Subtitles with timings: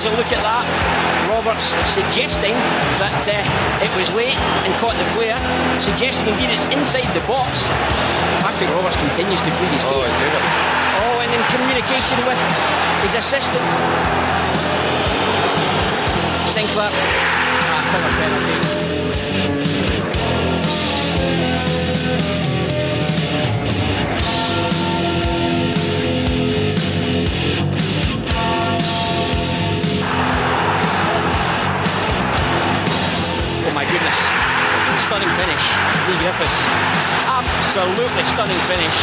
[0.00, 0.12] slides in.
[0.12, 0.66] The referee has a look at that.
[1.28, 2.54] Roberts suggesting
[2.98, 5.38] that uh, it was late and caught the player,
[5.80, 7.62] suggesting indeed it's inside the box.
[8.42, 10.14] Patrick Roberts continues to plead his Oh, case.
[10.14, 10.34] I.
[11.04, 12.38] Oh, and in communication with
[13.04, 13.62] his assistant.
[16.48, 16.90] Sinclair.
[16.90, 18.87] Ah, clever penalty.
[33.78, 34.18] My goodness.
[35.06, 35.64] Stunning finish.
[36.10, 36.58] Leigh Griffiths.
[37.30, 38.96] Absolutely stunning finish.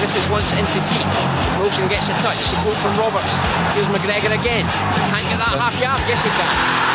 [0.00, 1.06] Griffiths once into feet.
[1.60, 2.38] Wilson gets a touch.
[2.38, 3.38] Support from Roberts.
[3.74, 4.66] Here's McGregor again.
[4.66, 6.02] Can't get that half yard.
[6.08, 6.93] Yes, he can.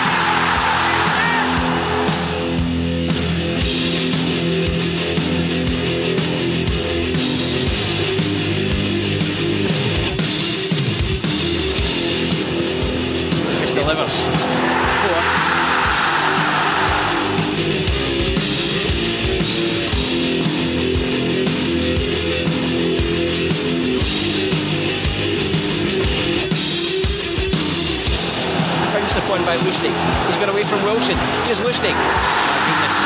[31.80, 31.96] Lustig.
[31.96, 32.98] My goodness.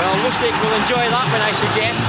[0.00, 2.08] Well, Lustig will enjoy that one, I suggest.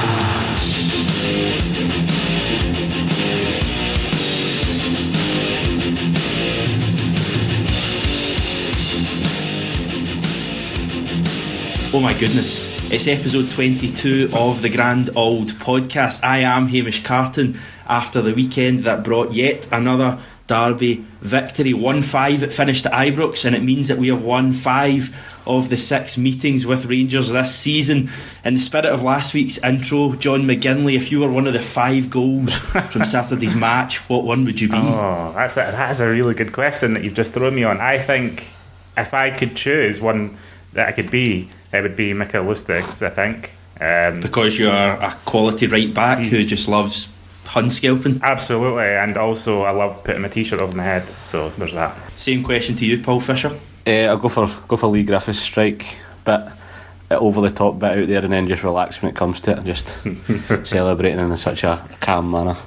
[11.93, 12.61] Oh my goodness.
[12.93, 16.23] It's episode 22 of the Grand Auld Podcast.
[16.23, 21.73] I am Hamish Carton after the weekend that brought yet another Derby victory.
[21.73, 25.69] 1 5 it finished at Ibrox, and it means that we have won five of
[25.69, 28.09] the six meetings with Rangers this season.
[28.43, 31.61] In the spirit of last week's intro, John McGinley, if you were one of the
[31.61, 34.77] five goals from Saturday's match, what one would you be?
[34.77, 37.79] Oh, that's a, that's a really good question that you've just thrown me on.
[37.81, 38.47] I think
[38.97, 40.37] if I could choose one
[40.73, 43.51] that I could be, it would be Mikael Lustig's, I think.
[43.79, 47.09] Um, Because you're a quality right back who just loves
[47.45, 48.19] hun scalping.
[48.23, 51.95] absolutely, and also I love putting my t-shirt over my head, so there's that.
[52.17, 53.51] Same question to you, Paul Fisher.
[53.87, 56.41] Uh, I'll go for go for Leigh Griffiths strike bit
[57.11, 59.51] uh, over the top bit out there and then just relax when it comes to
[59.51, 59.99] it and just
[60.67, 62.57] celebrating in such a calm manner.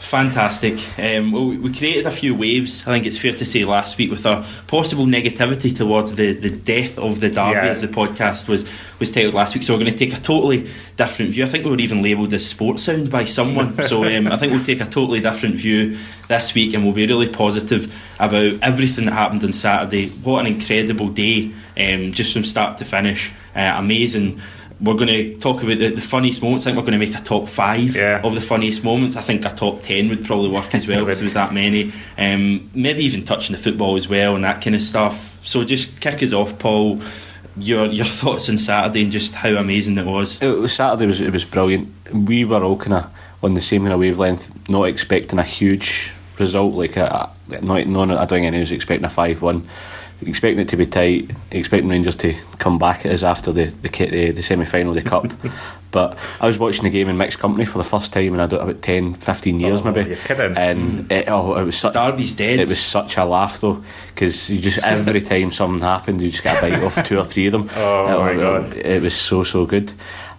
[0.00, 0.78] Fantastic.
[0.98, 4.10] Um, well, we created a few waves, I think it's fair to say, last week
[4.10, 7.64] with our possible negativity towards the, the death of the derby, Yeah.
[7.66, 8.68] as the podcast was,
[9.00, 9.64] was titled last week.
[9.64, 11.44] So we're going to take a totally different view.
[11.44, 13.74] I think we were even labelled as sports sound by someone.
[13.86, 15.96] so um, I think we'll take a totally different view
[16.28, 20.10] this week and we'll be really positive about everything that happened on Saturday.
[20.10, 23.32] What an incredible day, um, just from start to finish.
[23.56, 24.40] Uh, amazing.
[24.84, 26.66] We're going to talk about the, the funniest moments.
[26.66, 28.20] I think we're going to make a top five Yeah.
[28.22, 29.16] of the funniest moments.
[29.16, 31.92] I think a top 10 would probably work as well because there was that many.
[32.18, 35.40] Um, maybe even touching the football as well and that kind of stuff.
[35.46, 37.00] So just kick us off, Paul.
[37.56, 40.42] Your your thoughts on Saturday and just how amazing it was.
[40.42, 41.88] It was Saturday was it was brilliant.
[42.12, 43.10] We were all kind of
[43.44, 47.30] on the same kind of wavelength, not expecting a huge result like a,
[47.62, 49.68] not no, I don't think anyone was expecting a five one.
[50.26, 53.88] Expecting it to be tight, expecting Rangers to come back at us after the the,
[53.88, 55.32] the, the semi final of the cup.
[55.90, 58.60] but I was watching the game in mixed company for the first time in about
[58.62, 60.08] about 10, 15 years Oh, maybe.
[60.10, 60.56] you're kidding.
[60.56, 62.58] And it, oh, it was such Derby's dead.
[62.58, 66.42] It was such a laugh though, because you just every time something happened, you just
[66.42, 67.68] got a bite off two or three of them.
[67.76, 68.76] Oh, it, my it- God.
[68.76, 69.92] It, was so so good,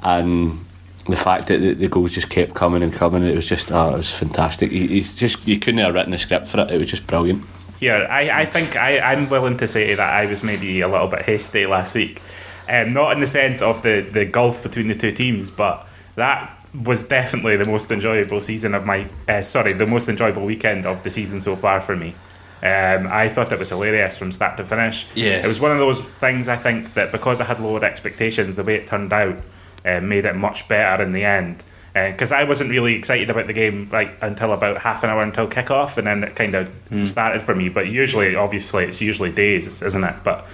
[0.03, 0.59] and
[1.07, 3.93] the fact that the, the goals just kept coming and coming, it was just oh,
[3.93, 4.71] it was fantastic.
[4.71, 6.71] You, you just you couldn't have written a script for it.
[6.71, 7.43] It was just brilliant.
[7.79, 11.07] Here, I, I think I, I'm willing to say that I was maybe a little
[11.07, 12.21] bit hasty last week.
[12.67, 16.57] Um, not in the sense of the, the gulf between the two teams, but that
[16.83, 19.07] was definitely the most enjoyable season of my.
[19.27, 22.15] Uh, sorry, the most enjoyable weekend of the season so far for me.
[22.63, 25.07] Um, I thought it was hilarious from start to finish.
[25.13, 25.43] Yeah.
[25.43, 28.63] It was one of those things I think that because I had lowered expectations, the
[28.63, 29.37] way it turned out
[29.85, 31.63] uh, made it much better in the end.
[31.95, 35.47] Because I wasn't really excited about the game like until about half an hour until
[35.47, 36.69] kickoff, and then it kind of
[37.07, 37.69] started for me.
[37.69, 40.15] But usually, obviously, it's usually days, isn't it?
[40.25, 40.45] But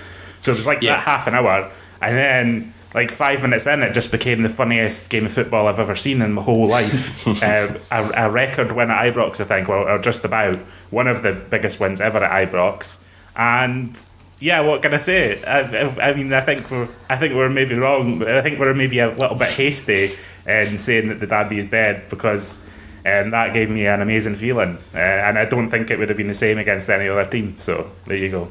[0.41, 0.97] so it was like Yeah.
[0.97, 1.67] that half an hour,
[1.99, 5.79] and then like five minutes in, it just became the funniest game of football I've
[5.79, 7.25] ever seen in my whole life.
[7.43, 10.57] um, a, a record win at Ibrox, I think, well, or just about
[10.91, 12.99] one of the biggest wins ever at Ibrox,
[13.35, 13.99] and
[14.39, 15.43] yeah, what can I say?
[15.43, 18.21] I, I, I mean, I think we're, I think we're maybe wrong.
[18.23, 20.15] I think we're maybe a little bit hasty
[20.45, 22.63] in saying that the daddy is dead because
[23.05, 26.17] um, that gave me an amazing feeling, uh, and I don't think it would have
[26.17, 27.57] been the same against any other team.
[27.57, 28.47] So there you go.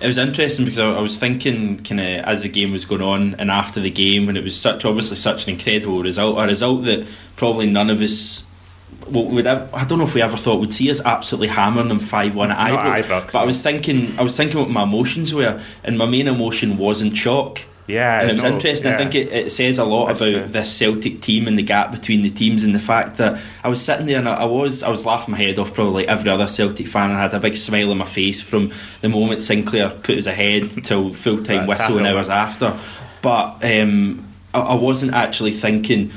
[0.00, 3.02] It was interesting because I, I was thinking, kind of, as the game was going
[3.02, 6.46] on, and after the game, when it was such obviously such an incredible result, a
[6.46, 7.06] result that
[7.36, 8.44] probably none of us.
[9.08, 12.34] Would I, don't know if we ever thought we'd see us absolutely hammering them five
[12.34, 14.82] one at Not Ibrox, at Ibrox, but I was thinking, I was thinking what my
[14.82, 17.60] emotions were, and my main emotion wasn't shock.
[17.86, 18.92] Yeah, and it was no, interesting.
[18.92, 20.46] I think it, it says a lot That's about true.
[20.46, 23.80] this Celtic team and the gap between the teams, and the fact that I was
[23.82, 26.30] sitting there and I, I was I was laughing my head off, probably like every
[26.30, 28.72] other Celtic fan, and I had a big smile on my face from
[29.02, 32.76] the moment Sinclair put us ahead till full time whistle and hours after.
[33.22, 36.10] But um, I, I wasn't actually thinking.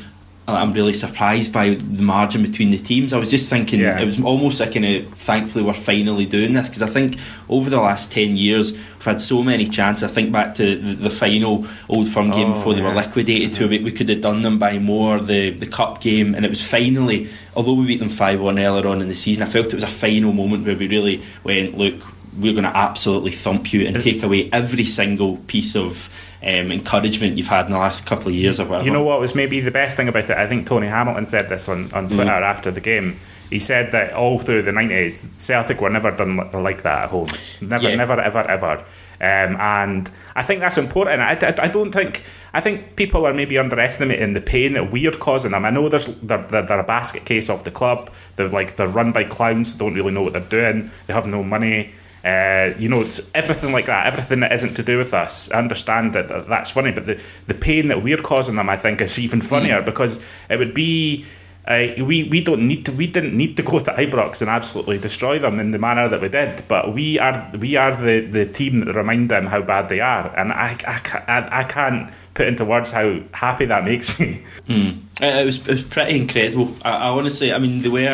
[0.50, 3.14] "Oh, I'm really surprised by the margin between the teams.
[3.14, 4.00] I was just thinking Yeah.
[4.00, 7.18] it was almost like kind of thankfully we're finally doing this because I think
[7.50, 10.04] over the last 10 years we've had so many chances.
[10.04, 13.04] I think back to the, the final Old Firm game Oh, before they were yeah.
[13.06, 13.70] liquidated to mm-hmm.
[13.70, 13.84] bit.
[13.84, 15.20] We could have done them by more.
[15.20, 18.88] The, the cup game, and it was finally, although we beat them 5 1 earlier
[18.88, 21.78] on in the season, I felt it was a final moment where we really went,
[21.78, 21.96] look,
[22.38, 26.10] we're going to absolutely thump you and take away every single piece of.
[26.42, 28.86] Um, encouragement you've had in the last couple of years or whatever.
[28.86, 30.38] You know what was maybe the best thing about it?
[30.38, 33.20] I think Tony Hamilton said this on, on Twitter after the game.
[33.50, 37.28] He said that all through the 90s, Celtic were never done like that at home.
[37.60, 37.96] Never, Yeah.
[37.96, 38.86] never, ever, ever.
[39.22, 41.22] Um, and I think that's important.
[41.22, 42.24] I, I, I don't think.
[42.54, 45.66] I think people are maybe underestimating the pain that we're causing them.
[45.66, 48.10] I know there's they're, they're, they're a basket case of the club.
[48.38, 49.74] They're like they're run by clowns.
[49.74, 50.90] Don't really know what they're doing.
[51.08, 51.92] They have no money.
[52.24, 54.08] Uh, you know, it's everything like that.
[54.08, 55.50] Everything that isn't to do with us.
[55.52, 58.76] I understand that that- that's funny, but the the pain that we're causing them, I
[58.78, 60.20] think, is even funnier because
[60.50, 61.26] it would be.
[61.68, 64.98] Uh, we we don't need to we didn't need to go to Ibrox and absolutely
[64.98, 68.46] destroy them in the manner that we did, but we are we are the, the
[68.48, 72.48] team that remind them how bad they are, and I I, I, I can't put
[72.48, 74.42] into words how happy that makes me.
[74.68, 76.74] It, it was it was pretty incredible.
[76.84, 78.08] I, I honestly, I mean, the way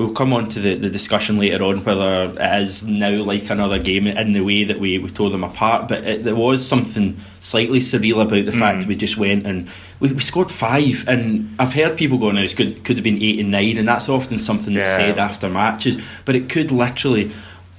[0.00, 3.78] we'll come on to the, the discussion later on whether it is now like another
[3.78, 5.88] game in the way that we, we tore them apart.
[5.88, 8.80] But it, there was something slightly surreal about the fact mm.
[8.80, 9.68] that we just went and
[10.00, 11.06] we, we scored five.
[11.06, 13.86] And I've heard people going, oh, "It could could have been eight and nine," and
[13.86, 14.96] that's often something that's Yeah.
[14.96, 16.02] said after matches.
[16.24, 17.30] But it could literally.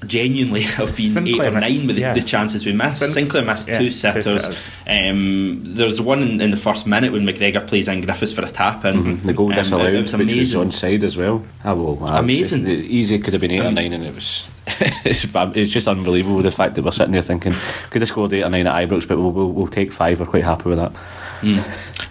[0.05, 2.13] Genuinely have been Sinclair eight or missed- nine with the, yeah.
[2.13, 2.99] the chances we missed.
[2.99, 4.23] Sin- Sinclair missed yeah, two two sitters.
[4.43, 4.71] sitters.
[4.87, 8.49] Um, there's one in, in the first minute when McGregor plays in Griffiths for a
[8.49, 9.27] tap and Mm-hmm.
[9.27, 11.43] The goal Um, disallowed, it was which was onside as well.
[11.63, 12.65] Ah, well, ah, Amazing.
[12.67, 14.47] It easy could have been eight or nine, and it was.
[14.67, 17.53] it's, it's just unbelievable the fact that we're sitting there thinking
[17.89, 20.19] could have scored eight or nine at Ibrox, but we'll, we'll, we'll take five.
[20.19, 20.91] We're quite happy with that.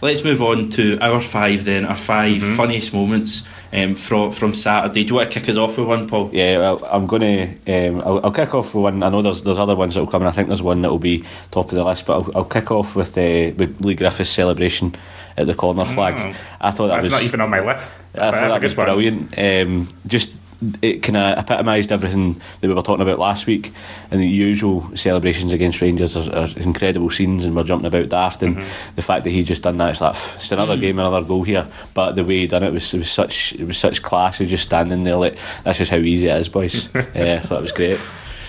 [0.03, 1.85] Let's move on to our five then.
[1.85, 2.57] Our 5 Mm-hmm.
[2.57, 5.05] funniest moments um, from from Saturday.
[5.05, 6.31] Do you want to kick us off with one, Paul?
[6.33, 7.23] Yeah, well, I'm going
[7.65, 7.89] to.
[7.89, 9.03] Um, I'll, I'll kick off with one.
[9.03, 10.91] I know there's there's other ones that will come, and I think there's one that
[10.91, 12.07] will be top of the list.
[12.07, 14.95] But I'll, I'll kick off with uh, with Leigh Griffiths' celebration
[15.37, 16.37] at the corner flag.
[16.61, 17.93] I thought that That's was not even on my list.
[18.15, 19.39] I thought that's that was brilliant.
[19.39, 20.40] Um, just
[20.83, 23.73] it kind of epitomised everything that we were talking about last week.
[24.11, 28.43] And the usual celebrations against Rangers are, are incredible scenes, and we're jumping about daft.
[28.43, 28.97] And Mm-hmm.
[28.97, 30.81] the fact that he just done that, it's like it's another mm-hmm.
[30.81, 31.67] game, another goal here.
[31.95, 34.39] But the way he done it was, it was such it was such class.
[34.39, 36.89] He was just standing there like that's just how easy it is, boys.
[36.95, 38.01] yeah, I thought it was great.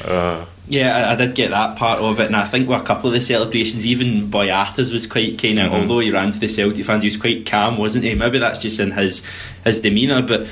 [0.04, 2.84] Uh, yeah, I, I did get that part of it, and I think with a
[2.84, 5.68] couple of the celebrations, even Boyatas was quite kind of.
[5.68, 5.76] Mm-hmm.
[5.76, 8.16] Although he ran to the Celtic fans, he was quite calm, wasn't he?
[8.16, 9.24] Maybe that's just in his
[9.64, 10.48] his demeanour, but.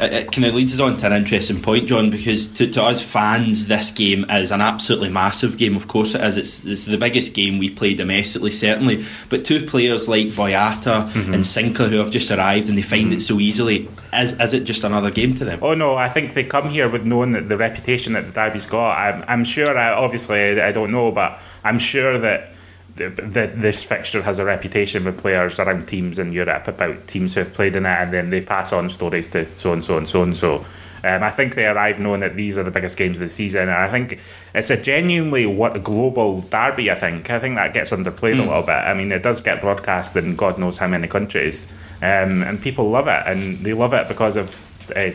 [0.00, 2.82] It, it kind of leads us on to an interesting point, John, because to, to
[2.82, 5.76] us fans, this game is an absolutely massive game.
[5.76, 6.36] Of course, it is.
[6.36, 9.04] It's, it's the biggest game we play domestically, certainly.
[9.28, 11.34] But two players like Boyata mm-hmm.
[11.34, 13.34] and Sinclair, who have just arrived and they find it mm-hmm.
[13.34, 15.60] so easily, is, is it just another game to them?
[15.62, 18.66] Oh no, I think they come here with knowing that the reputation that the Derby's
[18.66, 18.96] got.
[18.96, 19.76] I'm, I'm sure.
[19.76, 22.52] I, obviously, I don't know, but I'm sure that
[22.96, 27.40] the, this fixture has a reputation with players around teams in Europe about teams who
[27.40, 30.08] have played in it, and then they pass on stories to so and so and
[30.08, 30.64] so and so.
[31.04, 33.62] Um, I think they arrive knowing that these are the biggest games of the season,
[33.62, 34.18] and I think
[34.54, 36.90] it's a genuinely what global derby.
[36.90, 38.72] I think I think that gets underplayed a little bit.
[38.72, 41.70] I mean, it does get broadcast in God knows how many countries,
[42.02, 44.66] um, and people love it, and they love it because of.
[44.94, 45.10] Uh,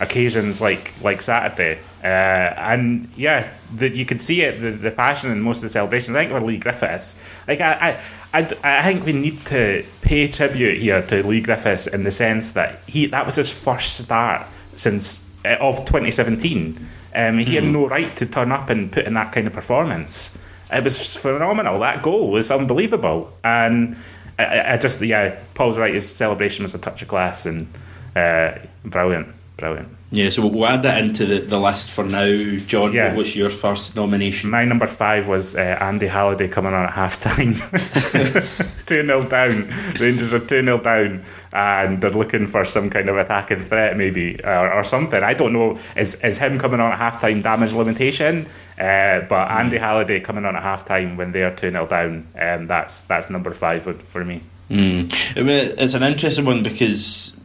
[0.00, 5.30] occasions like like Saturday, uh, and yeah, the, you could see it the, the passion
[5.30, 6.16] in most of the celebrations.
[6.16, 7.98] I think with Leigh Griffiths, like I,
[8.32, 12.10] I, I, I think we need to pay tribute here to Leigh Griffiths in the
[12.10, 16.78] sense that he that was his first start since uh, of 2017.
[17.14, 20.36] Um, he had no right to turn up and put in that kind of performance.
[20.70, 21.78] It was phenomenal.
[21.80, 23.96] That goal was unbelievable, and
[24.38, 25.94] I, I- I just yeah, Paul's right.
[25.94, 27.68] His celebration was a touch of class and
[28.14, 29.28] uh, brilliant.
[29.56, 29.88] Brilliant.
[30.12, 32.26] Yeah, so we'll add that into the, the list for now.
[32.66, 33.08] John, Yeah.
[33.08, 34.50] what was your first nomination?
[34.50, 37.54] My number five was uh, Andy Halliday coming on at half time.
[38.86, 39.68] 2 0 down.
[39.98, 44.38] Rangers are 2 0 down and they're looking for some kind of attacking threat, maybe,
[44.44, 45.22] or, or something.
[45.22, 45.78] I don't know.
[45.96, 48.46] Is, is him coming on at half time damage limitation?
[48.78, 52.28] Uh, but Andy Halliday coming on at half time when they are 2 0 down,
[52.38, 54.42] um, that's, that's number five for- me.
[54.70, 55.36] Mm.
[55.36, 57.36] I mean, it's an interesting one because,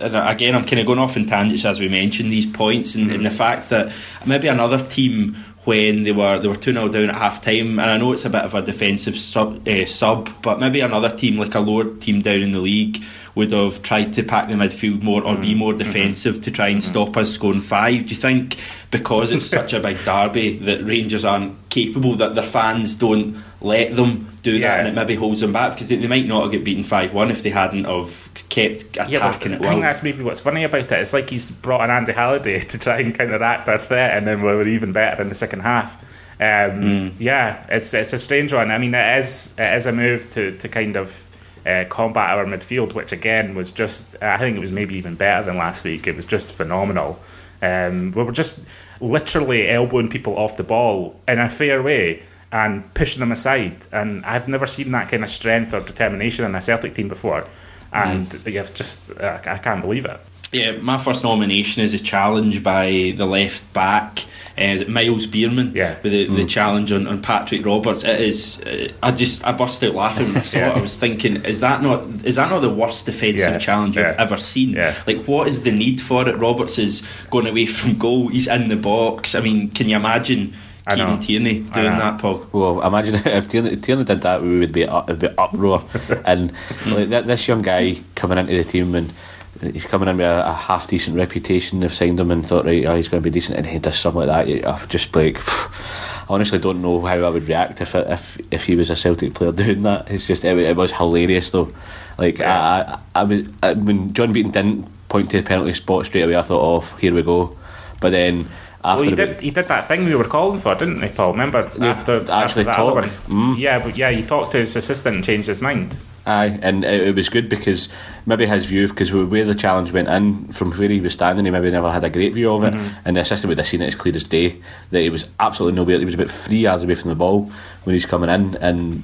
[0.00, 2.94] and uh, again, I'm kind of going off in tangents as we mentioned these points,
[2.94, 3.92] and, and the fact that
[4.26, 7.90] maybe another team when they were they were two 0 down at half time, and
[7.90, 11.36] I know it's a bit of a defensive sub, uh, sub, but maybe another team
[11.36, 13.02] like a lower team down in the league
[13.34, 15.58] would have tried to pack the midfield more or be mm-hmm.
[15.58, 15.78] more mm-hmm.
[15.78, 16.88] defensive to try and mm-hmm.
[16.88, 18.06] stop us scoring five.
[18.06, 18.56] Do you think
[18.90, 23.94] because it's such a big derby that Rangers aren't capable that their fans don't let
[23.94, 26.52] them do that and it maybe holds them back because they, they might not have
[26.52, 30.02] get beaten 5-1 if they hadn't have kept Yeah, but attacking I it think that's
[30.02, 30.92] maybe what's funny about it.
[30.92, 34.40] It's like he's brought in Andy Halliday to try and counteract our threat, and then
[34.40, 36.02] we were even better in the second half.
[36.40, 38.70] Um, Yeah, it's it's a strange one.
[38.70, 41.26] I mean, it is it is a move to to kind of.
[41.66, 45.44] Uh, combat our midfield, which again was just, I think it was maybe even better
[45.44, 46.06] than last week.
[46.06, 47.20] It was just phenomenal.
[47.60, 48.64] Um, we were just
[48.98, 53.76] literally elbowing people off the ball in a fair way and pushing them aside.
[53.92, 57.46] And I've never seen that kind of strength or determination in a Celtic team before.
[57.92, 60.20] And you've just, uh, I can't believe it.
[60.52, 64.24] Yeah, my first nomination is a challenge by the left back.
[64.58, 65.94] Uh, is it Myles Beerman Yeah.
[66.02, 68.02] with the, the challenge on, on Patrick Roberts?
[68.02, 68.60] It is.
[68.60, 70.70] Uh, I just I burst out laughing when I saw Yeah.
[70.70, 70.76] it.
[70.76, 73.58] I was thinking, is that not is that not the worst defensive Yeah.
[73.58, 74.70] challenge you've ever seen?
[74.70, 74.94] Yeah.
[75.06, 76.36] Like, what is the need for it?
[76.36, 78.26] Roberts is going away from goal.
[78.28, 79.36] He's in the box.
[79.36, 80.52] I mean, can you imagine
[80.86, 81.04] I know.
[81.04, 82.46] Kieran Tierney doing that, Paul?
[82.52, 85.84] Well, imagine if Tierney, Tierney did that, we would be up, it'd be uproar.
[86.24, 86.52] and
[86.86, 89.12] like this young guy coming into the team and
[89.60, 91.80] he's coming in with a, a half decent reputation.
[91.80, 93.98] They've signed him and thought, right, oh, he's going to be decent, and he does
[93.98, 94.68] something like that.
[94.68, 98.64] I've oh, just like, I honestly don't know how I would react if if if
[98.64, 100.10] he was a Celtic player doing that.
[100.10, 101.72] It's just it, it was hilarious though.
[102.18, 106.06] Like I, I, I, was, I when John Beaton didn't point to the penalty spot
[106.06, 107.56] straight away, I thought, oh, here we go.
[108.00, 108.48] But then
[108.82, 109.40] after Well, he did.
[109.40, 111.32] He did that thing we were calling for, didn't he, Paul?
[111.32, 113.04] Remember Yeah, after actually after that talk.
[113.28, 113.58] Mm.
[113.58, 115.96] Yeah, but yeah, he talked to his assistant and changed his mind.
[116.26, 117.88] Aye, and it, it was good because
[118.26, 121.50] maybe his view, because where the challenge went in from where he was standing, he
[121.50, 122.74] maybe never had a great view of it.
[123.04, 124.60] And the assistant would have seen it as clear as day
[124.90, 125.98] that he was absolutely nowhere.
[125.98, 127.50] He was about three yards away from the ball
[127.84, 129.02] when he's coming in, and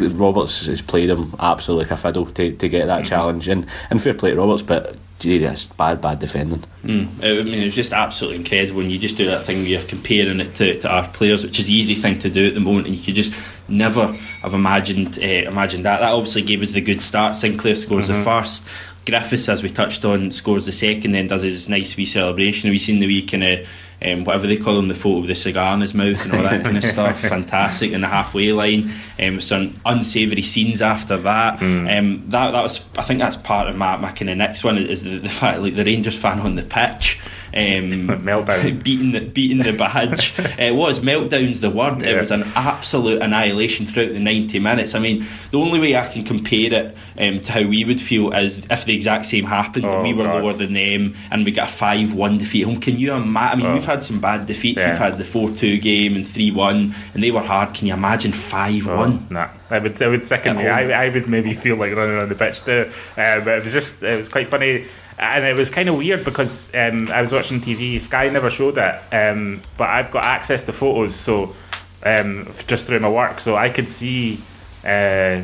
[0.00, 3.48] Roberts has played him absolutely like a fiddle to, to get that challenge.
[3.48, 6.62] And, and fair play to Roberts, but gee, that's bad, bad defending.
[6.82, 7.08] Mm.
[7.22, 9.82] I mean, it was just absolutely incredible when you just do that thing where you're
[9.82, 12.60] comparing it to, to our players, which is the easy thing to do at the
[12.60, 13.32] moment, and you could just
[13.68, 16.00] never have imagined uh, imagined that.
[16.00, 17.34] That obviously gave us the good start.
[17.34, 18.68] Sinclair scores the first.
[19.06, 22.70] Griffiths, as we touched on, scores the second, then does his nice wee celebration.
[22.70, 23.68] We've seen the wee kind of
[24.04, 26.42] um, whatever they call him, the photo with the cigar in his mouth and all
[26.42, 27.20] that kind of stuff.
[27.20, 28.90] Fantastic in the halfway line.
[29.18, 31.62] Um, some unsavoury scenes after that.
[31.62, 34.78] Um, that that was, I think, that's part of my, my kind of next one
[34.78, 37.20] is the, the fact like the Rangers fan on the pitch.
[37.56, 38.82] Um, Meltdown.
[38.82, 40.34] beating the beating the badge.
[40.58, 42.02] it was meltdown's the word.
[42.02, 44.94] It was an absolute annihilation throughout the ninety minutes.
[44.94, 48.32] I mean, the only way I can compare it um, to how we would feel
[48.32, 49.84] is if the exact same happened.
[49.84, 50.42] Oh, we were God.
[50.42, 52.80] lower than them, and we got a five-one defeat home.
[52.80, 53.36] Can you imagine?
[53.36, 53.74] I mean, Oh.
[53.74, 54.78] we've had some bad defeats.
[54.78, 54.90] Yeah.
[54.90, 57.72] We've had the four-two game and three-one, and they were hard.
[57.74, 59.26] Can you imagine five-one?
[59.30, 60.58] Oh, nah, I would, I would second.
[60.58, 62.90] I, I would maybe feel like running on the pitch too.
[63.16, 64.86] Uh, but it was just, it was quite funny,
[65.18, 68.00] and it was kind of weird because um, I was watching TV.
[68.00, 71.54] Sky never showed it, um, but I've got access to photos, so
[72.02, 74.40] um, just through my work, so I could see.
[74.84, 75.42] Uh,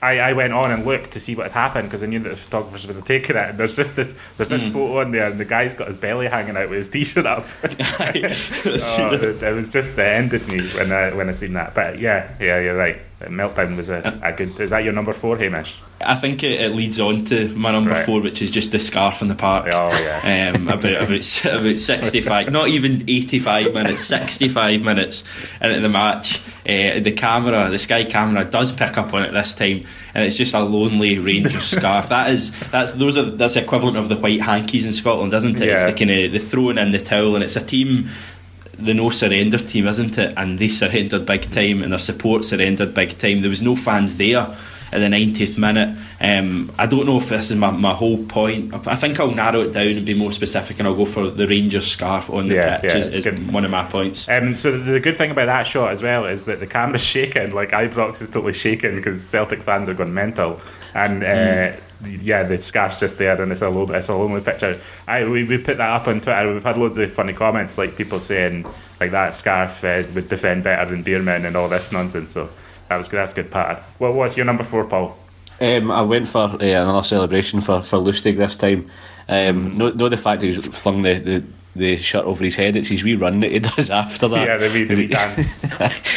[0.00, 2.28] I, I went on and looked to see what had happened because I knew that
[2.28, 3.50] the photographers would have taken it.
[3.50, 6.28] And there's just this there's this photo on there, and the guy's got his belly
[6.28, 7.46] hanging out with his t-shirt up.
[7.64, 11.74] oh, it, was just uh, ended me when I when I seen that.
[11.74, 12.98] But yeah, yeah, you're right.
[13.20, 14.58] Meltdown was a, a good.
[14.60, 15.80] Is that your number four, Hamish?
[16.00, 18.06] I think it, it leads on to my number Right.
[18.06, 19.66] four, which is just the scarf in the park.
[19.72, 19.88] Oh
[20.24, 20.52] yeah.
[20.54, 25.24] um, about about about sixty five, not even eighty five minutes, sixty five minutes
[25.60, 26.40] into the match.
[26.60, 29.84] Uh, the camera, the Sky camera, does pick up on it this time,
[30.14, 32.10] and it's just a lonely Rangers scarf.
[32.10, 35.60] That is that's those are that's the equivalent of the white hankies in Scotland, isn't
[35.60, 35.66] it?
[35.66, 35.72] Yeah.
[35.88, 38.10] It's the kind of the throwing in the towel, and it's a team.
[38.78, 40.32] The no surrender team, isn't it?
[40.36, 43.40] And they surrendered big time, and their support surrendered big time.
[43.40, 44.56] There was no fans there
[44.90, 45.94] at the 90th minute.
[46.20, 48.72] Um, I don't know if this is my, my whole point.
[48.86, 51.46] I think I'll narrow it down and be more specific, and I'll go for the
[51.46, 52.90] Rangers scarf on the Yeah, pitch.
[52.92, 54.28] yeah, is, it's is one of my points.
[54.28, 57.50] Um, so the good thing about that shot as well is that the camera's shaking.
[57.52, 60.60] Like Ibrox is totally shaking because Celtic fans are going mental,
[60.94, 61.72] and uh,
[62.04, 64.80] yeah, the scarf's just there, and it's a lonely, it's a lonely picture.
[65.06, 66.52] I we, we put that up on Twitter.
[66.52, 68.66] We've had loads of funny comments, like people saying
[69.00, 72.32] like that scarf uh, would defend better than Beerman and all this nonsense.
[72.32, 72.50] So
[72.88, 73.82] that was that's good pattern.
[73.98, 75.18] What was your number four, Paul?
[75.60, 78.90] Um, I went for uh, another celebration for for Lustig this time.
[79.28, 81.44] Um, no, no, the fact that he's flung the, the,
[81.78, 82.76] the shirt over his head.
[82.76, 84.46] It's his wee run that he does after that.
[84.46, 85.48] Yeah, the wee, the wee dance.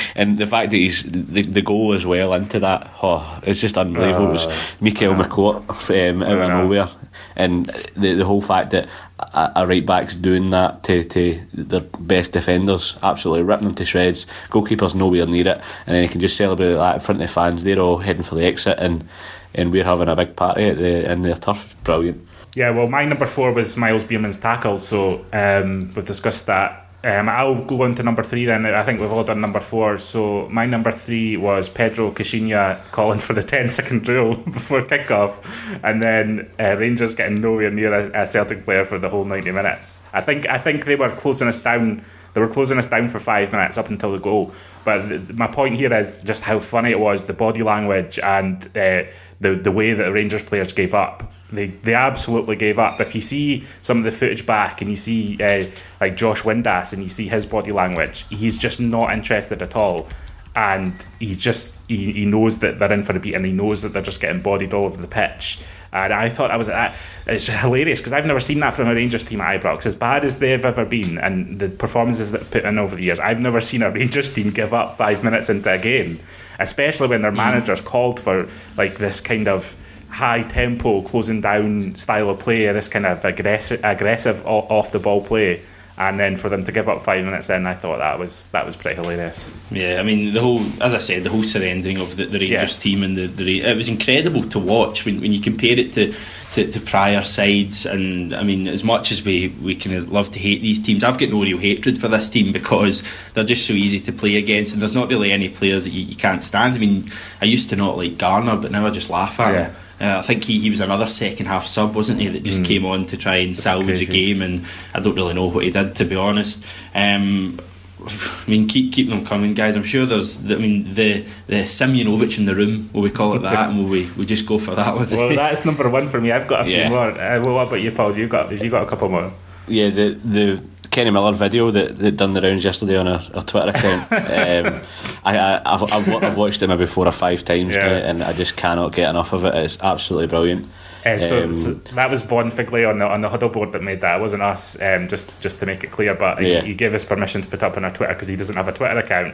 [0.16, 2.92] and the fact that he's the, the goal as well into that.
[3.02, 4.30] Oh, it's just unbelievable.
[4.30, 4.48] it was
[4.80, 6.90] Mikael uh, McCourt um, out of nowhere,
[7.36, 8.90] and the the whole fact that
[9.20, 13.86] a, a right back's doing that to to their best defenders, absolutely ripping them to
[13.86, 14.26] shreds.
[14.50, 17.34] Goalkeeper's nowhere near it, and then he can just celebrate that in front of the
[17.34, 17.64] fans.
[17.64, 19.08] They're all heading for the exit, and
[19.54, 21.76] and we're having a big party at the, in their turf.
[21.84, 22.28] Brilliant.
[22.54, 26.86] Yeah, well, my number four was Myles Beerman's tackle, so um, we've discussed that.
[27.04, 28.66] Um, I'll go on to number three then.
[28.66, 29.98] I think we've all done number four.
[29.98, 35.80] So my number three was Pedro Caixinha calling for the 10 second drill before kickoff,
[35.82, 39.52] and then uh, Rangers getting nowhere near a, a, Celtic player for the whole 90
[39.52, 40.02] minutes.
[40.14, 42.04] I think I think they were closing us down.
[42.34, 44.54] They were closing us down for five minutes up until the goal.
[44.86, 48.64] But th- my point here is just how funny it was, the body language and
[48.78, 49.04] uh,
[49.40, 53.00] the the way that the Rangers players gave up they they absolutely gave up.
[53.02, 55.66] If you see some of the footage back and you see uh,
[56.00, 60.08] like Josh Windass and you see his body language, he's just not interested at all.
[60.56, 63.82] And he's just he, he knows that they're in for a beat and he knows
[63.84, 65.60] that they're just getting bodied all over the pitch.
[65.94, 66.96] And I thought that was that.
[67.28, 69.86] It's hilarious because I've never seen that from a Rangers team at Ibrox.
[69.86, 73.20] As bad as they've ever been, and the performances that put in over the years,
[73.20, 76.20] I've never seen a Rangers team give up five minutes into a game,
[76.60, 77.38] especially when their mm.
[77.38, 79.76] managers called for like this kind of
[80.12, 85.24] high tempo, closing down style of play, this kind of aggressive, aggressive off the ball
[85.24, 85.62] play,
[85.98, 88.66] and then for them to give up five minutes in, I thought that was that
[88.66, 89.52] was pretty hilarious.
[89.70, 92.76] Yeah, I mean the whole, as I said, the whole surrendering of the, the Rangers
[92.76, 92.82] yeah.
[92.82, 96.14] team and the, the it was incredible to watch when, when you compare it to,
[96.54, 97.86] to, to prior sides.
[97.86, 101.04] And I mean, as much as we we kind of love to hate these teams,
[101.04, 103.04] I've got no real hatred for this team because
[103.34, 106.06] they're just so easy to play against, and there's not really any players that you,
[106.06, 106.76] you can't stand.
[106.76, 109.66] I mean, I used to not like Garner, but now I just laugh at yeah.
[109.68, 109.76] him.
[110.02, 112.66] Uh, I think he, he was another second half sub, wasn't he, that just mm.
[112.66, 114.12] came on to try and That's salvage crazy.
[114.12, 116.66] a game, and I don't really know what he did to be honest.
[116.96, 117.60] Um,
[118.04, 119.76] I mean, keep keep them coming, guys.
[119.76, 120.38] I'm sure there's.
[120.38, 122.90] I mean, the the Simunovic in the room.
[122.94, 123.70] Will we call it that?
[123.70, 125.08] and will we we just go for that one?
[125.12, 126.32] well, that's number one for me.
[126.32, 126.90] I've got a few yeah.
[126.90, 127.12] more.
[127.12, 128.18] Uh, well, what about you, Paul?
[128.18, 128.52] You got?
[128.52, 129.32] Have you got a couple more?
[129.68, 133.44] Yeah, the the Kenny Miller video that, that done the rounds yesterday on our, our
[133.44, 134.12] Twitter account.
[134.12, 134.82] um,
[135.24, 137.88] I, I, have I've, I've watched it maybe four or five times yeah.
[137.88, 139.56] now, and I just cannot get enough of it.
[139.56, 140.68] It's absolutely brilliant.
[141.06, 143.82] Uh, so, um, so, that was Bon Figley on the on the huddle board that
[143.82, 144.20] made that.
[144.20, 144.80] It wasn't us.
[144.80, 146.62] Um, just just to make it clear, but yeah.
[146.62, 148.68] he, he, gave us permission to put up on our Twitter because he doesn't have
[148.68, 149.34] a Twitter account.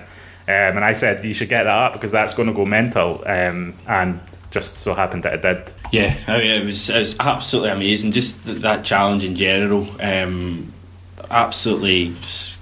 [0.49, 3.21] Um, and I said you should get that up because that's going to go mental.
[3.25, 5.73] Um, and just so happened that it did.
[5.91, 8.13] Yeah, I mean, it was it was absolutely amazing.
[8.13, 9.85] Just that challenge in general.
[9.99, 10.73] Um,
[11.29, 12.15] absolutely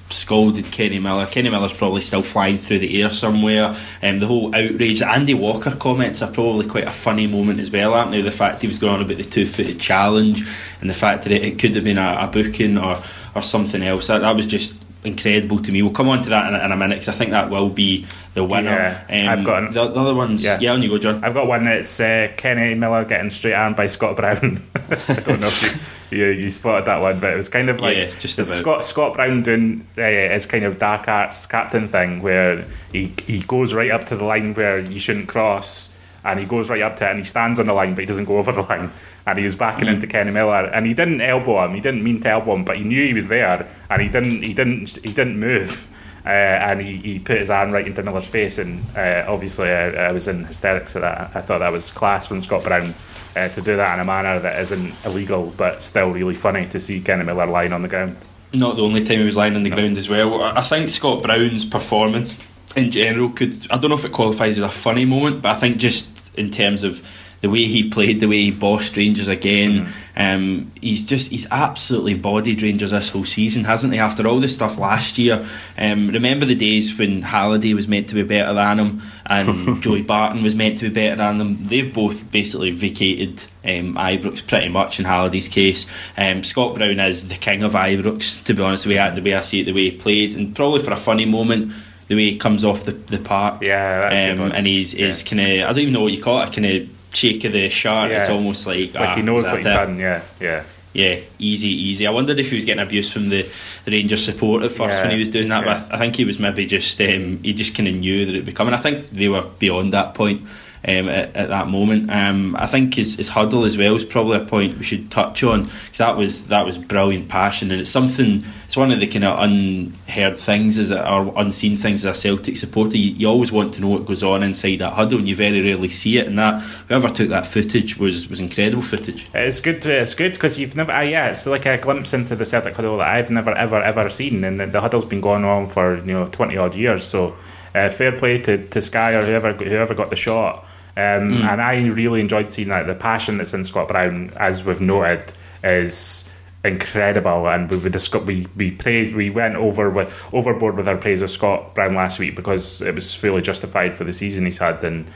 [0.10, 1.25] scolded Kenny Miller.
[1.25, 3.75] Kenny Miller's probably still flying through the air somewhere.
[4.01, 7.93] Um, the whole outrage, Andy Walker comments are probably quite a funny moment as well,
[7.93, 8.21] aren't they?
[8.21, 10.43] The fact he was going on about the two footed challenge
[10.82, 13.01] and the fact that it, it could have been a, a, booking or,
[13.36, 14.08] or something else.
[14.08, 15.82] That, that was just incredible to me.
[15.82, 18.06] We'll come on to that in, in a minute because I think that will be
[18.34, 19.06] the winner.
[19.10, 20.43] Yeah, um, I've got an, the, the, other ones.
[20.43, 20.60] Yeah.
[20.60, 21.23] yeah, on you go, John.
[21.23, 24.67] I've got one that's uh, Kenny Miller getting straight armed by Scott Brown.
[24.75, 27.80] I don't know if you, you, you, spotted that one, but it was kind of
[27.80, 32.22] like yeah, just Scott Scott Brown doing uh, his kind of dark arts captain thing
[32.22, 35.91] where he he goes right up to the line where you shouldn't cross.
[36.24, 38.08] And he goes right up to it and he stands on the line, but he
[38.08, 38.89] doesn't go over the line
[39.28, 39.94] and he was backing mm.
[39.94, 41.74] into Kenny Miller, and he didn't elbow him.
[41.74, 44.44] He didn't mean to elbow him, but he knew he was there, and he didn't.
[44.44, 44.98] He didn't.
[45.04, 45.88] He didn't move.
[46.26, 50.08] Uh, and he, he put his arm right into Miller's face, and uh, obviously I,
[50.08, 51.36] I, was in hysterics at that.
[51.36, 52.96] I thought that was class from Scott Brown
[53.36, 56.80] uh, to do that in a manner that isn't illegal, but still really funny to
[56.80, 58.17] see Kenny Miller lying on the ground.
[58.54, 59.76] Not the only time he was lying on the no.
[59.76, 60.41] ground as well.
[60.41, 62.38] I think Scott Brown's performance
[62.76, 63.54] in general could.
[63.69, 66.52] I don't know if it qualifies as a funny moment, but I think just in
[66.52, 67.06] terms of
[67.41, 69.71] the way he played, the way he bossed Rangers again.
[69.71, 69.91] Mm-hmm.
[70.17, 73.99] Um, he's just he's absolutely bodied Rangers this whole season, hasn't he?
[73.99, 75.45] After all this stuff last year,
[75.78, 80.04] um, remember the days when Halliday was meant to be better than him and Joey
[80.04, 81.67] Barton was meant to be better than them.
[81.67, 85.86] They've both basically vacated um, Ibrox pretty much in Halliday's case.
[86.17, 88.86] Um, Scott Brown is the king of Ibrox, to be honest.
[88.86, 90.91] The way I, the way I see it, the way he played, and probably for
[90.91, 91.73] a funny moment
[92.08, 93.63] the way he comes off the, the park.
[93.63, 95.30] Yeah, um, and he's, he's yeah.
[95.30, 97.69] kind of I don't even know what you call it, kind of shake of the
[97.69, 98.12] shirt.
[98.12, 98.17] Yeah.
[98.17, 99.99] It's almost like, it's like ah, he knows what he's done.
[99.99, 100.63] Yeah, yeah.
[100.93, 102.08] Yeah, easy, easy.
[102.08, 103.45] I wondered if he was getting abuse from the,
[103.84, 105.65] the Rangers support at first yeah, when he was doing that.
[105.65, 105.84] Yeah.
[105.84, 108.45] But I think he was maybe just um, he just kind of knew that it'd
[108.45, 108.73] be coming.
[108.73, 110.43] I think they were beyond that point.
[110.88, 112.12] Um, at, at, that moment.
[112.12, 115.43] Um, I think his, his huddle as well is probably a point we should touch
[115.43, 118.43] on because that was that was brilliant passion and it's something.
[118.65, 122.58] It's one of the kind of unheard things a, or unseen things as a Celtic
[122.58, 122.98] supporter.
[122.98, 125.62] You, you, always want to know what goes on inside that huddle, and you very
[125.62, 126.28] rarely see it.
[126.28, 129.28] And that whoever took that footage was was incredible footage.
[129.34, 129.86] It's good.
[129.86, 130.91] It's good because you've never.
[130.91, 134.10] Uh, yeah, it's like a glimpse into the Celtic huddle that I've never ever ever
[134.10, 137.04] seen, and the, the huddle's been going on for you know twenty odd years.
[137.04, 137.36] So
[137.76, 140.65] uh, fair play to, to Sky or whoever whoever got the shot.
[140.98, 141.44] Um, mm.
[141.44, 142.88] And I really enjoyed seeing that.
[142.88, 146.30] The passion that's in Scott Brown, as we've noted, is
[146.64, 147.48] incredible.
[147.48, 147.78] And we
[148.26, 152.18] we we praised we went over with overboard with our praise of Scott Brown last
[152.20, 155.08] week because it was fully justified for the season he's had and.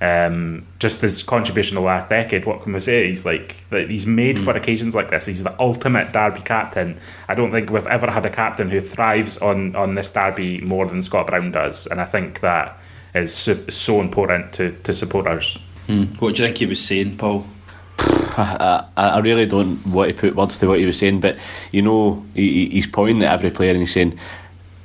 [0.00, 3.08] Um, just his contribution the last decade, what can we say?
[3.08, 4.44] He's like he's made mm.
[4.44, 5.24] for occasions like this.
[5.24, 6.98] He's the ultimate derby captain.
[7.28, 10.86] I don't think we've ever had a captain who thrives on on this derby more
[10.86, 12.78] than Scott Brown does, and I think that
[13.14, 15.58] is so, so important to, to supporters.
[15.88, 16.20] Mm.
[16.20, 17.46] What do you think he was saying, Paul?
[17.98, 21.38] I, I really don't want to put words to what he was saying, but
[21.70, 24.18] you know, he, he's pointing at every player and he's saying,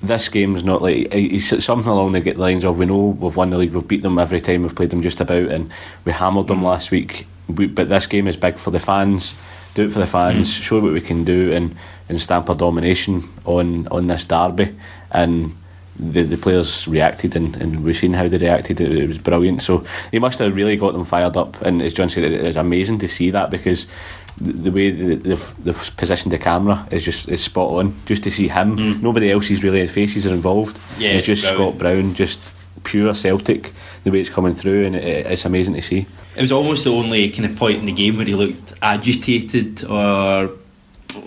[0.02, 3.58] this game's not like he's something along the lines of we know we've won the
[3.58, 5.72] league, we've beat them every time we've played them just about, and
[6.06, 7.28] we hammered them last week.
[7.48, 9.34] We, but this game is big for the fans.
[9.74, 10.58] Do it for the fans.
[10.58, 10.63] Mm.
[10.63, 11.76] Show what we can do, and,
[12.08, 14.76] and stamp our domination on on this derby.
[15.12, 15.56] And
[16.00, 18.80] the, the players reacted and, and we've seen how they reacted.
[18.80, 19.62] It, it, was brilliant.
[19.62, 21.62] So he must have really got them fired up.
[21.62, 23.86] And as John said, it, it's amazing to see that because
[24.40, 28.00] the, the way they've, positioned the camera is just is spot on.
[28.06, 29.02] Just to see him, mm.
[29.02, 30.80] nobody else's really faces are involved.
[30.98, 31.76] Yeah, it's, it's just brilliant.
[31.76, 32.40] Scott Brown, just
[32.84, 33.74] pure Celtic.
[34.06, 36.08] The way it's coming through, and it, it's amazing to see.
[36.38, 39.84] It was almost the only kind of point in the game where he looked agitated
[39.84, 40.50] or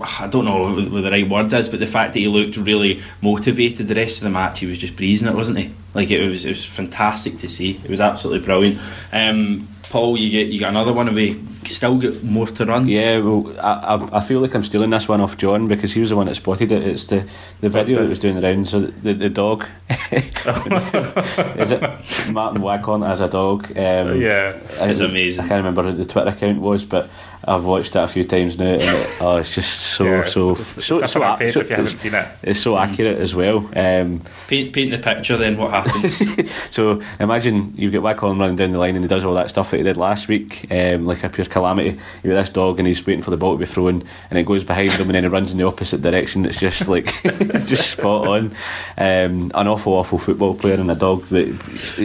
[0.00, 3.02] I don't know what the right word is, but the fact that he looked really
[3.20, 5.72] motivated the rest of the match, he was just breezing it, wasn't he?
[5.92, 7.80] Like it was, it was fantastic to see.
[7.82, 8.78] It was absolutely brilliant.
[9.12, 11.12] Um, Paul, you get you got another one.
[11.12, 12.88] We still got more to run.
[12.88, 16.08] Yeah, well, I, I feel like I'm stealing this one off John because he was
[16.08, 16.82] the one that spotted it.
[16.82, 17.28] It's the,
[17.60, 18.70] the video that was doing the rounds.
[18.70, 23.64] So the the dog is it Martin Waghorn as a dog?
[23.76, 25.44] Um, yeah, it's amazing.
[25.44, 27.10] I can't remember what the Twitter account was, but
[27.44, 30.50] I've watched it a few times now, and it, oh, it's just so yeah, so
[30.52, 32.28] it's, it's, so it's so, so, if you haven't seen it.
[32.42, 33.58] It's so accurate as well.
[33.76, 35.36] Um, paint paint the picture.
[35.36, 36.50] Then what happens?
[36.70, 39.72] so imagine you get Waghorn running down the line, and he does all that stuff
[39.72, 41.98] that he did last week, um, like a pure calamity.
[42.22, 44.46] You got this dog, and he's waiting for the ball to be thrown, and it
[44.46, 46.46] goes behind him, and then he runs in the opposite direction.
[46.46, 47.06] It's just like
[47.66, 48.54] just spot on.
[48.96, 51.58] Um, an awful, awful football player, and a dog that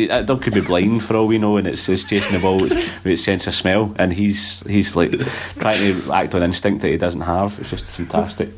[0.08, 2.60] that dog could be blind for all we know, and it's, it's chasing the ball
[2.60, 5.12] with its sense of smell, and he's he's like
[5.60, 7.60] trying to act on instinct that he doesn't have.
[7.60, 8.50] It's just fantastic.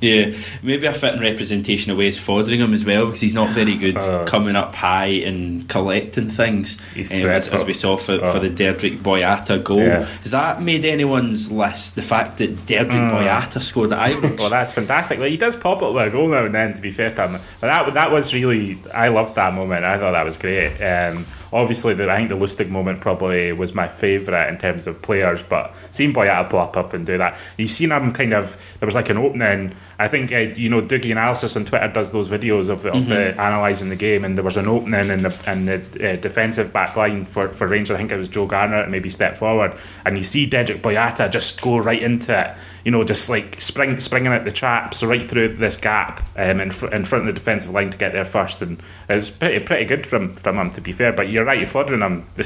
[0.00, 3.98] Yeah, maybe a fitting representation of Wes Foderingham as well because he's not very good
[3.98, 6.78] uh, coming up high and collecting things.
[6.96, 9.78] Um, as, as, we saw for, uh, for the Dedryck Boyata goal.
[9.78, 10.04] Yeah.
[10.04, 11.96] Has that made anyone's list?
[11.96, 13.10] The fact that Dedryck mm.
[13.10, 14.38] Boyata scored at Ibrox?
[14.38, 15.18] well, that's fantastic.
[15.18, 17.28] Like, he does pop up with a goal now and then, to be fair to
[17.28, 17.40] him.
[17.60, 19.84] But that, that was really, I loved that moment.
[19.84, 20.80] I thought that was great.
[20.80, 25.02] Um, obviously, the, I think the Lustig moment probably was my favourite in terms of
[25.02, 28.86] players, but seeing Boyata pop up and do that, you've seen him kind of, there
[28.86, 29.74] was like an opening.
[30.00, 33.10] I think, uh, you know, Doogie Analysis on Twitter does those videos of, of mm-hmm.
[33.10, 36.72] the analysing the game, and there was an opening in the, in the uh, defensive
[36.72, 37.94] back line for, for Rangers.
[37.94, 41.60] I think it was Joe Garner, maybe step forward, and you see Dedryck Boyata just
[41.60, 45.56] go right into it you know, just like spring, springing at the traps right through
[45.56, 48.62] this gap um, in, fr- in front of the defensive line to get there first.
[48.62, 51.12] And it was pretty pretty good from, from him, to be fair.
[51.12, 52.26] But you're right, you're flattering him.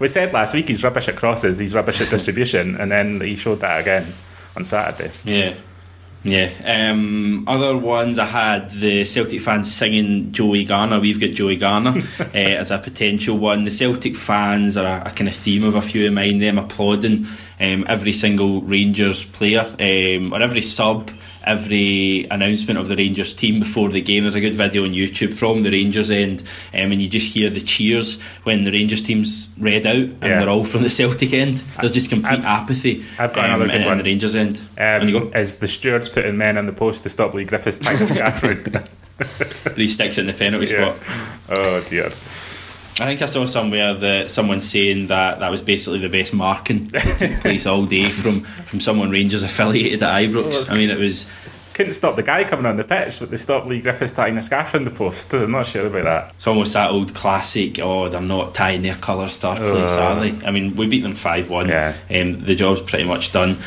[0.00, 3.36] we said last week he's rubbish at crosses, he's rubbish at distribution, and then he
[3.36, 4.12] showed that again
[4.56, 5.12] on Saturday.
[5.24, 5.54] Yeah.
[6.26, 6.50] Yeah.
[6.64, 10.98] Um, other ones I had the Celtic fans singing Joey Garner.
[10.98, 13.62] We've got Joey Garner uh, as a potential one.
[13.62, 16.40] The Celtic fans are a, a, kind of theme of a few of mine.
[16.40, 17.26] Them applauding
[17.60, 21.10] um, every single Rangers player um, or every sub
[21.46, 24.24] every announcement of the Rangers team before the game.
[24.24, 26.40] There's a good video on YouTube from the Rangers end,
[26.74, 30.40] um, and you just hear the cheers when the Rangers team's read out, and yeah.
[30.40, 31.62] they're all from the Celtic end.
[31.80, 33.04] There's just complete I've, apathy.
[33.18, 33.98] I've got um, another good one.
[33.98, 34.60] the Rangers end.
[34.76, 35.38] Um, you go.
[35.38, 38.88] Is the stewards putting men on the post to stop Leigh Griffiths tying a scaffold?
[39.76, 40.94] he sticks it in the penalty yeah.
[40.94, 41.58] spot.
[41.58, 42.10] Oh dear.
[42.98, 46.84] I think I saw somewhere that someone saying that that was basically the best marking
[46.84, 50.70] that took place all day from, from someone Rangers affiliated at Ibrox.
[50.70, 51.26] I mean, it was
[51.76, 54.40] couldn't stop the guy coming on the pitch, but they stopped Leigh Griffiths tying a
[54.40, 55.34] scarf on the post.
[55.34, 56.34] I'm not sure about that.
[56.36, 57.78] It's almost that old classic.
[57.80, 60.46] Oh, they're not tying their colour star place, uh, are they?
[60.46, 61.68] I mean, we beat them five one.
[61.68, 61.94] Yeah.
[62.08, 63.58] Um, the job's pretty much done.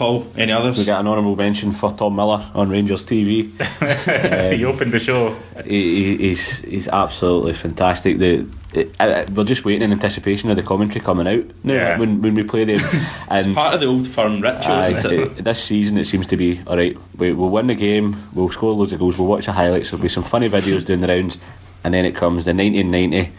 [0.00, 0.78] Paul, any others?
[0.78, 3.50] We got an honourable mention for Tom Miller on Rangers TV.
[4.50, 5.36] um, he opened the show.
[5.62, 8.16] He, he's he's absolutely fantastic.
[8.16, 8.96] The it,
[9.30, 11.98] we're just waiting in anticipation of the commentary coming out now Yeah.
[11.98, 12.80] when, when we play them.
[13.28, 15.36] And it's part of the old firm ritual, isn't it?
[15.44, 16.96] this season it seems to be all right.
[17.18, 18.16] We, we'll win the game.
[18.32, 19.18] We'll score loads of goals.
[19.18, 19.90] We'll watch the highlights.
[19.90, 21.36] There'll be some funny videos doing the rounds,
[21.84, 23.32] and then it comes the 1990.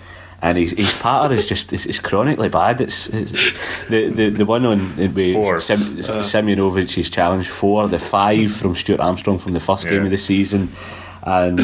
[0.43, 2.81] And his, his patter is just it's, it's chronically bad.
[2.81, 5.35] It's, it's the, the the one on uh, with.
[5.59, 5.79] Sim,
[6.23, 10.69] Simunovic's challenge four, the five from Stuart Armstrong from the first game of the season,
[11.23, 11.59] and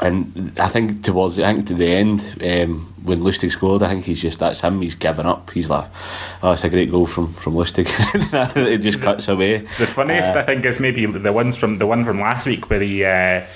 [0.00, 4.04] and I think towards I think to the end um, when Lustig scored, I think
[4.04, 4.80] he's just that's him.
[4.82, 5.50] He's given up.
[5.50, 5.86] He's like,
[6.42, 7.88] oh, it's a great goal from from Lustig.
[8.56, 9.58] it just cuts away.
[9.78, 12.68] The funniest, Uh, I think, is maybe the ones from the one from last week
[12.70, 13.46] where he uh,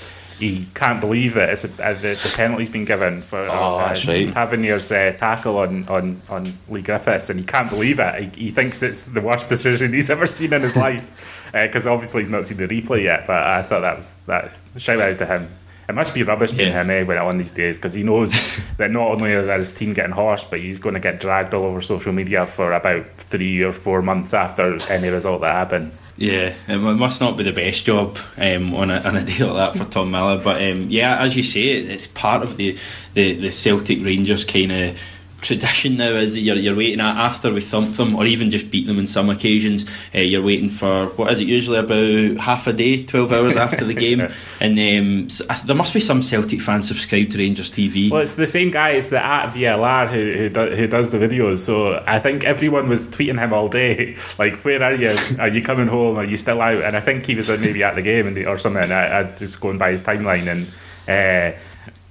[0.49, 1.49] he can't believe it.
[1.49, 4.31] it's a, uh, the, the penalty's been given for Oh, uh, right.
[4.31, 8.35] Tavernier's uh, tackle on, on, on Leigh Griffiths, and he can't believe it.
[8.35, 12.23] He, he thinks it's the worst decision he's ever seen in his life because obviously
[12.23, 13.25] he's not seen the replay yet.
[13.27, 14.57] But I thought that was that.
[14.77, 15.49] Shout out to him.
[15.89, 16.81] It must be rubbish being Yeah.
[16.81, 18.31] him eh, when on these days because he knows
[18.77, 21.65] that not only is his team getting horsed, but he's going to get dragged all
[21.65, 26.01] over social media for about three or four months after any result that happens.
[26.17, 29.75] Yeah, it must not be the best job um, on, a, on a day like
[29.75, 30.39] that for Tom Miller.
[30.41, 32.77] But um, yeah, as you say, it's part of the,
[33.13, 34.99] the, the Celtic Rangers kind of
[35.43, 38.87] tradition now is that you're, you're waiting after we thump them or even just beat
[38.87, 42.73] them in some occasions uh, you're waiting for what is it usually about half a
[42.73, 44.19] day 12 hours after the game
[44.59, 48.21] and um, s- uh, there must be some Celtic fans subscribed to Rangers TV Well,
[48.21, 48.91] it's the same guy.
[48.91, 51.59] It's the at VLR who who, do, who does the videos.
[51.59, 55.15] So I think everyone was tweeting him all day, like, "Where are you?
[55.39, 56.17] Are you coming home?
[56.17, 58.57] Are you still out?" And I think he was maybe at the game and or
[58.57, 58.91] something.
[58.91, 60.67] I, I just going by his timeline and
[61.07, 61.57] uh,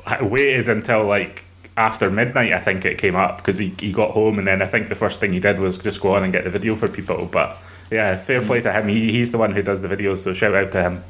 [0.07, 1.45] I waited until like
[1.77, 2.53] after midnight.
[2.53, 4.95] I think it came up because he he got home and then I think the
[4.95, 7.27] first thing he did was just go on and get the video for people.
[7.27, 7.59] But
[7.91, 8.47] yeah, fair hmm.
[8.47, 8.89] play to him.
[8.89, 10.19] He, he's the one who does the videos.
[10.19, 11.05] So shout out to him.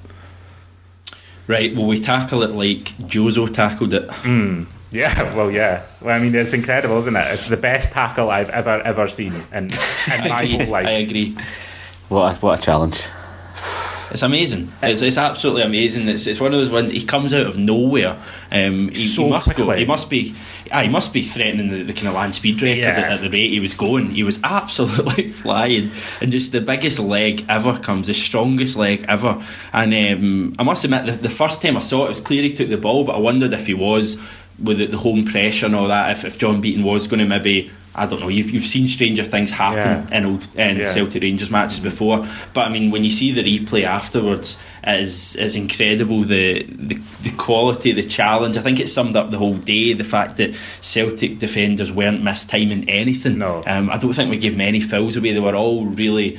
[1.46, 5.82] right well we tackle it like Jozo tackled it hmm, Yeah, well, yeah.
[6.00, 7.26] Well, I mean, it's incredible, isn't it?
[7.32, 9.70] It's the best tackle I've ever ever seen in, in
[10.28, 10.86] my whole life.
[10.86, 11.36] I agree
[12.08, 13.00] What a, what a challenge.
[14.12, 14.70] It's amazing.
[14.82, 16.06] It's, it's absolutely amazing.
[16.06, 16.90] It's, it's one of those ones.
[16.90, 18.16] He comes out of nowhere.
[18.50, 19.70] Um, he, So he must go.
[19.72, 20.34] He must be.
[20.70, 22.90] Ah, he must be threatening the, the kind of land speed record Yeah.
[22.90, 24.10] at, at the rate he was going.
[24.10, 29.42] He was absolutely flying, and just the biggest leg ever comes, the strongest leg ever.
[29.72, 32.42] And um, I must admit, the, the first time I saw it, it was clear
[32.42, 34.18] he took the ball, but I wondered if he was
[34.62, 36.10] with the, the home pressure and all that.
[36.10, 37.70] If, if John Beaton was going to maybe.
[37.94, 38.28] I don't know.
[38.28, 40.16] You've, you've seen stranger things happen Yeah.
[40.18, 40.84] in old in Yeah.
[40.84, 45.36] Celtic Rangers matches before, but I mean, when you see the replay afterwards, it is
[45.36, 46.22] is incredible.
[46.22, 48.56] The, the the quality, the challenge.
[48.56, 49.92] I think it summed up the whole day.
[49.92, 53.36] The fact that Celtic defenders weren't mistiming anything.
[53.38, 53.62] No.
[53.66, 55.32] um, I don't think we gave many fouls away.
[55.32, 56.38] They were all really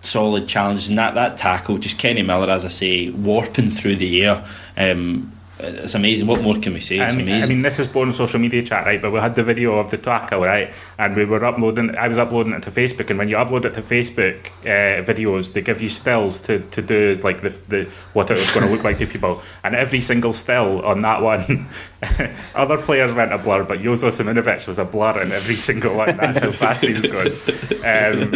[0.00, 4.24] solid challenges, and that that tackle, just Kenny Miller, as I say, warping through the
[4.24, 4.44] air.
[4.76, 6.26] Um, it's amazing.
[6.26, 6.98] What more can we say?
[6.98, 7.50] It's I mean, amazing.
[7.50, 9.00] I mean, this is born social media chat, right?
[9.00, 10.72] But we had the video of the tackle, right?
[10.98, 11.94] And we were uploading.
[11.96, 15.52] I was uploading it to Facebook, and when you upload it to Facebook uh, videos,
[15.52, 18.72] they give you stills to, to do like the, the what it was going to
[18.72, 19.42] look like to people.
[19.62, 21.68] And every single still on that one,
[22.54, 26.16] other players went a blur, but Jozo Simunovic was a blur in every single one.
[26.16, 27.32] That's how fast he was going.
[27.84, 28.32] Um,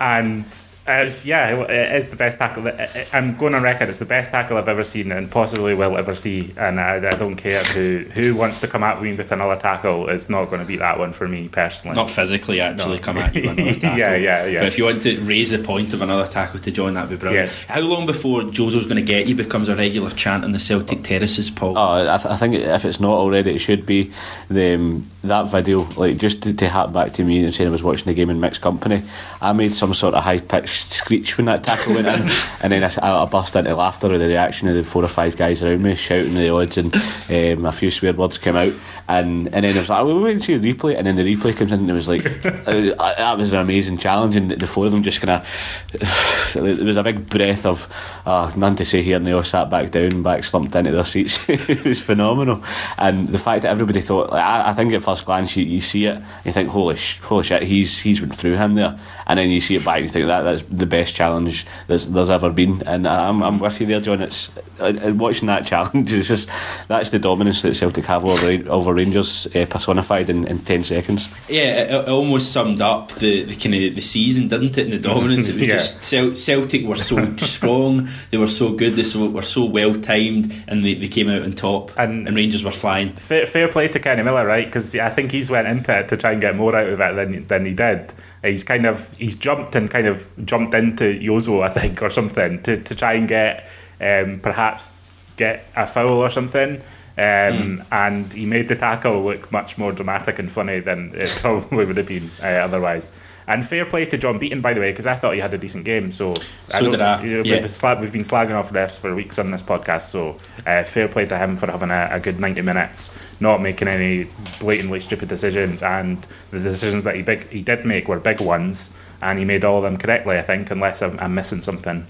[0.00, 0.44] and.
[0.88, 2.70] It's, yeah, it is the best tackle.
[3.12, 3.88] I'm going on record.
[3.88, 6.54] It's the best tackle I've ever seen, and possibly will ever see.
[6.56, 10.08] And I, I don't care who who wants to come at me with another tackle.
[10.08, 11.96] It's not going to beat that one for me personally.
[11.96, 13.02] not physically actually No.
[13.02, 13.98] come at you tackle.
[13.98, 14.58] Yeah, yeah, yeah.
[14.60, 17.16] But if you want to raise the point of another tackle to join, that'd be
[17.16, 17.48] brilliant.
[17.50, 17.74] Yeah.
[17.74, 21.02] How long before Jozo's going to get you becomes a regular chant on the Celtic
[21.02, 21.76] terraces, Paul?
[21.76, 24.12] Oh, I, th- I think if it's not already, it should be.
[24.48, 27.72] The, um, that video, like just to, to hat back to me and saying I
[27.72, 29.02] was watching the game in mixed company,
[29.40, 32.28] I made some sort of high pitched screech when that tackle went in,
[32.62, 35.36] and then I, I burst into laughter at the reaction of the four or five
[35.36, 38.72] guys around me shouting the odds, and um, a few swear words came out,
[39.08, 41.36] and and then I was like, "We're waiting to see the replay," and then the
[41.36, 44.66] replay comes in, and it was like, uh, that was an amazing challenge, and the
[44.66, 47.88] four of them just kind of, there was a big breath of,
[48.26, 51.04] uh, none to say here, and they all sat back down, back slumped into their
[51.04, 51.38] seats.
[51.48, 52.62] it was phenomenal,
[52.98, 55.80] and the fact that everybody thought, like, I, I think at first glance you, you
[55.80, 59.38] see it, you think, holy, sh- holy shit, he's he's went through him there, and
[59.38, 62.30] then you see it back, and you think that that's the best challenge there's there's
[62.30, 64.20] ever been, and I'm I'm with you there, John.
[64.22, 64.50] It's
[64.80, 66.12] uh, uh, watching that challenge.
[66.16, 66.48] It's just
[66.88, 71.28] that's the dominance that Celtic have over over Rangers uh, personified in, in ten seconds.
[71.48, 74.84] Yeah, it, it almost summed up the, the kind of the season, didn't it?
[74.84, 75.48] And the dominance.
[75.48, 75.72] It was Yeah.
[75.76, 79.94] just Cel- Celtic were so strong, they were so good, they so, were so well
[79.94, 81.90] timed, and they, they came out on top.
[81.96, 83.10] And- And, Rangers were flying.
[83.12, 84.66] Fair, fair play to Kenny Miller, right?
[84.66, 87.14] Because I think he's went into it to try and get more out of it
[87.16, 88.12] than than he did.
[88.46, 92.62] He's kind of he's jumped and kind of jumped into Jozo, I think, or something
[92.62, 93.68] to, to try and get
[94.00, 94.92] um, perhaps
[95.36, 96.82] get a foul or something.
[97.18, 97.86] Um, mm.
[97.90, 101.96] And he made the tackle look much more dramatic and funny than it probably would
[101.96, 103.12] have been uh, otherwise.
[103.48, 105.58] And fair play to John Beaton, by the way, because I thought he had a
[105.58, 106.10] decent game.
[106.10, 107.22] So, so I did I.
[107.22, 107.54] You know, yeah.
[108.00, 110.02] we've, been slagging off refs for weeks on this podcast.
[110.02, 113.86] So uh, fair play to him for having a, a, good 90 minutes, not making
[113.86, 114.28] any
[114.58, 115.82] blatantly stupid decisions.
[115.82, 119.64] And the decisions that he big he did make were big ones, and he made
[119.64, 122.04] all of them correctly, I think, unless I'm, I'm missing something.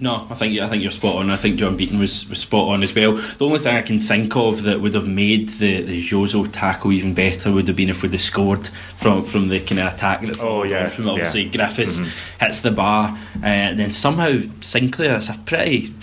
[0.00, 1.30] No, I think I think you're spot on.
[1.30, 3.12] I think John Beaton was, was spot on as well.
[3.12, 6.92] The only thing I can think of that would have made the, the Jozo tackle
[6.92, 10.20] even better would have been if we'd have scored from from the kind of attack
[10.22, 11.52] that oh, yeah, from obviously yeah.
[11.52, 12.44] Griffiths mm-hmm.
[12.44, 15.16] hits the bar, uh, and then somehow Sinclair.
[15.16, 15.94] It's a pretty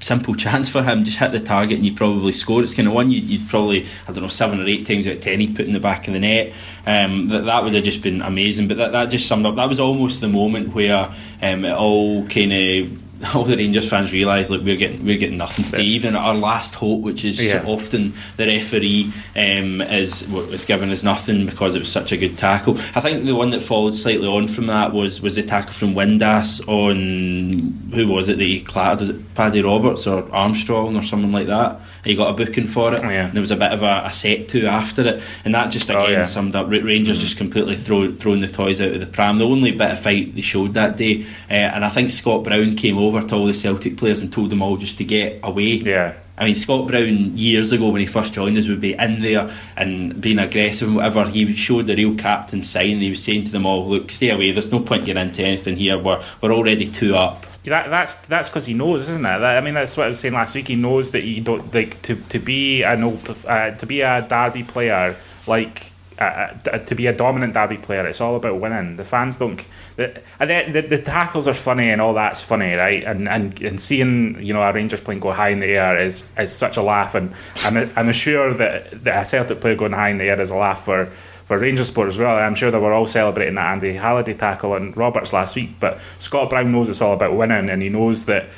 [0.00, 1.04] simple chance for him.
[1.04, 2.62] Just hit the target and you probably score.
[2.62, 5.14] It's kind of one you'd, you'd, probably I don't know seven or eight times out
[5.14, 6.52] of ten he'd put in the back of the net.
[6.86, 8.68] Um, that that would have just been amazing.
[8.68, 9.56] But that, that just summed up.
[9.56, 14.12] That was almost the moment where um, it all kind of all the Rangers fans
[14.12, 15.82] realise like we're getting we're getting nothing today.
[15.82, 17.62] Even our last hope, which is yeah.
[17.62, 22.16] so often the referee um, is was given as nothing because it was such a
[22.16, 22.78] good tackle.
[22.94, 25.94] I think the one that followed slightly on from that was was the tackle from
[25.94, 29.00] Windass on who was it that he clattered?
[29.00, 31.80] Was it Paddy Roberts or Armstrong or someone like that?
[32.04, 33.00] He got a booking for it.
[33.02, 33.26] Oh, yeah.
[33.26, 35.90] And there was a bit of a, a set to after it, and that just
[35.90, 36.22] again oh, yeah.
[36.22, 37.20] summed up Rangers mm-hmm.
[37.20, 39.38] just completely throw, throwing the toys out of the pram.
[39.38, 42.74] The only bit of fight they showed that day, uh, and I think Scott Brown
[42.74, 45.74] came over to all the Celtic players and told them all just to get away.
[45.74, 46.14] Yeah.
[46.38, 49.50] I mean, Scott Brown years ago when he first joined us would be in there
[49.76, 51.28] and being aggressive and whatever.
[51.28, 53.00] He showed the real captain sign.
[53.00, 54.52] He was saying to them all, "Look, stay away.
[54.52, 55.98] There's no point getting into anything here.
[55.98, 59.28] We're we're already two up." That, that's that's because he knows, isn't it?
[59.28, 60.68] I mean, that's what I was saying last week.
[60.68, 64.26] He knows that you don't like to, to be an old uh, to be a
[64.26, 65.16] derby player
[65.46, 68.06] like uh, to be a dominant derby player.
[68.06, 68.96] It's all about winning.
[68.96, 69.62] The fans don't.
[69.96, 73.04] The, the, the, tackles are funny and all that's funny, right?
[73.04, 76.28] And and, and seeing you know a Rangers plane go high in the air is,
[76.38, 77.14] is such a laugh.
[77.14, 80.50] And I'm I'm sure that, that a Celtic player going high in the air is
[80.50, 81.12] a laugh for
[81.48, 82.36] for Rangers support as well.
[82.36, 85.70] I'm sure they were all celebrating that Andy Halliday tackle and Roberts last week.
[85.80, 88.50] But Scott Brown knows it's all about winning, and he knows that.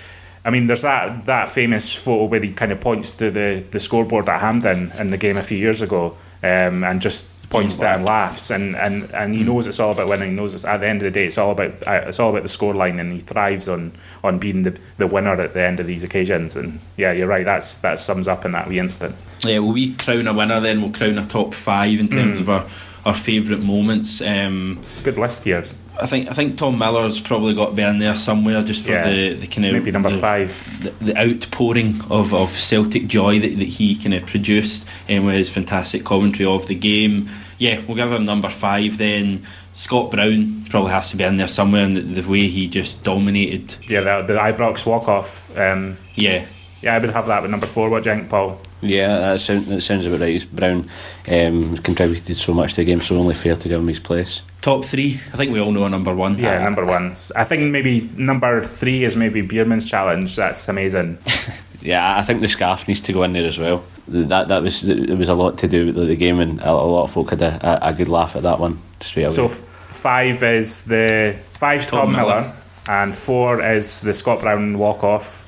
[0.45, 3.79] I mean, there's that, that famous photo where he kind of points to the, the
[3.79, 7.97] scoreboard at Hampden in the game a few years ago, um, and just points down
[7.97, 10.31] and laughs, and, and, and he knows it's all about winning.
[10.31, 12.31] He knows it's, at the end of the day, it's all about uh, it's all
[12.31, 13.93] about the scoreline, and he thrives on
[14.25, 16.57] on being the, the winner at the end of these occasions.
[16.57, 17.45] And yeah, you're right.
[17.45, 19.15] That's that sums up in that wee instant.
[19.41, 22.41] Yeah, well, we crown a winner, then we'll crown a top five in terms mm.
[22.41, 22.67] of our
[23.05, 24.23] our favourite moments.
[24.23, 25.65] Um, it's a good list here.
[25.99, 28.93] I think I think Tom Miller's probably got to be in there somewhere just for
[28.93, 33.07] yeah, the, the kind of maybe number the, five the, the, outpouring of, of Celtic
[33.07, 37.29] joy that, that he kind of produced um, with his fantastic commentary of the game.
[37.59, 39.43] Yeah, we'll give him number five then.
[39.75, 43.03] Scott Brown probably has to be in there somewhere in the, the way he just
[43.03, 43.77] dominated.
[43.89, 45.57] Yeah, the, the Ibrox walk off.
[45.57, 46.47] Um, yeah,
[46.83, 47.91] yeah, I would have that with number four.
[47.91, 48.61] What do you think, Paul?
[48.83, 50.47] Yeah, that, sound, that sounds about right.
[50.53, 50.89] Brown
[51.29, 54.41] um, contributed so much to the game, so only fair to give him his place.
[54.61, 56.39] Top three, I think we all know a number one.
[56.39, 57.33] Yeah, uh, number ones.
[57.35, 60.37] I think maybe number three is maybe Beerman's challenge.
[60.37, 61.19] That's amazing.
[61.81, 63.85] yeah, I think the scarf needs to go in there as well.
[64.09, 66.73] That that was it was a lot to do with the game, and a, a
[66.73, 69.35] lot of folk had a, a, good laugh at that one straight away.
[69.35, 72.57] So f- five is the five Tom, Tom Miller, Miller,
[72.89, 75.47] and four is the Scott Brown walk off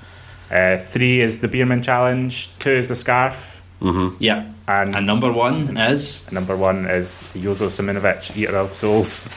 [0.53, 2.51] uh, three is the Biermann Challenge.
[2.59, 3.63] Two is the Scarf.
[3.81, 4.17] Mm-hmm.
[4.23, 4.52] Yeah.
[4.81, 6.23] And, and, number one is?
[6.33, 9.29] Number one is Jozo Simunovic, Eater of Souls.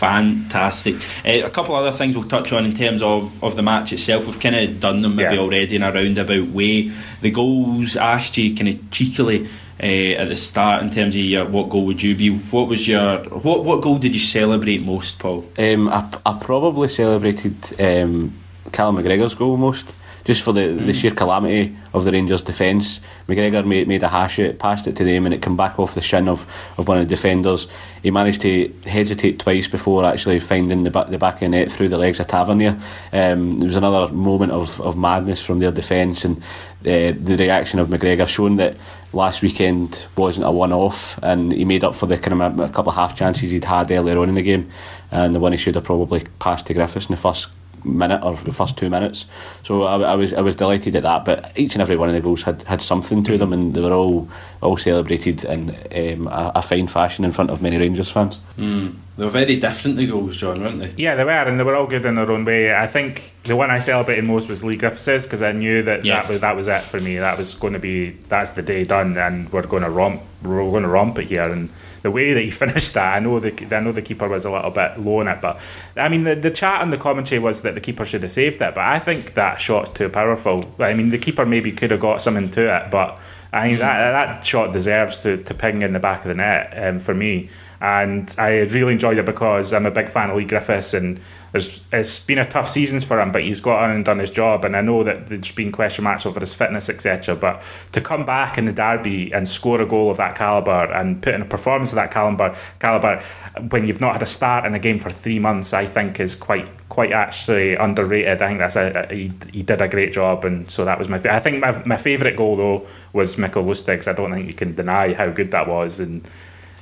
[0.00, 0.96] Fantastic.
[1.24, 4.26] Uh, a couple other things we'll touch on in terms of, of the match itself.
[4.26, 5.40] We've kind of done them maybe yeah.
[5.40, 6.90] already in a roundabout way.
[7.20, 9.48] The goals asked you kind of cheekily
[9.82, 12.30] uh, at the start in terms of your, what goal would you be?
[12.30, 15.46] What was your what what goal did you celebrate most, Paul?
[15.58, 18.34] Um, I, I probably celebrated um,
[18.72, 20.86] Callum McGregor's goal most, just for the, mm.
[20.86, 23.00] the sheer calamity of the Rangers' defence.
[23.28, 25.94] McGregor made, made a hash it, passed it to them, and it came back off
[25.94, 26.46] the shin of,
[26.78, 27.68] of one of the defenders.
[28.02, 31.70] He managed to hesitate twice before actually finding the back, the back of the net
[31.70, 32.78] through the legs of Tavernier.
[33.12, 36.38] Um, there was another moment of, of madness from their defence, and
[36.82, 38.76] uh, the reaction of McGregor showing that
[39.12, 42.68] last weekend wasn't a one off, and he made up for the kind of a
[42.68, 44.70] couple of half chances he'd had earlier on in the game,
[45.10, 47.48] and the one he should have probably passed to Griffiths in the first
[47.84, 49.26] minute or the first two minutes.
[49.62, 51.24] So I, I, was I was delighted at that.
[51.24, 53.80] But each and every one of the goals had, had something to them, and they
[53.80, 54.28] were all
[54.62, 58.38] all celebrated in um, a, a, fine fashion in front of many Rangers fans.
[58.58, 58.94] Mm.
[59.16, 60.94] They were very different the goals, John, weren't they?
[60.96, 62.74] Yeah, they were, and they were all good in their own way.
[62.74, 66.22] I think the one I celebrated most was Leigh Griffiths because I knew that yeah.
[66.22, 67.18] that, was, that was it for me.
[67.18, 70.22] That was going to be that's the day done, and we're going to romp.
[70.42, 71.70] We're going to romp it here and
[72.02, 74.50] the way that he finished that, I know the I know the keeper was a
[74.50, 75.60] little bit low on it, but
[75.96, 78.56] I mean the, the chat and the commentary was that the keeper should have saved
[78.56, 80.72] it, but I think that shot's too powerful.
[80.78, 83.18] I mean the keeper maybe could have got something to it, but
[83.52, 86.72] I mean that that shot deserves to, to ping in the back of the net
[86.76, 90.44] um, for me and I really enjoyed it because I'm a big fan of Leigh
[90.44, 91.18] Griffiths and
[91.52, 94.64] it's been a tough seasons for him, but he's got on and done his job.
[94.64, 97.34] And I know that there's been question marks over his fitness, etc.
[97.34, 101.20] But to come back in the derby and score a goal of that caliber and
[101.20, 103.22] put in a performance of that caliber, caliber
[103.70, 106.36] when you've not had a start in a game for three months, I think is
[106.36, 108.42] quite quite actually underrated.
[108.42, 111.08] I think that's a, a he, he, did a great job, and so that was
[111.08, 111.16] my.
[111.16, 114.06] I think my my favourite goal though was Mikael Lustig's.
[114.06, 116.26] I don't think you can deny how good that was, and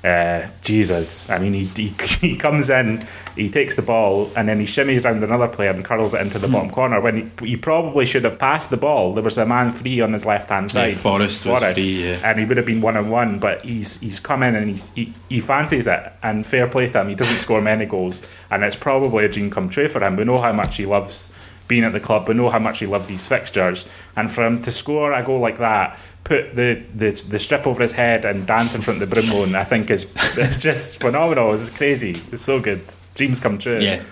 [0.04, 1.88] uh, Jesus, I mean, he, he,
[2.20, 5.84] he comes in, he takes the ball, and then he shimmies around another player and
[5.84, 6.52] curls it into the mm.
[6.52, 7.00] bottom corner.
[7.00, 10.12] When he, he, probably should have passed the ball, there was a man free on
[10.12, 10.92] his left hand side.
[10.92, 12.20] Yeah, Forrest, Forrest free, yeah.
[12.22, 13.40] and he would have been one on one.
[13.40, 17.00] But he's he's come in and he's, he he fancies it, and fair play to
[17.00, 17.08] him.
[17.08, 20.16] He doesn't score many goals, and it's probably a dream come true for him.
[20.16, 21.32] We know how much he loves
[21.66, 22.28] being at the club.
[22.28, 25.40] We know how much he loves these fixtures, and for him to score a goal
[25.40, 25.98] like that
[26.28, 29.54] put the, the the strip over his head and dance in front of the Broomloan,
[29.56, 30.04] I think is
[30.36, 31.54] it's just phenomenal.
[31.54, 32.20] It's crazy.
[32.32, 32.82] It's so good.
[33.14, 33.80] Dreams come true.
[33.80, 34.02] Yeah.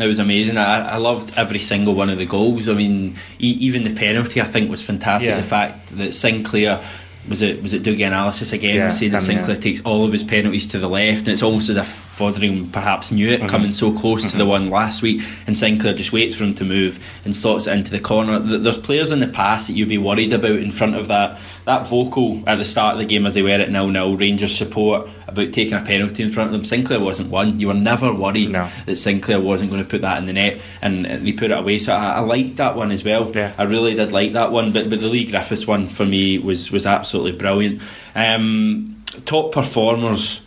[0.00, 0.58] It was amazing.
[0.58, 2.68] I, I loved every single one of the goals.
[2.68, 5.30] I mean, e- even the penalty I think was fantastic.
[5.30, 5.36] Yeah.
[5.36, 6.82] The fact that Sinclair
[7.28, 9.60] was it was it Dougie analysis again yeah, saying that Sinclair yeah.
[9.60, 13.12] takes all of his penalties to the left, and it's almost as if Foderingham perhaps
[13.12, 13.48] knew it mm-hmm.
[13.48, 14.30] coming so close mm-hmm.
[14.30, 14.50] to the mm-hmm.
[14.50, 17.90] one last week, and Sinclair just waits for him to move and slots it into
[17.90, 18.38] the corner.
[18.38, 21.86] There's players in the past that you'd be worried about in front of that that
[21.86, 25.08] vocal at the start of the game as they were at 0 0, Rangers support
[25.26, 26.64] about taking a penalty in front of them.
[26.64, 27.58] Sinclair wasn't one.
[27.58, 28.70] You were never worried no.
[28.86, 31.78] that Sinclair wasn't going to put that in the net, and he put it away.
[31.78, 33.30] So I, I liked that one as well.
[33.34, 33.52] Yeah.
[33.58, 36.70] I really did like that one, but but the Leigh Griffiths one for me was
[36.70, 37.82] was absolutely brilliant.
[38.14, 40.42] Um, top performers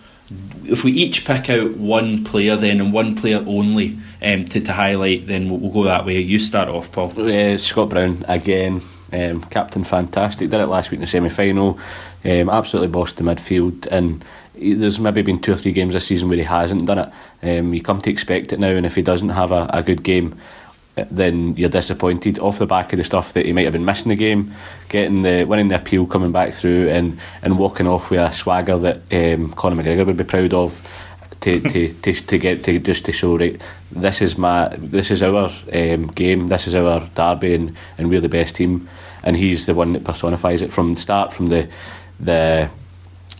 [0.66, 4.72] if we each pick out one player then and one player only um, to, to
[4.72, 6.20] highlight, then we'll, we'll, go that way.
[6.20, 7.12] You start off, Paul.
[7.20, 8.80] Uh, Scott Brown again,
[9.14, 10.50] um, captain fantastic.
[10.50, 11.80] Did it last week in the semi final.
[12.24, 14.24] Um, absolutely bossed the midfield and.
[14.62, 17.60] There's maybe been two or three games this season where he hasn't done it.
[17.60, 20.04] Um, you come to expect it now, and if he doesn't have a, a good
[20.04, 20.38] game,
[21.10, 24.10] then you're disappointed off the back of the stuff that he might have been missing
[24.10, 24.54] the game,
[24.90, 28.78] getting the winning the appeal, coming back through, and, and walking off with a swagger
[28.78, 31.06] that um, Conor McGregor would be proud of.
[31.42, 33.62] To, to, to, to get to just to show right
[33.94, 38.20] this is my this is our um, game this is our derby and, and we're
[38.20, 38.90] the best team
[39.24, 41.70] and he's the one that personifies it from the start from the
[42.20, 42.70] the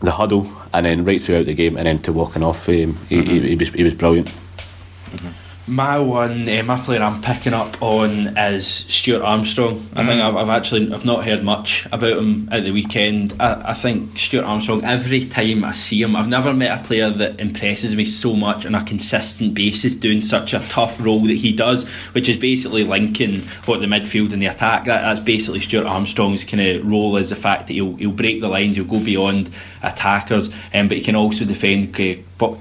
[0.02, 3.22] the huddle and then right throughout the game and then to walking off um, mm-hmm.
[3.22, 5.30] he, he, was, he was brilliant mm-hmm.
[5.70, 9.86] My one, uh, my player I'm picking up on is Stuart Armstrong.
[9.96, 10.08] I mm.
[10.08, 13.36] think I've, I've, actually I've not heard much about him at the weekend.
[13.40, 14.84] I, I, think Stuart Armstrong.
[14.84, 18.66] Every time I see him, I've never met a player that impresses me so much
[18.66, 22.84] on a consistent basis, doing such a tough role that he does, which is basically
[22.84, 24.86] linking what the midfield and the attack.
[24.86, 28.42] That, that's basically Stuart Armstrong's kind of role is the fact that he'll he'll break
[28.42, 29.52] the lines, he'll go beyond
[29.84, 32.00] attackers, um, but he can also defend.
[32.00, 32.16] Uh,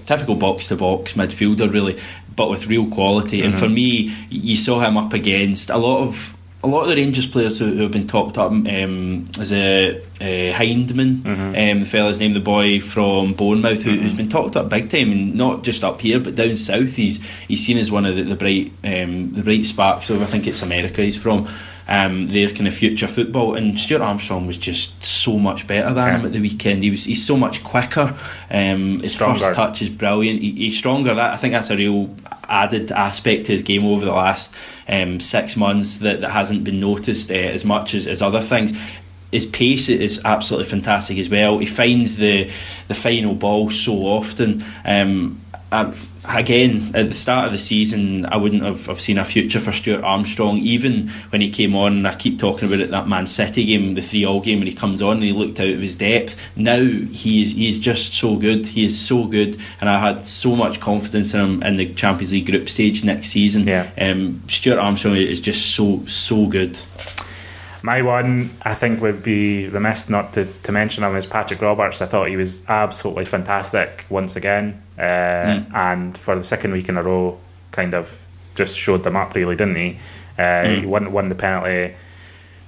[0.07, 1.97] typical box to box midfielder, really
[2.39, 3.39] but with real quality.
[3.39, 3.47] Mm-hmm.
[3.47, 3.75] And for mm-hmm.
[3.75, 7.59] me, you saw him up against a lot of a lot of the Rangers players
[7.59, 11.41] who, who have been talked up um, as a uh, Hyndman, mm-hmm.
[11.41, 14.17] um, the fella's name, the boy from Bournemouth, who, has mm-hmm.
[14.17, 16.97] been talked up big time, and not just up here but down south.
[16.97, 20.27] He's he's seen as one of the, the bright um, the bright sparks of I
[20.27, 21.03] think it's America.
[21.03, 21.49] He's from
[21.89, 23.55] um, their kind of future football.
[23.55, 26.19] And Stuart Armstrong was just so much better than yeah.
[26.19, 26.83] him at the weekend.
[26.83, 28.17] He was he's so much quicker.
[28.51, 29.41] Um, his stronger.
[29.41, 30.43] first touch is brilliant.
[30.43, 31.15] He, he's stronger.
[31.15, 32.15] That I think that's a real
[32.49, 34.55] added aspect to his game over the last
[34.89, 38.73] um, six months that, that hasn't been noticed uh, as much as, as other things
[39.31, 41.59] his pace is absolutely fantastic as well.
[41.59, 42.51] He finds the
[42.89, 44.65] the final ball so often.
[44.87, 45.43] Um,
[46.29, 49.73] again, at the start of the season, I wouldn't have, have seen a future for
[49.73, 50.59] Stuart Armstrong.
[50.59, 54.03] Even when he came on, I keep talking about it that Man City game, the
[54.03, 56.37] three all game, when he comes on and he looked out of his depth.
[56.57, 58.67] Now he's he's just so good.
[58.67, 62.33] He is so good, and I had so much confidence in him in the Champions
[62.33, 63.67] League group stage next season.
[63.67, 63.91] Yeah.
[64.01, 66.79] Um, Stuart Armstrong is just so so good.
[67.83, 72.03] My one, I think, would be remiss not to, to mention him is Patrick Roberts.
[72.03, 75.75] I thought he was absolutely fantastic once again, uh, mm.
[75.75, 77.39] and for the second week in a row,
[77.71, 78.27] kind of
[78.57, 79.99] just showed them up, really, didn't he?
[80.37, 80.81] Uh, mm.
[80.81, 81.95] He won, won the penalty,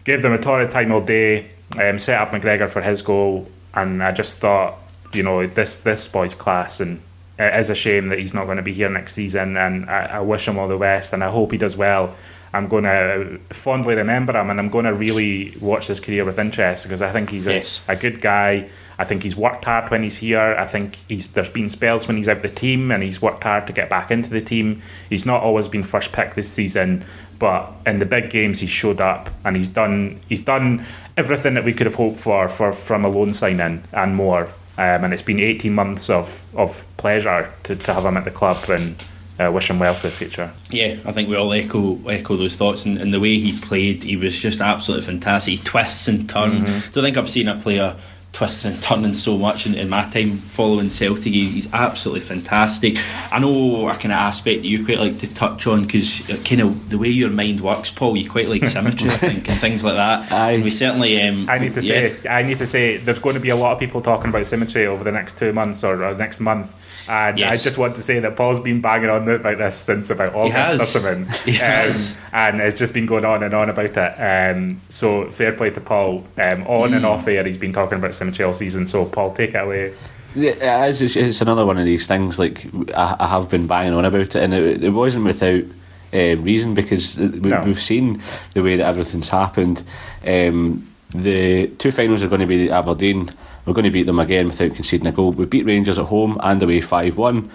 [0.04, 4.02] gave them a torrid time all day, um, set up McGregor for his goal, and
[4.02, 4.78] I just thought,
[5.12, 7.00] you know, this this boy's class, and
[7.36, 10.04] it is a shame that he's not going to be here next season, and I,
[10.04, 12.14] I wish him all the best, and I hope he does well
[12.52, 16.38] I'm going to fondly remember him, and I'm going to really watch his career with
[16.38, 17.80] interest because I think he's a, Yes.
[17.88, 18.68] a good guy.
[18.98, 20.54] I think he's worked hard when he's here.
[20.58, 23.44] I think he's there's been spells when he's out of the team, and he's worked
[23.44, 24.82] hard to get back into the team.
[25.08, 27.04] He's not always been first pick this season,
[27.38, 30.84] but in the big games he showed up, and he's done he's done
[31.16, 34.44] everything that we could have hoped for, for from a loan signing and more.
[34.78, 38.30] Um, and it's been 18 months of, of pleasure to, to have him at the
[38.30, 38.94] club and
[39.40, 40.52] uh, wish him well for the future.
[40.70, 44.02] Yeah, I think we all echo echo those thoughts, and, and the way he played,
[44.02, 45.58] he was just absolutely fantastic.
[45.58, 46.64] He twists and turns.
[46.90, 47.96] Don't think I've seen a player
[48.32, 51.32] twisting and turning so much in, in my time following Celtic.
[51.32, 52.96] He, he's absolutely fantastic.
[53.32, 56.60] I know a kind of aspect that you quite like to touch on because kind
[56.60, 58.16] of the way your mind works, Paul.
[58.16, 60.30] You quite like symmetry, I think, and things like that.
[60.32, 60.52] Aye.
[60.52, 61.20] And we certainly.
[61.20, 62.14] Um, I need to yeah.
[62.20, 64.46] say, I need to say, there's going to be a lot of people talking about
[64.46, 66.74] symmetry over the next two months or, or next month,
[67.08, 67.60] and Yes.
[67.60, 70.54] I just want to say that Paul's been banging on about this since about August
[70.56, 70.80] has.
[70.80, 72.12] or something, He has.
[72.12, 74.54] Um, and it's just been going on and on about it.
[74.56, 76.18] Um, so fair play to Paul.
[76.38, 76.96] Um, on Mm.
[76.96, 78.14] and off air, he's been talking about
[78.44, 78.86] all season.
[78.86, 79.94] So Paul, take it away.
[80.34, 80.86] Yeah.
[80.86, 82.38] It's, it's another one of these things.
[82.38, 82.66] Like
[82.96, 85.64] I, I have been banging on about it, and it, it wasn't without
[86.12, 87.62] uh, reason because we, No.
[87.64, 88.22] we've seen
[88.54, 89.82] the way that everything's happened.
[90.26, 93.30] Um, the two finals are going to be Aberdeen.
[93.66, 95.32] We're going to beat them again without conceding a goal.
[95.32, 97.50] We beat Rangers at home and away five one.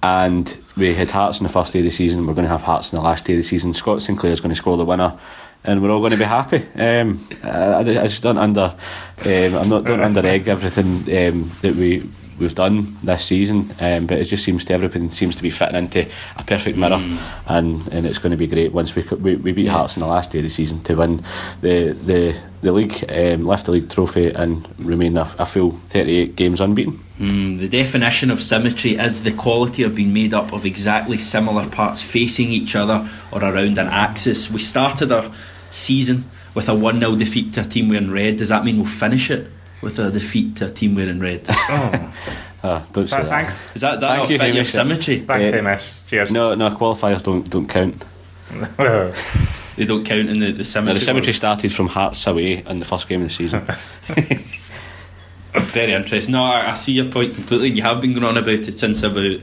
[0.00, 2.24] And we had Hearts on the first day of the season.
[2.24, 3.74] We're going to have Hearts on the last day of the season.
[3.74, 5.18] Scott Sinclair is going to score the winner,
[5.64, 6.64] and we're all going to be happy.
[6.74, 8.74] Um, I, I just don't under,
[9.26, 14.06] um, I'm not don't under egg everything um, that we we've done this season, um,
[14.06, 16.06] but it just seems to everything seems to be fitting into
[16.36, 17.02] a perfect mirror,
[17.46, 20.06] and and it's going to be great once we we, we beat Hearts in the
[20.06, 21.22] last day of the season to win
[21.60, 26.34] the the the league, um, lift the league trophy, and remain a, a full 38
[26.34, 26.98] games unbeaten.
[27.20, 31.68] Mm, the definition of symmetry is the quality of being made up of exactly similar
[31.68, 34.50] parts facing each other or around an axis.
[34.50, 35.30] We started our
[35.70, 38.36] season with a 1 0 defeat to a team wearing red.
[38.36, 39.50] Does that mean we'll finish it
[39.82, 41.46] with a defeat to a team wearing red?
[42.60, 43.28] Oh, Ah, don't say that.
[43.28, 44.70] thanks, Does that, that Thank not you, fit your Hamish.
[44.72, 45.20] symmetry?
[45.20, 45.56] thanks, Yeah.
[45.56, 46.02] Hamish.
[46.06, 46.30] Cheers.
[46.32, 48.04] No, no, qualifiers don't don't count.
[49.76, 50.98] They don't count in the, the No, symmetry.
[50.98, 53.62] the symmetry started from Hearts away in the first game of the season.
[55.52, 56.32] Very interesting.
[56.32, 57.70] No, I, I see your point completely.
[57.70, 59.40] You have been going on about it since about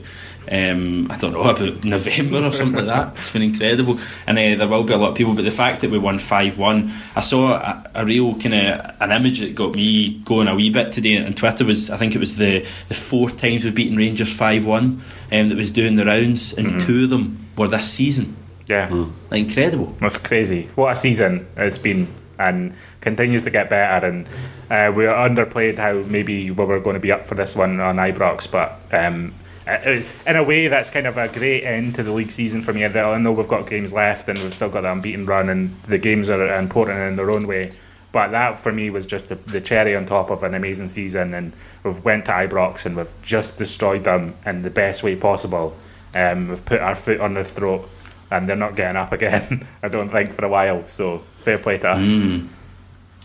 [0.50, 3.16] um, I don't know about November or something like that.
[3.16, 5.34] It's been incredible, and uh, there will be a lot of people.
[5.34, 8.96] But the fact that we won five one, I saw a, a real kind of
[9.00, 11.64] an image that got me going a wee bit today on Twitter.
[11.64, 15.02] Was I think it was the the four times we've beaten Rangers five one,
[15.32, 18.36] um, that was doing the rounds, and two of them were this season.
[18.66, 18.88] Yeah.
[19.30, 19.96] Like incredible.
[20.00, 20.68] That's crazy.
[20.74, 22.08] What a season it's been
[22.38, 24.06] and continues to get better.
[24.06, 24.26] And
[24.70, 27.96] uh, we underplayed how maybe we were going to be up for this one on
[27.96, 29.34] Ibrox, but um,
[29.66, 32.72] uh, in a way, that's kind of a great end to the league season for
[32.72, 32.84] me.
[32.84, 35.98] I know we've got games left and we've still got the unbeaten run, and the
[35.98, 37.72] games are important in their own way.
[38.12, 41.34] But that for me was just the, the cherry on top of an amazing season,
[41.34, 45.76] and we've went to Ibrox and we've just destroyed them in the best way possible.
[46.14, 47.90] Um, we've put our foot on their throat,
[48.30, 49.66] and they're not getting up again.
[49.82, 50.86] I don't think for a while.
[50.86, 52.06] So fair play to us.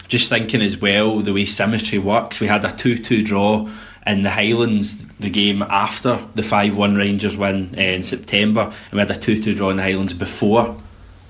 [0.08, 2.40] just thinking as well the way symmetry works.
[2.40, 3.70] We had a 2 2 draw
[4.06, 8.94] in the Highlands the game after the 5 1 Rangers win uh, in September, and
[8.94, 10.76] we had a 2 2 draw in the Highlands before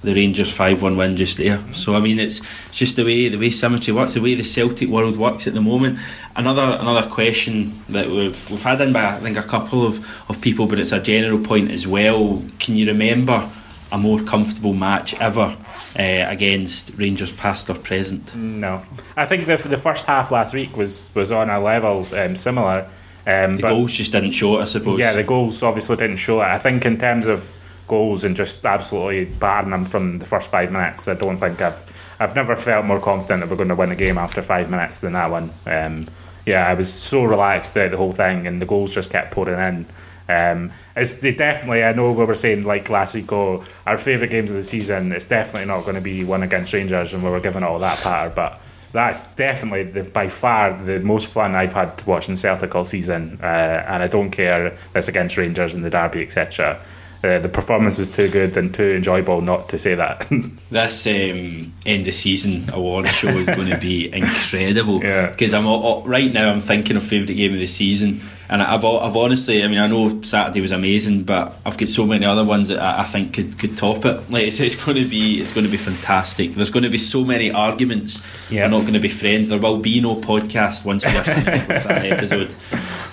[0.04, 1.62] the Rangers 5 1 win just there.
[1.74, 4.44] So, I mean, it's, it's just the way the way symmetry works, the way the
[4.44, 6.00] Celtic world works at the moment.
[6.36, 10.42] Another another question that we've, we've had in by I think a couple of, of
[10.42, 12.42] people, but it's a general point as well.
[12.60, 13.48] Can you remember
[13.92, 15.56] a more comfortable match ever?
[16.00, 18.34] Uh, against Rangers past or present.
[18.34, 18.82] No,
[19.18, 22.88] I think the the first half last week was was on a level um, similar.
[23.28, 25.00] Um, The goals just didn't show it, I suppose.
[25.00, 26.46] yeah, the goals obviously didn't show it.
[26.46, 27.52] I think in terms of
[27.88, 32.16] goals and just absolutely battering them from the first five minutes, I don't think I've
[32.22, 35.02] I've never felt more confident that we're going to win a game after five minutes
[35.02, 35.52] than that one.
[35.66, 36.08] Um,
[36.46, 39.60] yeah, I was so relaxed throughout the whole thing, and the goals just kept pouring
[39.60, 39.86] in.
[40.32, 41.84] Um, it's they definitely.
[41.84, 43.32] I know we were saying like last week.
[43.32, 45.12] Oh, our favourite games of the season.
[45.12, 47.80] It's definitely not going to be one against Rangers, and we were giving it all
[47.80, 48.32] that patter.
[48.34, 48.62] But
[48.94, 53.40] that's definitely the, by far the most fun I've had watching Celtic all season.
[53.42, 53.46] Uh,
[53.88, 56.80] and I don't care if it's against Rangers in the derby, etc.
[57.24, 60.28] Uh, the performance was too good and too enjoyable not to say that.
[60.72, 65.04] This um, end of season award show is going to be incredible.
[65.04, 65.30] Yeah.
[65.30, 68.22] Because I'm all- all- right now I'm thinking of favourite game of the season,
[68.52, 72.06] and I've I've honestly, I mean, I know Saturday was amazing, but I've got so
[72.06, 74.30] many other ones that I, I think could, could top it.
[74.30, 76.52] Like it's, it's going to be it's going to be fantastic.
[76.52, 78.22] There's going to be so many arguments.
[78.50, 78.66] Yeah.
[78.66, 79.48] We're not going to be friends.
[79.48, 82.54] There will be no podcast once we are finished with that episode.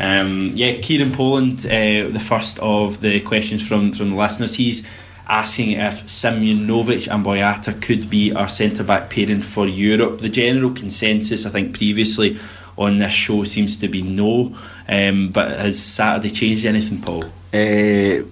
[0.01, 4.57] Um, yeah, Kieran Poland, uh, the first of the questions from from the listeners.
[4.57, 4.85] He's
[5.29, 10.19] asking if Simunovic and Boyata could be our centre back pairing for Europe.
[10.19, 12.41] The general consensus, I think, previously
[12.79, 14.55] on this show seems to be no.
[14.89, 17.25] Um, but has Saturday changed anything, Paul?
[17.53, 18.23] Uh,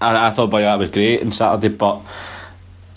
[0.00, 2.00] I, I thought Boyata was great on Saturday, but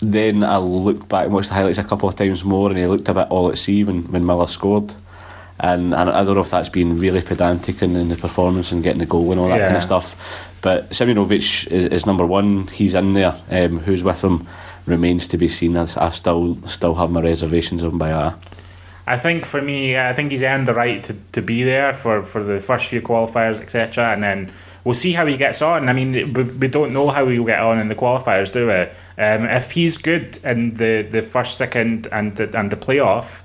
[0.00, 2.86] then I looked back and watched the highlights a couple of times more, and he
[2.86, 4.94] looked a bit all at sea when, when Miller scored.
[5.60, 8.82] And, and I don't know if that's been really pedantic in, in the performance and
[8.82, 9.64] getting the goal and all that Yeah.
[9.66, 10.44] kind of stuff.
[10.60, 12.68] But Simunovic is, is number one.
[12.68, 13.34] He's in there.
[13.50, 14.46] Um, who's with him
[14.86, 15.76] remains to be seen.
[15.76, 18.34] I, I still still have my reservations on Boyata.
[19.08, 22.22] I think for me, I think he's earned the right to, to be there for,
[22.22, 24.12] for the first few qualifiers, etc.
[24.12, 24.52] And then
[24.84, 25.88] we'll see how he gets on.
[25.88, 28.74] I mean, we, we don't know how he'll get on in the qualifiers, do we?
[29.22, 33.40] Um, if he's good in the, the first, second, and the, and the playoff,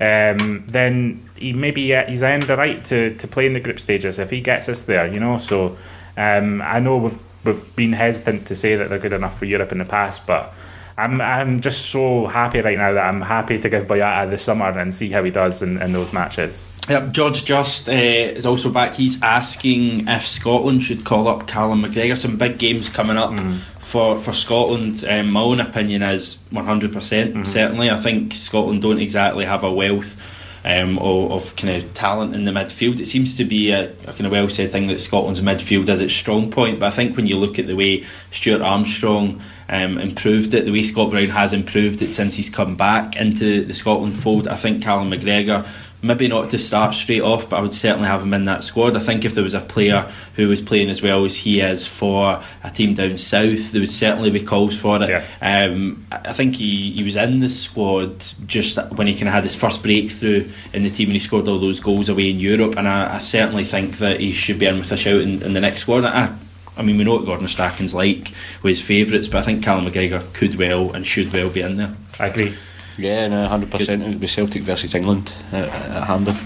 [0.00, 3.78] um, then he maybe uh, he's earned the right to, to play in the group
[3.78, 5.38] stages if he gets us there, you know.
[5.38, 5.78] So
[6.16, 9.70] um, I know we've we've been hesitant to say that they're good enough for Europe
[9.70, 10.52] in the past, but
[10.96, 14.66] I'm I'm just so happy right now that I'm happy to give Boyata the summer
[14.78, 16.68] and see how he does in, in those matches.
[16.88, 18.94] Yep, George Just uh, is also back.
[18.94, 22.16] He's asking if Scotland should call up Callum McGregor.
[22.16, 23.34] Some big games coming up
[23.78, 25.04] for, for Scotland.
[25.08, 26.92] Um, my own opinion is 100%.
[26.92, 30.20] percent Certainly, I think Scotland don't exactly have a wealth
[30.64, 33.00] um, of, of kind of talent in the midfield.
[33.00, 36.00] It seems to be a, a kind of well said thing that Scotland's midfield is
[36.00, 36.80] its strong point.
[36.80, 40.72] But I think when you look at the way Stuart Armstrong um, improved it, the
[40.72, 44.56] way Scott Brown has improved it since he's come back into the Scotland fold, I
[44.56, 45.66] think Callum McGregor
[46.04, 48.94] maybe not to start straight off, but I would certainly have him in that squad.
[48.94, 51.86] I think if there was a player who was playing as well as he is
[51.86, 55.08] for a team down south, there would certainly be calls for it.
[55.08, 55.24] Yeah.
[55.40, 59.44] Um, I think he, he was in the squad just when he kind of had
[59.44, 62.76] his first breakthrough in the team and he scored all those goals away in Europe.
[62.76, 65.54] And I, I certainly think that he should be in with a shout in, in
[65.54, 66.04] the next squad.
[66.04, 66.36] I,
[66.76, 69.86] I mean, we know what Gordon Strachan's like with his favourites, but I think Callum
[69.86, 71.94] McGregor could well and should well be in there.
[72.18, 72.54] I agree.
[72.98, 74.02] Yeah, no, hundred percent.
[74.02, 76.36] It would be Celtic versus England at, at Hampden.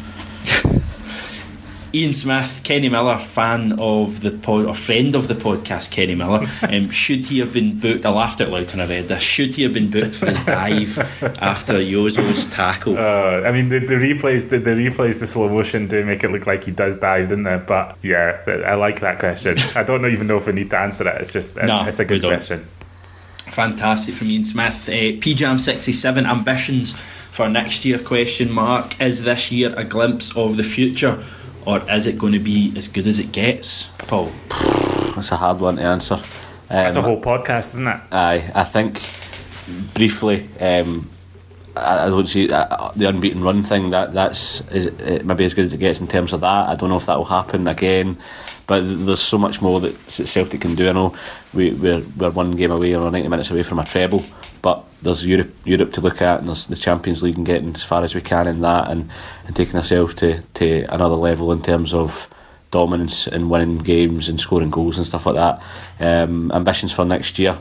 [1.94, 6.46] Ian Smith, Kenny Miller, fan of the pod, or friend of the podcast, Kenny Miller.
[6.68, 8.04] Um, should he have been booked?
[8.04, 9.22] I laughed out loud when I read this.
[9.22, 10.98] Should he have been booked for his dive
[11.40, 12.98] after Jozo's tackle?
[12.98, 16.30] Uh, I mean, the, the replays, the, the replays, the slow motion do make it
[16.30, 17.56] look like he does dive, didn't they?
[17.56, 19.56] But yeah, I like that question.
[19.74, 21.20] I don't even know if we need to answer it.
[21.22, 22.66] It's just, No, it's a good question.
[23.46, 24.88] Fantastic from Ian Smith.
[24.88, 26.92] Uh, PJAM sixty seven ambitions
[27.32, 27.98] for next year?
[27.98, 29.00] Question mark.
[29.00, 31.22] Is this year a glimpse of the future,
[31.66, 33.86] or is it going to be as good as it gets?
[34.06, 34.32] Paul.
[35.14, 36.14] That's a hard one to answer.
[36.14, 36.22] Um,
[36.68, 38.00] That's a whole podcast, isn't it?
[38.12, 39.00] Aye, I think
[39.94, 40.48] briefly.
[40.60, 41.10] Um,
[41.76, 43.90] I, I don't see uh, the unbeaten run thing.
[43.90, 46.68] That that's is uh, maybe as good as it gets in terms of that.
[46.68, 48.18] I don't know if that will happen again,
[48.68, 50.88] but there's so much more that Celtic can do.
[50.88, 51.16] I know
[51.54, 54.22] we, we're we're one game away or 90 minutes away from a treble,
[54.62, 57.82] but there's Europe Europe to look at, and there's the Champions League and getting as
[57.82, 59.10] far as we can in that, and,
[59.46, 62.28] and taking ourselves to to another level in terms of
[62.70, 65.62] dominance and winning games and scoring goals and stuff like that.
[65.98, 67.56] Um, ambitions for next year.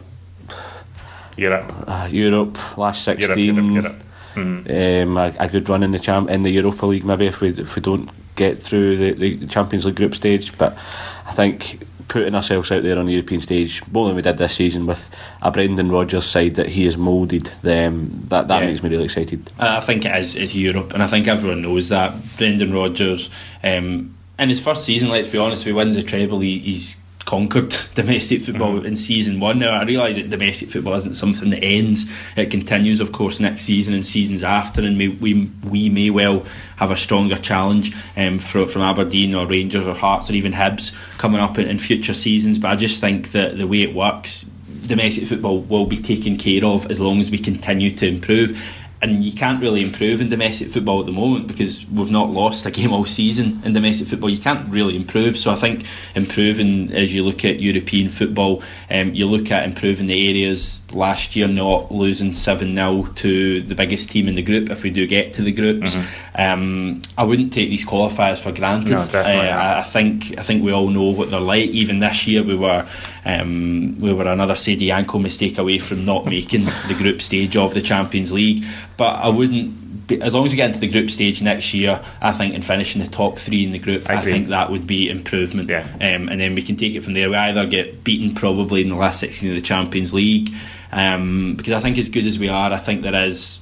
[1.37, 1.71] Europe.
[1.87, 3.55] Uh, Europe last Europe, sixteen.
[3.55, 4.03] Europe, Europe.
[4.35, 5.03] Mhm.
[5.03, 7.49] Um, a, a good run in the champ in the Europa League maybe if we
[7.49, 10.57] if we don't get through the, the Champions League group stage.
[10.57, 10.77] But
[11.25, 14.55] I think putting ourselves out there on the European stage more than we did this
[14.55, 15.09] season with
[15.41, 18.67] a Brendan Rodgers side that he has moulded them that that Yeah.
[18.69, 19.51] makes me really excited.
[19.59, 22.13] I think it is it's Europe, and I think everyone knows that.
[22.37, 23.29] Brendan Rodgers,
[23.61, 26.95] um, in his first season, let's be honest, if he wins the treble, he, he's
[27.27, 29.59] conquered domestic football in season one.
[29.59, 32.05] Now, I realise that domestic football isn't something that ends;
[32.35, 36.45] it continues, of course, next season and seasons after, and may, we we may well
[36.77, 40.95] have a stronger challenge um, from from Aberdeen or Rangers or Hearts or even Hibs
[41.19, 42.57] coming up in, in future seasons.
[42.57, 44.45] But I just think that the way it works
[44.87, 48.57] domestic football will be taken care of as long as we continue to improve.
[49.01, 52.65] And you can't really improve in domestic football at the moment because we've not lost
[52.65, 54.29] a game all season in domestic football.
[54.29, 55.37] You can't really improve.
[55.37, 55.85] So I think
[56.15, 61.35] improving as you look at European football, um, you look at improving the areas last
[61.35, 65.05] year, not losing 7 0 to the biggest team in the group if we do
[65.05, 65.95] get to the groups.
[66.35, 68.91] Um, I wouldn't take these qualifiers for granted.
[68.91, 69.79] No, definitely Uh.
[69.79, 71.69] I think I think we all know what they're like.
[71.69, 72.87] Even this year, we were
[73.27, 77.73] um, we were another Saidy Janko mistake away from not making the group stage of
[77.73, 78.65] the Champions League.
[78.95, 80.07] But I wouldn't.
[80.07, 82.61] Be, as long as we get into the group stage next year, I think in
[82.61, 85.67] finishing the top three in the group, I I, think that would be improvement.
[85.67, 85.85] Yeah.
[85.95, 87.29] Um, and then we can take it from there.
[87.29, 90.53] We either get beaten probably in the last sixteen of the Champions League,
[90.93, 93.59] um, because I think as good as we are, I think there is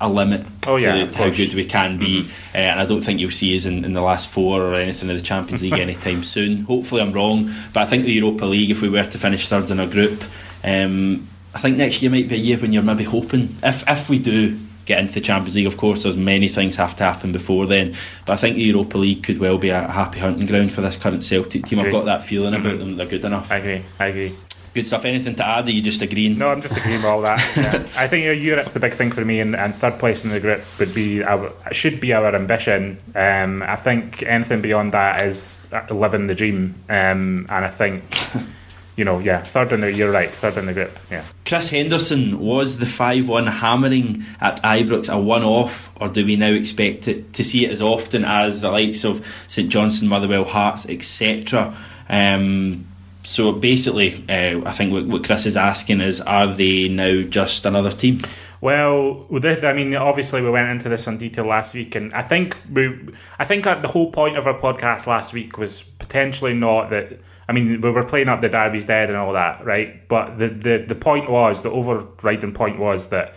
[0.00, 2.56] a limit oh, yeah, to how good we can be, mm-hmm.
[2.56, 5.08] uh, and I don't think you'll see us in, in the last four or anything
[5.08, 6.62] in the Champions League anytime soon.
[6.62, 9.70] Hopefully, I'm wrong, but I think the Europa League, if we were to finish third
[9.70, 10.22] in a group,
[10.62, 14.08] um, I think next year might be a year when you're maybe hoping if if
[14.08, 15.66] we do get into the Champions League.
[15.66, 17.94] Of course, there's many things have to happen before then,
[18.24, 20.96] but I think the Europa League could well be a happy hunting ground for this
[20.96, 21.80] current Celtic team.
[21.80, 22.78] I've got that feeling about mm-hmm.
[22.78, 23.50] them; they're good enough.
[23.50, 23.84] I agree.
[23.98, 24.34] I agree.
[24.78, 25.04] Good stuff.
[25.04, 25.66] Anything to add?
[25.66, 26.38] Are you just agreeing?
[26.38, 27.38] No, I'm just agreeing with all that.
[27.58, 27.84] Yeah.
[27.96, 30.30] I think you know, Europe's the big thing for me, and, and, third place in
[30.30, 33.00] the group would be our, should be our ambition.
[33.16, 38.04] Um, I think anything beyond that is living the dream, um, and I think.
[38.96, 40.96] you know, yeah, third in the you're right, third in the group.
[41.10, 41.24] Yeah.
[41.44, 46.36] Chris Henderson was the five one hammering at Ibrox a one off, or do we
[46.36, 50.44] now expect it to see it as often as the likes of St Johnstone, Motherwell,
[50.44, 51.76] Hearts, etc.
[52.08, 52.87] Um,
[53.28, 57.66] so basically, uh, I think what, what Chris is asking is, are they now just
[57.66, 58.20] another team?
[58.62, 62.56] Well, I mean, obviously we went into this in detail last week, and I think
[62.72, 67.20] we, I think the whole point of our podcast last week was potentially not that.
[67.46, 70.08] I mean, we were playing up the Derby's dead and all that, right?
[70.08, 73.34] But the, the, the point was, the overriding point was that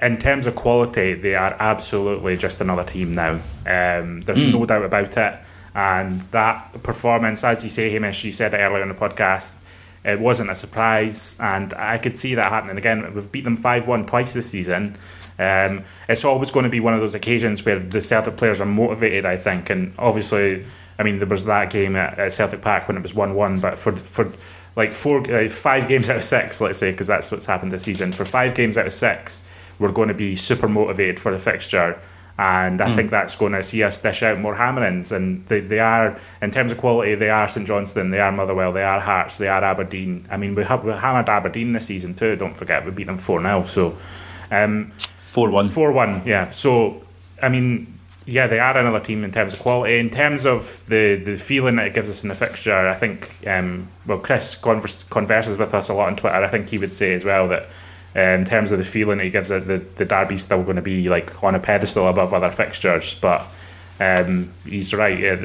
[0.00, 3.34] in terms of quality, they are absolutely just another team now.
[3.66, 4.52] Um, there's mm.
[4.52, 5.40] no doubt about it.
[5.74, 9.54] And that performance, as you say, Hamish, you said it earlier in the podcast,
[10.04, 11.36] it wasn't a surprise.
[11.40, 13.14] And I could see that happening again.
[13.14, 14.96] We've beat them 5 1 twice this season.
[15.38, 18.66] Um, it's always going to be one of those occasions where the Celtic players are
[18.66, 19.70] motivated, I think.
[19.70, 20.64] And obviously,
[20.98, 23.60] I mean, there was that game at, at Celtic Park when it was 1 1,
[23.60, 24.32] but for, for
[24.74, 27.82] like four, uh, five games out of six, let's say, because that's what's happened this
[27.82, 29.42] season, for five games out of six,
[29.78, 32.00] we're going to be super motivated for the fixture
[32.38, 32.94] and I mm.
[32.94, 35.10] think that's going to see us dish out more hammerings.
[35.10, 38.72] And they, they are, in terms of quality, they are St Johnstone, they are Motherwell,
[38.72, 40.24] they are Hearts, they are Aberdeen.
[40.30, 42.36] I mean, we have we hammered Aberdeen this season too.
[42.36, 43.98] Don't forget, we beat them four 0 So,
[44.52, 46.48] um, four one, four one, yeah.
[46.50, 47.02] So,
[47.42, 47.94] I mean.
[48.30, 49.98] Yeah, they are another team in terms of quality.
[49.98, 53.26] In terms of the, the feeling that it gives us in the fixture, I think,
[53.46, 56.36] um, well, Chris converse, converses with us a lot on Twitter.
[56.36, 57.68] I think he would say as well that
[58.18, 61.08] in terms of the feeling he gives it, the, the derby's still going to be
[61.08, 63.14] like on a pedestal above other fixtures.
[63.14, 63.46] But
[64.00, 65.40] um, he's right.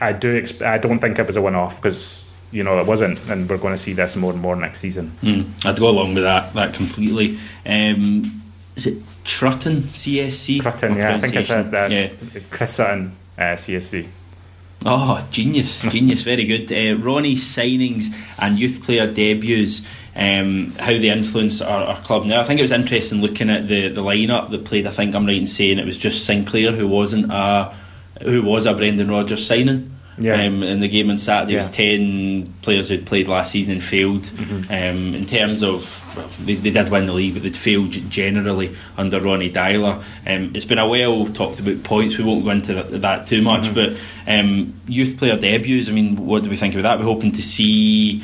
[0.00, 0.40] I do.
[0.40, 3.58] Exp- I don't think it was a one-off because you know it wasn't, and we're
[3.58, 5.12] going to see this more and more next season.
[5.22, 6.54] Mm, I'd go along with that.
[6.54, 7.38] That completely.
[7.64, 8.42] Um,
[8.76, 10.60] is it Trutton CSC?
[10.60, 11.16] Trutton, yeah.
[11.16, 11.90] I think I said that.
[11.90, 12.08] Yeah.
[12.50, 14.06] Chris Sutton uh, CSC.
[14.84, 16.70] Oh, genius, genius, very good.
[16.70, 19.82] Uh, Ronny's signings and youth player debuts
[20.16, 22.40] um, how they influence our, our, club now.
[22.40, 24.86] I think it was interesting looking at the, the lineup that played.
[24.86, 27.74] I think I'm right in saying it was just Sinclair who wasn't a
[28.22, 29.92] who was a Brendan Rodgers signing.
[30.18, 30.46] Yeah.
[30.46, 31.58] Um, in the game on Saturday, yeah.
[31.58, 34.22] was ten players who'd played last season and failed.
[34.22, 34.72] Mm-hmm.
[34.72, 38.74] Um, in terms of, well, they, they, did win the league, but they'd failed generally
[38.96, 40.02] under Ronny Deila.
[40.26, 42.16] Um, it's been a well talked about points.
[42.16, 43.74] We won't go into that, that too much, mm-hmm.
[43.74, 45.90] but um, youth player debuts.
[45.90, 46.98] I mean, what do we think about that?
[46.98, 48.22] We're hoping to see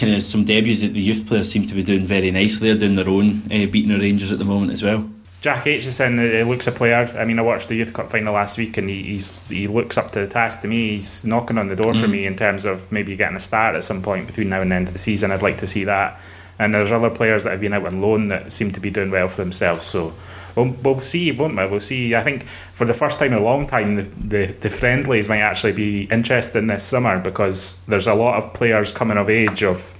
[0.00, 2.68] kind of some debuts that the youth players seem to be doing very nicely.
[2.68, 5.08] They're doing their own, uh, beating the Rangers at the moment as well.
[5.40, 7.10] Jack Aitchison uh, looks a player.
[7.18, 9.96] I mean, I watched the Youth Cup final last week, and he, he's he looks
[9.96, 10.60] up to the task.
[10.62, 12.00] To me, he's knocking on the door mm.
[12.00, 14.70] for me in terms of maybe getting a start at some point between now and
[14.70, 15.30] the end of the season.
[15.30, 16.20] I'd like to see that.
[16.58, 19.10] And there's other players that have been out on loan that seem to be doing
[19.10, 19.86] well for themselves.
[19.86, 20.12] So
[20.56, 21.66] we'll, we'll see, won't we?
[21.66, 22.14] We'll see.
[22.14, 25.40] I think for the first time in a long time, the, the, the friendlies might
[25.40, 29.96] actually be interesting this summer because there's a lot of players coming of age of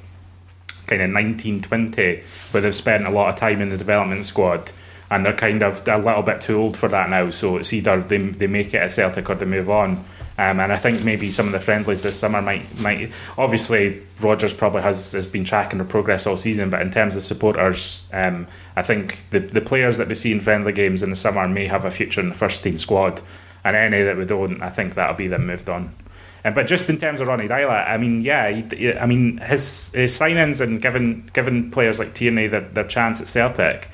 [0.86, 4.72] kind of 19, 20, where they've spent a lot of time in the development squad
[5.10, 7.30] and they're kind of a little bit too old for that now.
[7.30, 10.04] So it's either they, they make it at Celtic or they move on.
[10.40, 14.54] Um, and I think maybe some of the friendlies this summer might might obviously Rodgers
[14.54, 18.46] probably has, has been tracking the progress all season, but in terms of supporters, um,
[18.74, 21.66] I think the the players that we see in friendly games in the summer may
[21.66, 23.20] have a future in the first team squad,
[23.64, 25.94] and any that we don't, I think that'll be them moved on.
[26.42, 29.92] Uh, but just in terms of Ronny Deila, I mean, yeah, he, I mean his
[29.92, 33.90] his signings and given given players like Tierney their, their chance at Celtic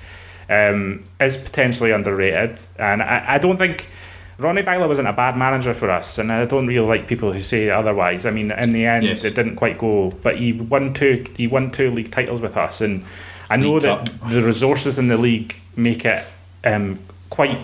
[0.49, 3.91] um, is potentially underrated, and I, I don't think.
[4.39, 7.41] Ronny Deila wasn't a bad manager for us, and I don't really like people who
[7.41, 8.27] say otherwise.
[8.27, 9.25] I mean, in the end, yes.
[9.25, 11.25] it didn't quite go, but he won two.
[11.37, 13.05] He won two league titles with us, and
[13.49, 14.31] I know league that Cup.
[14.31, 16.27] the resources in the league make it
[16.65, 16.99] um,
[17.31, 17.59] quite.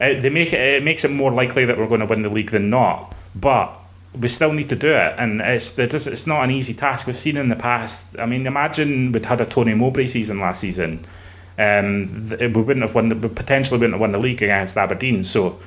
[0.00, 0.60] Uh, they make it.
[0.60, 3.14] It makes it more likely that we're going to win the league than not.
[3.36, 3.72] But
[4.18, 7.06] we still need to do it, and it's it's not an easy task.
[7.06, 8.18] We've seen in the past.
[8.18, 11.06] I mean, imagine we'd had a Tony Mowbray season last season.
[11.58, 13.08] Um, we wouldn't have won.
[13.08, 15.22] The, we potentially wouldn't have won the league against Aberdeen.
[15.22, 15.60] So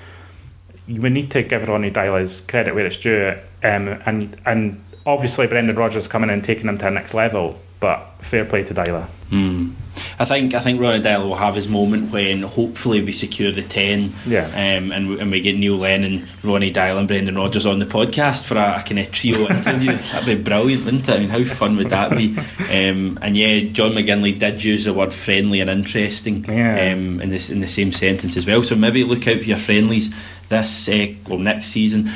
[0.88, 5.76] we need to give Ronny Deila's credit where it's due, um, and and obviously Brendan
[5.76, 7.60] Rodgers coming in and taking him to the next level.
[7.80, 9.08] But fair play to Deila.
[9.32, 9.74] Mm.
[10.20, 13.64] I think I think Ronny Deila will have his moment when hopefully we secure the
[13.64, 17.80] ten, yeah, um, and, and we get Neil Lennon, Ronnie Deila, and Brendan Rodgers on
[17.80, 19.94] the podcast for a, a kind of trio interview.
[19.98, 21.16] That'd be brilliant, wouldn't it?
[21.16, 22.38] I mean, how fun would that be?
[22.72, 26.94] Um, and yeah, John McGinley did use the word friendly and interesting yeah.
[26.94, 28.62] um, in this in the same sentence as well.
[28.64, 30.14] So maybe look out for your friendlies
[30.52, 32.12] this uh, well next season.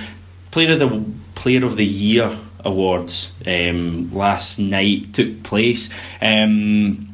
[0.51, 5.89] Player of the Player of the Year awards um, last night took place.
[6.21, 7.07] Um,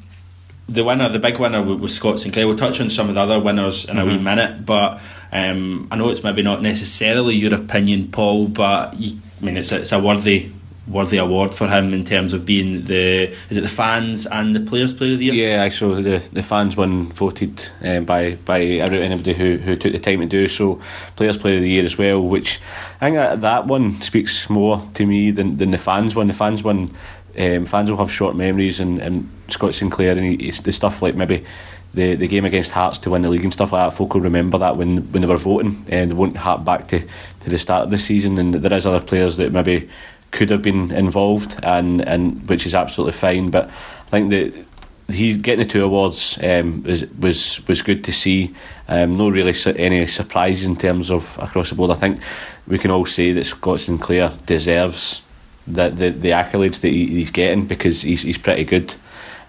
[0.67, 2.47] the winner, the big winner, was Scott Sinclair.
[2.47, 3.99] We'll touch on some of the other winners in mm-hmm.
[3.99, 4.24] a wee mm-hmm.
[4.24, 5.01] minute, but
[5.32, 9.72] um, I know it's maybe not necessarily your opinion, Paul, but you, I mean it's
[9.72, 10.51] a, it's a worthy
[10.91, 14.59] worthy award for him in terms of being the is it the fans and the
[14.59, 15.33] players player of the year?
[15.33, 19.99] Yeah, so the the fans won voted um, by by anybody who, who took the
[19.99, 20.81] time to do so.
[21.15, 22.59] Players player of the year as well, which
[22.99, 26.27] I think that, one speaks more to me than, than the fans one.
[26.27, 26.91] The fans one
[27.37, 31.15] um, fans will have short memories, and, and Scott Sinclair and he, the stuff like
[31.15, 31.45] maybe
[31.93, 33.95] the, the game against Hearts to win the league and stuff like that.
[33.95, 36.99] Folk will remember that when, when they were voting, and they won't hark back to,
[36.99, 38.37] to the start of the season.
[38.37, 39.89] And there is other players that maybe
[40.32, 43.51] could have been involved, and, and which is absolutely fine.
[43.51, 44.65] But I think that
[45.11, 48.53] he getting the two awards um, was was was good to see.
[48.88, 51.91] Um, no really su- any surprises in terms of across the board.
[51.91, 52.19] I think
[52.67, 55.21] we can all say that Scott Sinclair deserves
[55.67, 58.93] the, the, the accolades that he, he's getting because he's, he's pretty good.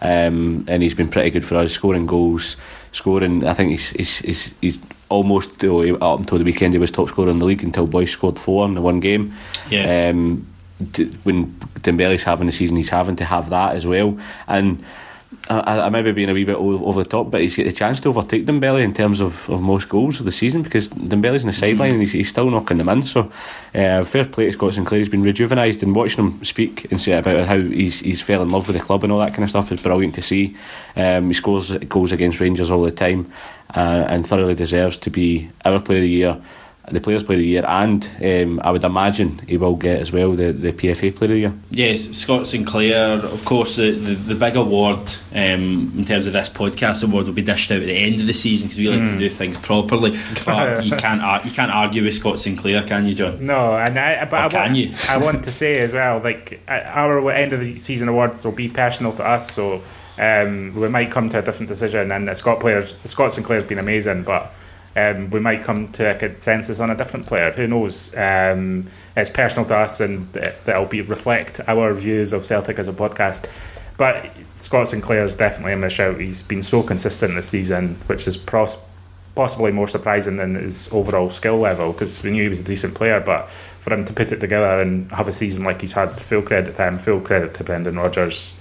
[0.01, 2.57] Um, and he's been pretty good for us, scoring goals,
[2.91, 3.47] scoring.
[3.47, 4.79] I think he's he's he's, he's
[5.09, 7.87] almost you know, up until the weekend he was top scorer in the league until
[7.87, 9.33] Boyce scored four in the one game.
[9.71, 10.11] Yeah.
[10.11, 10.47] Um,
[11.25, 14.85] when Dembele's having the season he's having to have that as well, and
[15.49, 17.73] I, I may be being a wee bit over the top, but he's got the
[17.73, 21.43] chance to overtake Dembele in terms of, of most goals of the season because Dembele's
[21.43, 21.95] in the sideline mm.
[21.95, 23.03] and he's, he's, still knocking them in.
[23.03, 23.33] So,
[23.75, 25.01] uh, fair play to Scott Sinclair.
[25.01, 28.51] He's been rejuvenised and watching him speak and say about how he's he's fell in
[28.51, 30.57] love with the club and all that kind of stuff is brilliant to see.
[30.97, 33.33] Um, he scores goals against Rangers all the time
[33.75, 36.43] uh, and thoroughly deserves to be our player of the year
[36.91, 40.11] the Players Player of the Year, and um, I would imagine he will get as
[40.11, 41.55] well the, the PFA Player of the Year.
[41.71, 44.99] Yes, Scott Sinclair, of course, the, the, the big award
[45.33, 48.27] um, in terms of this podcast award will be dished out at the end of
[48.27, 49.07] the season because we like mm.
[49.07, 49.19] to hmm.
[49.19, 50.19] do things properly.
[50.45, 53.47] But you can't you can't argue with Scott Sinclair, can you, John?
[53.47, 54.95] No, and I but I can want, you?
[55.09, 58.69] I want to say as well, like our end of the season awards will be
[58.69, 59.83] personal to us, so.
[60.19, 64.25] Um, we might come to a different decision, and Scott players, Scott Sinclair's been amazing,
[64.25, 64.53] but
[64.97, 67.53] um, we might come to a consensus on a different player.
[67.53, 68.15] Who knows?
[68.15, 68.87] Um,
[69.17, 73.49] it's personal to us, and that'll be reflect our views of Celtic as a podcast.
[73.97, 76.21] But Scott Sinclair is definitely in the shout.
[76.21, 78.79] He's been so consistent this season, which is pros-
[79.35, 82.95] possibly more surprising than his overall skill level because we knew he was a decent
[82.95, 83.21] player.
[83.21, 83.49] But
[83.81, 86.77] for him to put it together and have a season like he's had, full credit
[86.77, 88.55] to him, full credit to Brendan Rodgers.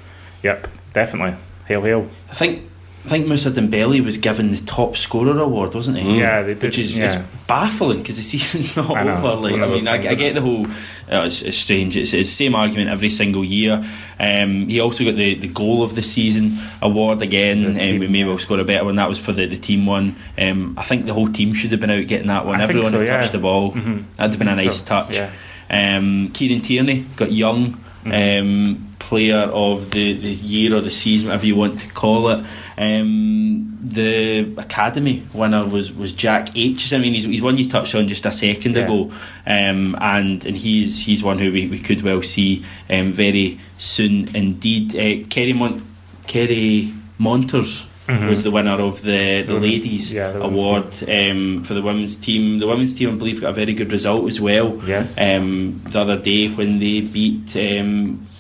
[0.44, 1.36] Yep, definitely.
[1.66, 2.08] Hail, hail.
[2.30, 2.70] I think
[3.04, 6.20] I think Moussa Dembele was given the top scorer award, wasn't he?
[6.20, 6.64] Yeah, they did.
[6.64, 7.26] Which is yeah.
[7.48, 9.50] baffling because the season's not I know, over.
[9.50, 10.68] Like, I mean, I, I, get the whole.
[11.12, 11.98] Uh, it's, it's, strange.
[11.98, 13.84] It's, it's, the same argument every single year.
[14.20, 17.66] Um, he also got the, the goal of the season award again.
[17.70, 18.96] Um, we may well score a better one.
[18.98, 20.16] That was for the, the team one.
[20.38, 22.62] Um, I think the whole team should have been out getting that one.
[22.62, 23.18] I Everyone so, had yeah.
[23.20, 23.72] touched the ball.
[23.72, 24.14] Mm-hmm.
[24.18, 25.16] That'd have been a nice so, touch.
[25.16, 25.32] Yeah.
[25.72, 27.80] Um, Kieran Tierney got young.
[28.04, 28.48] Mm-hmm.
[28.48, 32.46] Um, player of the, the year or the season, whatever you want to call it.
[32.82, 36.92] Um, the academy winner was, was Jack H.
[36.94, 38.86] I mean, he's, he's one you touched on just a second yeah.
[38.86, 39.12] ago,
[39.46, 44.36] um, and and he's he's one who we, we could well see um, very soon
[44.36, 44.96] indeed.
[44.96, 45.86] Uh, Kerry Mon-
[46.26, 48.28] Kerry Monters mm-hmm.
[48.28, 52.60] was the winner of the, the ladies yeah, the award um, for the women's team.
[52.60, 54.80] The women's team, I believe, got a very good result as well.
[54.86, 55.18] Yes.
[55.20, 58.40] Um, the other day when they beat um, Spartans,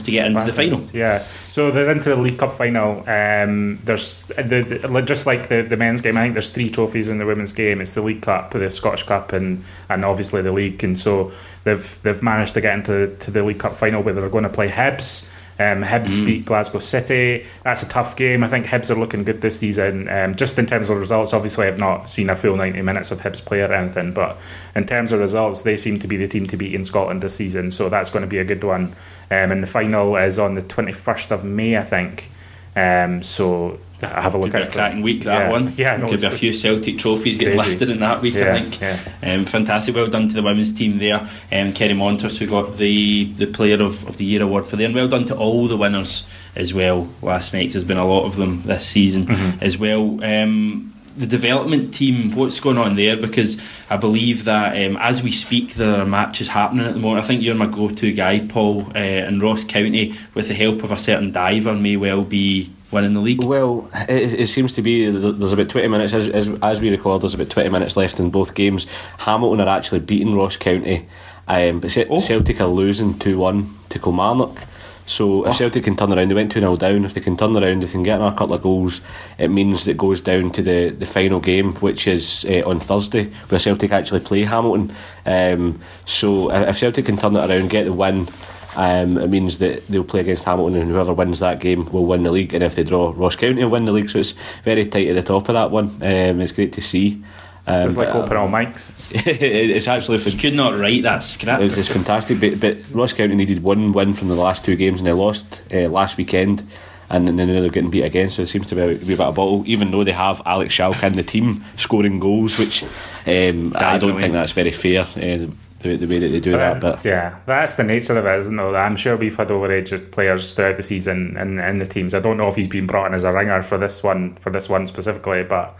[0.00, 0.98] Spartans, to get Spartans, into the final.
[0.98, 1.26] Yeah.
[1.54, 3.08] So they're into the League Cup final.
[3.08, 6.16] Um, there's the, the, just like the, the men's game.
[6.16, 7.80] I think there's three trophies in the women's game.
[7.80, 10.82] It's the League Cup, the Scottish Cup, and and obviously the league.
[10.82, 11.30] And so
[11.62, 14.50] they've they've managed to get into to the League Cup final where they're going to
[14.50, 15.28] play Hibs.
[15.58, 16.26] Um, Hibs mm.
[16.26, 17.46] beat Glasgow City.
[17.62, 18.42] That's a tough game.
[18.42, 20.08] I think Hibs are looking good this season.
[20.08, 23.20] Um, just in terms of results, obviously, I've not seen a full 90 minutes of
[23.20, 24.36] Hibs play or anything, but
[24.74, 27.36] in terms of results, they seem to be the team to beat in Scotland this
[27.36, 28.94] season, so that's going to be a good one.
[29.30, 32.30] Um, and the final is on the 21st of May, I think.
[32.76, 34.68] Um, so have a look Could out.
[34.68, 35.50] a cracking week that yeah.
[35.50, 35.72] one.
[35.76, 38.34] Yeah, no, could be a few Celtic trophies getting lifted in that week.
[38.34, 38.80] Yeah, I think.
[38.80, 38.98] Yeah.
[39.22, 39.94] Um, fantastic.
[39.94, 41.28] Well done to the women's team there.
[41.52, 44.86] Um, Kerry Monters who got the the Player of, of the Year award for there,
[44.86, 46.26] and well done to all the winners
[46.56, 47.72] as well last night.
[47.72, 49.62] There's been a lot of them this season mm-hmm.
[49.62, 50.22] as well.
[50.24, 53.16] Um, the development team, what's going on there?
[53.16, 57.24] Because I believe that um, as we speak, there are matches happening at the moment.
[57.24, 60.90] I think you're my go-to guy, Paul, uh, and Ross County, with the help of
[60.90, 63.44] a certain diver, may well be winning the league?
[63.44, 67.20] Well, it, it seems to be there's about 20 minutes, as, as, as, we record,
[67.20, 68.86] there's about 20 minutes left in both games.
[69.18, 71.06] Hamilton are actually beating Ross County,
[71.46, 72.20] um, but oh.
[72.20, 74.58] Celtic are losing 2 1 to Kilmarnock.
[75.06, 75.52] So if oh.
[75.52, 77.04] Celtic can turn around, they went 2 0 down.
[77.04, 79.02] If they can turn around, if they can get another couple of goals,
[79.38, 83.30] it means it goes down to the, the final game, which is uh, on Thursday,
[83.48, 84.94] where Celtic actually play Hamilton.
[85.26, 88.28] Um, so if Celtic can turn it around, get the win,
[88.76, 92.22] um, it means that they'll play against Hamilton, and whoever wins that game will win
[92.22, 92.54] the league.
[92.54, 94.10] And if they draw, Ross County will win the league.
[94.10, 95.86] So it's very tight at the top of that one.
[96.02, 97.22] Um, it's great to see.
[97.66, 98.94] Um, it's like open all mics.
[99.14, 100.18] it's actually.
[100.18, 101.62] You could not write that script.
[101.62, 105.00] It's, it's fantastic, but, but Ross County needed one win from the last two games,
[105.00, 106.66] and they lost uh, last weekend.
[107.10, 109.28] And then they're getting beat again, so it seems to be, be a bit of
[109.28, 109.62] a bottle.
[109.66, 112.82] Even though they have Alex Schalk and the team scoring goals, which
[113.26, 115.02] um, I don't think that's very fair.
[115.02, 115.46] Uh,
[115.84, 116.80] the, the way that they do that.
[116.80, 118.62] But yeah, that's the nature of it, isn't it?
[118.62, 122.14] I'm sure we've had overage players throughout the season in, in the teams.
[122.14, 124.50] I don't know if he's been brought in as a ringer for this one for
[124.50, 125.76] this one specifically, but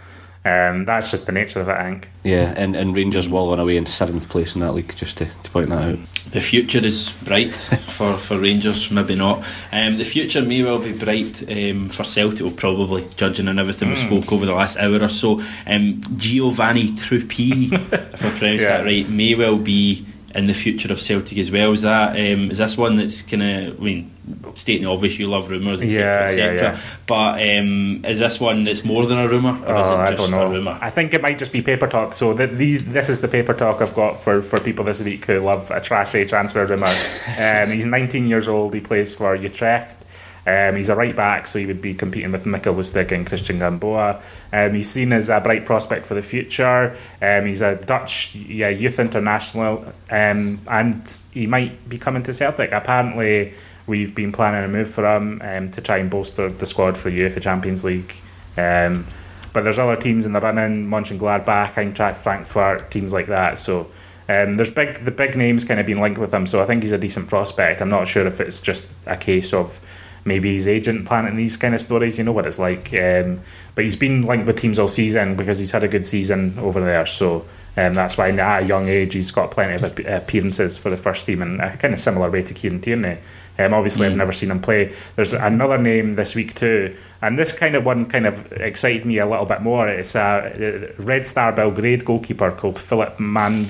[0.47, 2.09] um, that's just the nature of it, I think.
[2.23, 5.51] Yeah, and, and Rangers wallowing away in seventh place in that league, just to, to
[5.51, 5.99] point that out.
[6.33, 9.43] The future is bright for, for Rangers, maybe not.
[9.73, 13.89] Um, the future may well be bright um, for Celtic, well, probably, judging on everything
[13.89, 13.95] mm.
[13.95, 14.21] we hmm.
[14.21, 15.41] spoke over the last hour or so.
[15.67, 18.69] Um, Giovanni Troupée, if I pronounce yeah.
[18.69, 20.05] that right, may well be
[20.35, 21.73] in the future of Celtic as well.
[21.73, 24.11] Is that um, is this one that's kind of I mean
[24.55, 26.55] stating the obvious you love rumours etc yeah, etc.
[26.55, 26.81] Yeah, yeah.
[27.07, 30.33] But um, is this one that's more than a rumour or oh, is it just
[30.33, 30.79] a rumour?
[30.81, 32.15] I think it might just be paper talk.
[32.15, 35.25] So the, the, this is the paper talk I've got for, for people this week
[35.27, 36.87] who love a trashy transfer rumour.
[37.39, 38.75] um, he's 19 years old.
[38.75, 40.04] He plays for Utrecht.
[40.47, 43.59] Um, he's a right back, so he would be competing with Mikael Lustig and Cristian
[43.59, 44.21] Gamboa.
[44.53, 46.97] Um, he's seen as a bright prospect for the future.
[47.23, 52.73] Um, he's a Dutch yeah, youth international, um, and he might be coming to Celtic.
[52.73, 53.55] Apparently,
[53.87, 57.11] we've been planning a move for him um, to try and bolster the squad for
[57.11, 58.15] the UEFA Champions League.
[58.57, 59.07] Um,
[59.53, 63.59] but there's other teams in the running, Mönchengladbach, Eintracht Frankfurt, teams like that.
[63.59, 63.83] So
[64.29, 66.47] um, there's big the big names kind of been linked with him.
[66.47, 67.81] So I think he's a decent prospect.
[67.81, 69.81] I'm not sure if it's just a case of
[70.25, 72.19] maybe his agent planting these kind of stories.
[72.19, 72.93] You know what it's like.
[72.95, 73.41] Um,
[73.75, 76.81] but he's been linked with teams all season because he's had a good season over
[76.81, 77.07] there.
[77.07, 77.47] So
[77.77, 81.27] um, that's why at a young age he's got plenty of appearances for the first
[81.27, 83.19] team in a kind of similar way to Kieran Tierney.
[83.59, 84.11] Um, obviously, mm.
[84.11, 84.93] I've never seen him play.
[85.17, 89.19] There's another name this week too, and this kind of one kind of excited me
[89.19, 89.89] a little bit more.
[89.89, 93.69] It's a Red Star Belgrade goalkeeper called Filip Man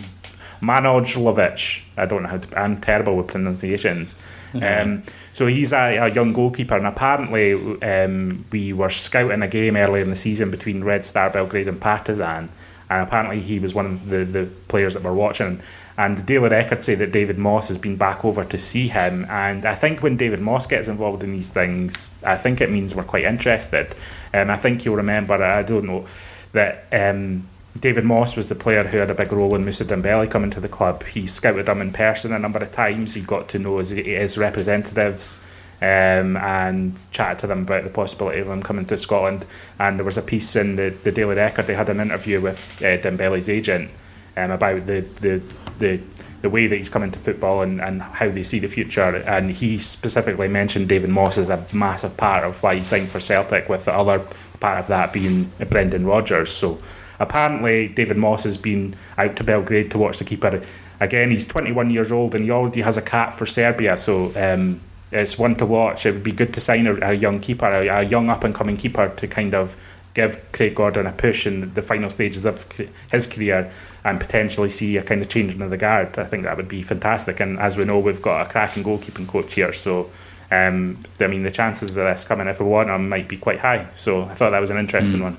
[0.62, 1.82] Manojlovic.
[1.98, 2.60] I don't know how to.
[2.60, 4.16] I'm terrible with pronunciations.
[4.54, 4.88] Mm-hmm.
[4.88, 5.02] Um,
[5.34, 10.02] so he's a, a, young goalkeeper, and apparently um, we were scouting a game earlier
[10.02, 12.48] in the season between Red Star Belgrade and Partizan,
[12.88, 15.60] and apparently he was one of the, the players that we're watching.
[15.96, 19.26] And the Daily Record say that David Moss has been back over to see him,
[19.28, 22.94] and I think when David Moss gets involved in these things, I think it means
[22.94, 23.94] we're quite interested.
[24.32, 26.06] And um, I think you'll remember, I don't know,
[26.52, 27.48] that um,
[27.78, 30.60] David Moss was the player who had a big role in Moussa Dembele coming to
[30.60, 31.04] the club.
[31.04, 33.14] He scouted him in person a number of times.
[33.14, 35.36] He got to know his, his representatives
[35.82, 39.44] um, and chatted to them about the possibility of him coming to Scotland.
[39.78, 41.66] And there was a piece in the, the Daily Record.
[41.66, 43.90] They had an interview with uh, Dembele's agent
[44.36, 45.42] um, about the, the
[45.78, 46.00] the
[46.42, 49.16] the way that he's coming to football and, and how they see the future.
[49.16, 53.18] And he specifically mentioned David Moss as a massive part of why he signed for
[53.18, 54.18] Celtic, with the other
[54.60, 56.50] part of that being Brendan Rodgers.
[56.50, 56.78] So
[57.18, 60.62] Apparently, David Moss has been out to Belgrade to watch the keeper.
[61.00, 64.80] Again, he's 21 years old and he already has a cap for Serbia, so um,
[65.12, 66.06] it's one to watch.
[66.06, 68.54] It would be good to sign a, a young keeper, a, a young up and
[68.54, 69.76] coming keeper, to kind of
[70.14, 72.66] give Craig Gordon a push in the final stages of
[73.10, 73.70] his career
[74.04, 76.18] and potentially see a kind of changing of the guard.
[76.18, 77.40] I think that would be fantastic.
[77.40, 80.10] And as we know, we've got a cracking goalkeeping coach here, so
[80.50, 83.58] um, I mean the chances of this coming if we want him might be quite
[83.58, 83.88] high.
[83.96, 85.22] So I thought that was an interesting mm.
[85.22, 85.36] one.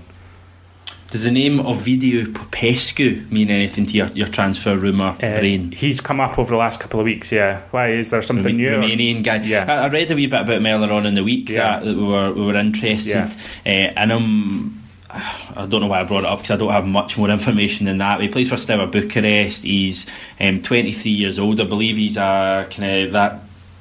[1.15, 5.71] Does the name Ovidiu Popescu mean anything to your, your transfer rumour uh, brain?
[5.71, 7.61] He's come up over the last couple of weeks, yeah.
[7.71, 7.91] Why?
[7.91, 8.71] Is there something the, new?
[8.71, 9.37] Romanian guy.
[9.37, 9.63] Yeah.
[9.65, 11.79] I, I, read a wee bit about him earlier on in the week yeah.
[11.79, 13.33] that, we, were, we were interested.
[13.65, 13.91] Yeah.
[13.91, 14.83] Uh, and I'm.
[15.09, 17.85] I don't know why I brought it up because I don't have much more information
[17.85, 18.19] than that.
[18.19, 19.63] He plays for Steaua Bucharest.
[19.63, 20.07] He's
[20.41, 21.61] um, 23 years old.
[21.61, 23.39] I believe he's a kind of that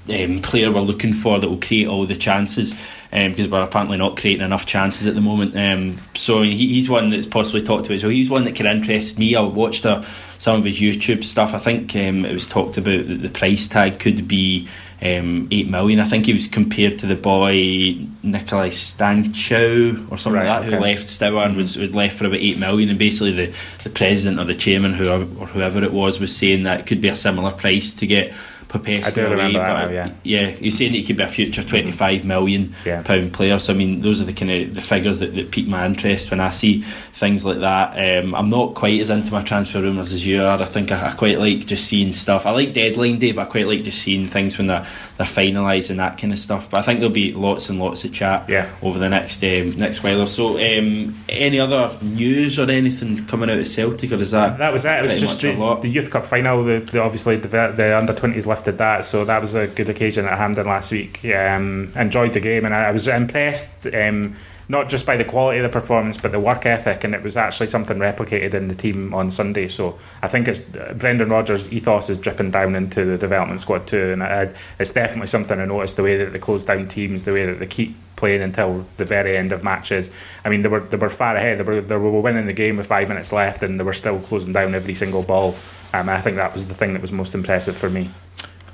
[0.09, 2.75] um, player we're looking for that will create all the chances
[3.15, 5.57] because we're apparently not creating enough chances at the moment.
[5.57, 8.01] Um, so he, he's one that's possibly talked about.
[8.01, 9.37] So he's one that could interest me.
[9.37, 10.03] I watched uh,
[10.37, 11.55] some of his YouTube stuff.
[11.55, 14.69] I think um, it was talked about that the price tag could be
[15.01, 16.01] um, eight million.
[16.01, 17.95] I think he was compared to the boy
[18.25, 20.77] Nicolae Stanciu or something right, like that, okay.
[20.77, 22.89] who left Steaua and was, was left for about eight million.
[22.89, 23.55] And basically, the,
[23.85, 27.01] the president or the chairman, whoever or whoever it was, was saying that it could
[27.01, 28.33] be a similar price to get
[28.79, 30.11] Popescu I do away, remember that but now, yeah.
[30.23, 33.03] yeah, you're saying that he could be a future twenty five million Yeah.
[33.03, 33.59] pound player.
[33.59, 36.31] So I mean, those are the kind of the figures that, that pique my interest
[36.31, 38.25] when I see things like that.
[38.25, 40.61] Um, I'm not quite as into my transfer rumours as you are.
[40.61, 42.47] I think I, I quite like just seeing stuff.
[42.47, 44.87] I like deadline day, but I quite like just seeing things when they're
[45.17, 46.69] they're finalising that kind of stuff.
[46.71, 48.69] But I think there'll be lots and lots of chat Yeah.
[48.83, 50.57] over the next um, next while or so.
[50.59, 54.85] Um, any other news or anything coming out of Celtic, or is that That was
[54.85, 54.91] it.
[54.99, 56.65] It was just the, the youth cup final.
[56.65, 60.27] The, the obviously the, the under twenties lifted that, so that was a good occasion
[60.27, 61.25] at Hampden last week.
[61.25, 63.87] Um, enjoyed the game, and I, I was impressed.
[63.87, 64.35] Um,
[64.69, 67.37] not just by the quality of the performance, but the work ethic, and it was
[67.37, 69.69] actually something replicated in the team on Sunday.
[69.69, 73.87] So I think it's uh, Brendan Rodgers' ethos is dripping down into the development squad
[73.87, 75.97] too, and I, it's definitely something I noticed.
[75.97, 79.05] The way that they close down teams, the way that they keep playing until the
[79.05, 80.11] very end of matches.
[80.45, 81.59] I mean, they were they were far ahead.
[81.59, 84.21] They were they were winning the game with five minutes left, and they were still
[84.21, 85.57] closing down every single ball.
[85.93, 88.11] Um, I think that was the thing that was most impressive for me.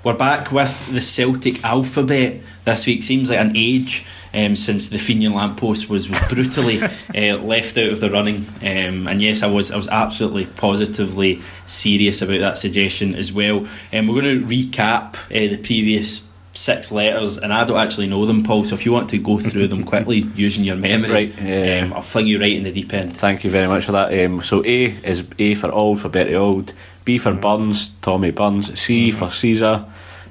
[0.03, 3.03] We're back with the Celtic alphabet this week.
[3.03, 6.81] Seems like an age um, since the Fenian lamppost was, was brutally
[7.15, 8.37] uh, left out of the running.
[8.63, 13.67] Um, and yes, I was I was absolutely positively serious about that suggestion as well.
[13.93, 16.23] And we're going to recap uh, the previous
[16.55, 18.65] six letters, and I don't actually know them, Paul.
[18.65, 21.85] So if you want to go through them quickly using your memory, Right, yeah.
[21.85, 23.15] um, I'll fling you right in the deep end.
[23.15, 24.25] Thank you very much for that.
[24.25, 26.73] Um, so A is A for Auld for Bertie Auld,
[27.11, 29.85] B for Burns, Tommy Burns, C for Caesar,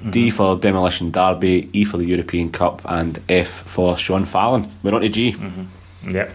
[0.08, 4.66] D for Demolition Derby, E for the European Cup, and F for Sean Fallon.
[4.82, 5.36] We're on to G.
[6.08, 6.30] Yep.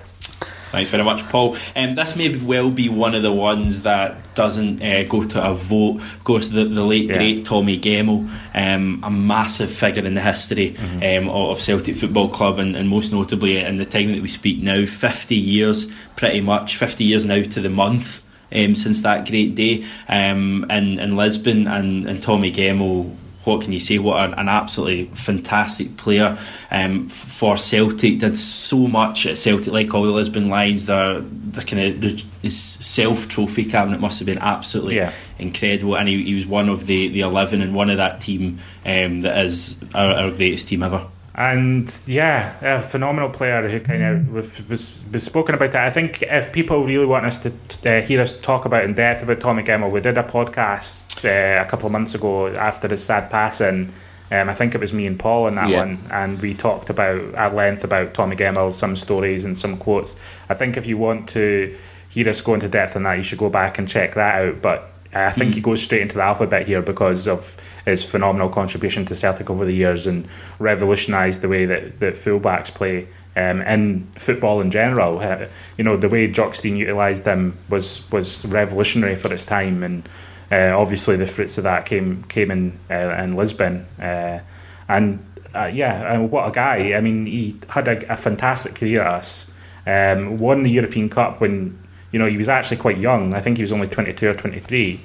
[0.72, 1.58] Thanks very much, Paul.
[1.76, 5.54] Um, this may well be one of the ones that doesn't uh, go to a
[5.56, 5.96] vote.
[6.02, 7.14] Of course, the, the late Yeah.
[7.18, 12.60] great Tommy Gemmell, um, a massive figure in the history um, of Celtic Football Club,
[12.60, 16.76] and, and most notably in the time that we speak now, 50 years pretty much,
[16.78, 18.22] 50 years now to the month.
[18.54, 23.16] Um, since that great day um, in, in Lisbon and, and Tommy Gemmell
[23.46, 24.00] what can you say?
[24.00, 26.38] What an, absolutely fantastic player
[26.72, 28.20] um, for Celtic.
[28.20, 30.86] Did so much at Celtic, like all the Lisbon Lions.
[30.86, 35.14] Their, their kind of his self trophy cabinet must have been absolutely Yeah.
[35.38, 35.96] incredible.
[35.96, 39.22] And he, he was one of the, the eleven and one of that team um,
[39.22, 41.06] that is our, our greatest team ever.
[41.38, 45.86] And yeah, a phenomenal player who kind of was, was, was spoken about that.
[45.86, 47.52] I think if people really want us to
[47.86, 51.62] uh, hear us talk about in depth about Tommy Gemmell, we did a podcast uh,
[51.62, 53.92] a couple of months ago after his sad passing.
[54.32, 55.80] Um, I think it was me and Paul on that Yeah.
[55.80, 60.16] one, and we talked about at length about Tommy Gemmell, some stories and some quotes.
[60.50, 61.76] I think if you want to
[62.10, 64.62] hear us go into depth on that, you should go back and check that out.
[64.62, 69.06] But I think he goes straight into the alphabet here because of his phenomenal contribution
[69.06, 70.28] to Celtic over the years and
[70.60, 75.20] revolutionised the way that, that fullbacks play um, in football in general.
[75.20, 79.84] Uh, you know, the way Jock Stein utilised him was was revolutionary for its time,
[79.84, 80.08] and
[80.52, 83.86] uh, obviously the fruits of that came came in uh, in Lisbon.
[84.00, 84.40] Uh,
[84.88, 86.94] and uh, yeah, and what a guy!
[86.94, 89.52] I mean, he had a, a fantastic career at us.
[89.88, 91.78] Um, won the European Cup when
[92.12, 93.34] you know he was actually quite young.
[93.34, 95.02] I think he was only twenty two or twenty three,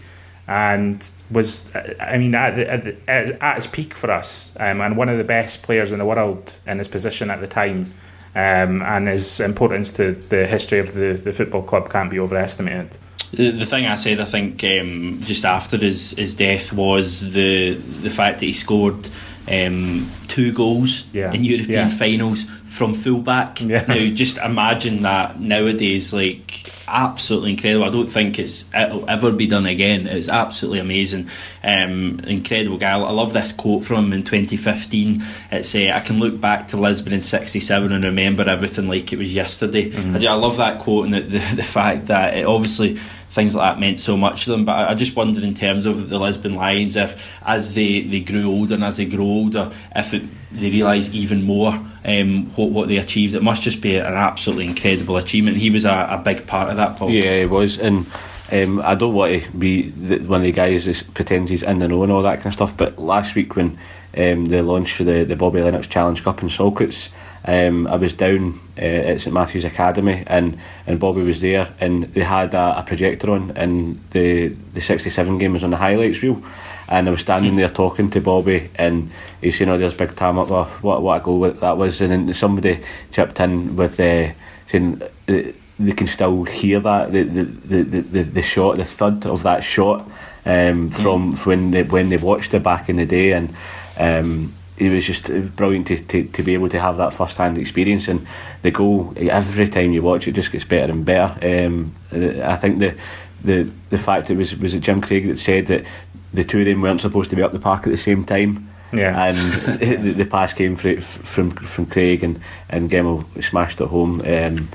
[0.51, 1.71] and was
[2.01, 2.69] I mean at, the,
[3.09, 6.05] at, at, his peak for us, um, and one of the best players in the
[6.05, 7.95] world in his position at the time.
[8.33, 12.97] Um, and his importance to the history of the, the football club can't be overestimated.
[13.33, 17.75] The, the thing I said, I think, um, just after his, his death was the
[17.75, 19.09] the fact that he scored
[19.51, 21.33] um, two goals Yeah.
[21.33, 21.97] in European Yeah.
[21.97, 23.61] finals from fullback.
[23.63, 23.85] Yeah.
[23.89, 27.85] Now, just imagine that nowadays, like absolutely incredible.
[27.85, 30.07] I don't think it's it'll ever be done again.
[30.07, 31.29] It's absolutely amazing,
[31.63, 32.93] um, incredible guy.
[32.93, 35.23] I love this quote from him in 2015.
[35.53, 39.19] It's uh, I can look back to Lisbon in '67 and remember everything like it
[39.19, 39.93] was yesterday.
[40.15, 42.99] I, do- I love that quote and the, the, the fact that it obviously
[43.31, 44.65] things like that meant so much to them.
[44.65, 48.21] But I, I just wonder, in terms of the Lisbon Lions, if as they, they
[48.21, 51.73] grew older and as they grow older, if it, they realise even more
[52.05, 53.35] um, what, what they achieved.
[53.35, 55.57] It must just be an absolutely incredible achievement.
[55.59, 57.11] He was a, a big part of that, Paul.
[57.11, 58.07] Yeah, it was, and
[58.53, 61.79] um, I don't want to be the, one of the guys that pretends he's in
[61.79, 62.77] the know and all that kind of stuff.
[62.77, 63.79] But last week when
[64.17, 67.11] um, they launched the the Bobby Lennox Challenge Cup in Saltcoats,
[67.45, 72.05] um, I was down uh, at St Matthew's Academy, and, and Bobby was there, and
[72.05, 75.77] they had a, a projector on, and the the sixty seven game was on the
[75.77, 76.43] highlights reel.
[76.91, 79.11] And I was standing there talking to Bobby, and
[79.41, 80.51] he's saying, "Oh, there's big time up.
[80.51, 82.81] Oh, what what a goal that was!" And then somebody
[83.13, 84.33] chipped in with uh,
[84.67, 85.03] saying.
[85.29, 85.43] Uh,
[85.79, 89.65] they can still hear that the the, the, the, the shot, the thud of that
[89.65, 90.07] shot
[90.45, 93.55] um, from when they, when they watched it back in the day, and
[93.99, 97.59] um, it was just brilliant to, to, to be able to have that first hand
[97.59, 98.09] experience.
[98.09, 98.27] And
[98.63, 101.65] the goal every time you watch it just gets better and better.
[101.65, 102.97] Um, I think the
[103.43, 105.87] the the fact it was was it Jim Craig that said that
[106.33, 108.69] the two of them weren't supposed to be up the park at the same time.
[108.93, 109.27] Yeah.
[109.27, 114.21] And the, the pass came from from from Craig and and Gemmell smashed it home.
[114.23, 114.69] Um,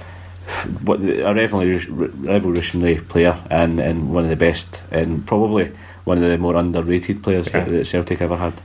[0.83, 5.71] what a revolutionary player and, and one of the best and probably
[6.03, 7.63] one of the more underrated players yeah.
[7.63, 8.61] that, that, Celtic ever had.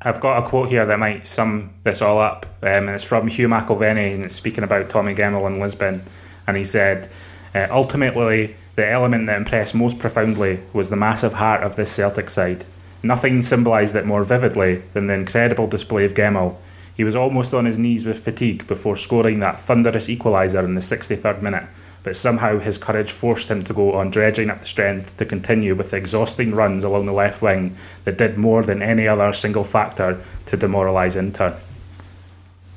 [0.00, 3.26] I've got a quote here that might sum this all up, um, and it's from
[3.28, 6.04] Hugh McIlvanney, and it's speaking about Tommy Gemmell in Lisbon,
[6.46, 7.10] and he said,
[7.54, 12.30] uh, ultimately, the element that impressed most profoundly was the massive heart of this Celtic
[12.30, 12.64] side.
[13.02, 16.56] Nothing symbolised it more vividly than the incredible display of Gemmell
[16.98, 20.80] he was almost on his knees with fatigue before scoring that thunderous equaliser in the
[20.80, 21.62] 63rd minute,
[22.02, 25.76] but somehow his courage forced him to go on dredging up the strength to continue
[25.76, 30.20] with exhausting runs along the left wing that did more than any other single factor
[30.46, 31.56] to demoralise Inter.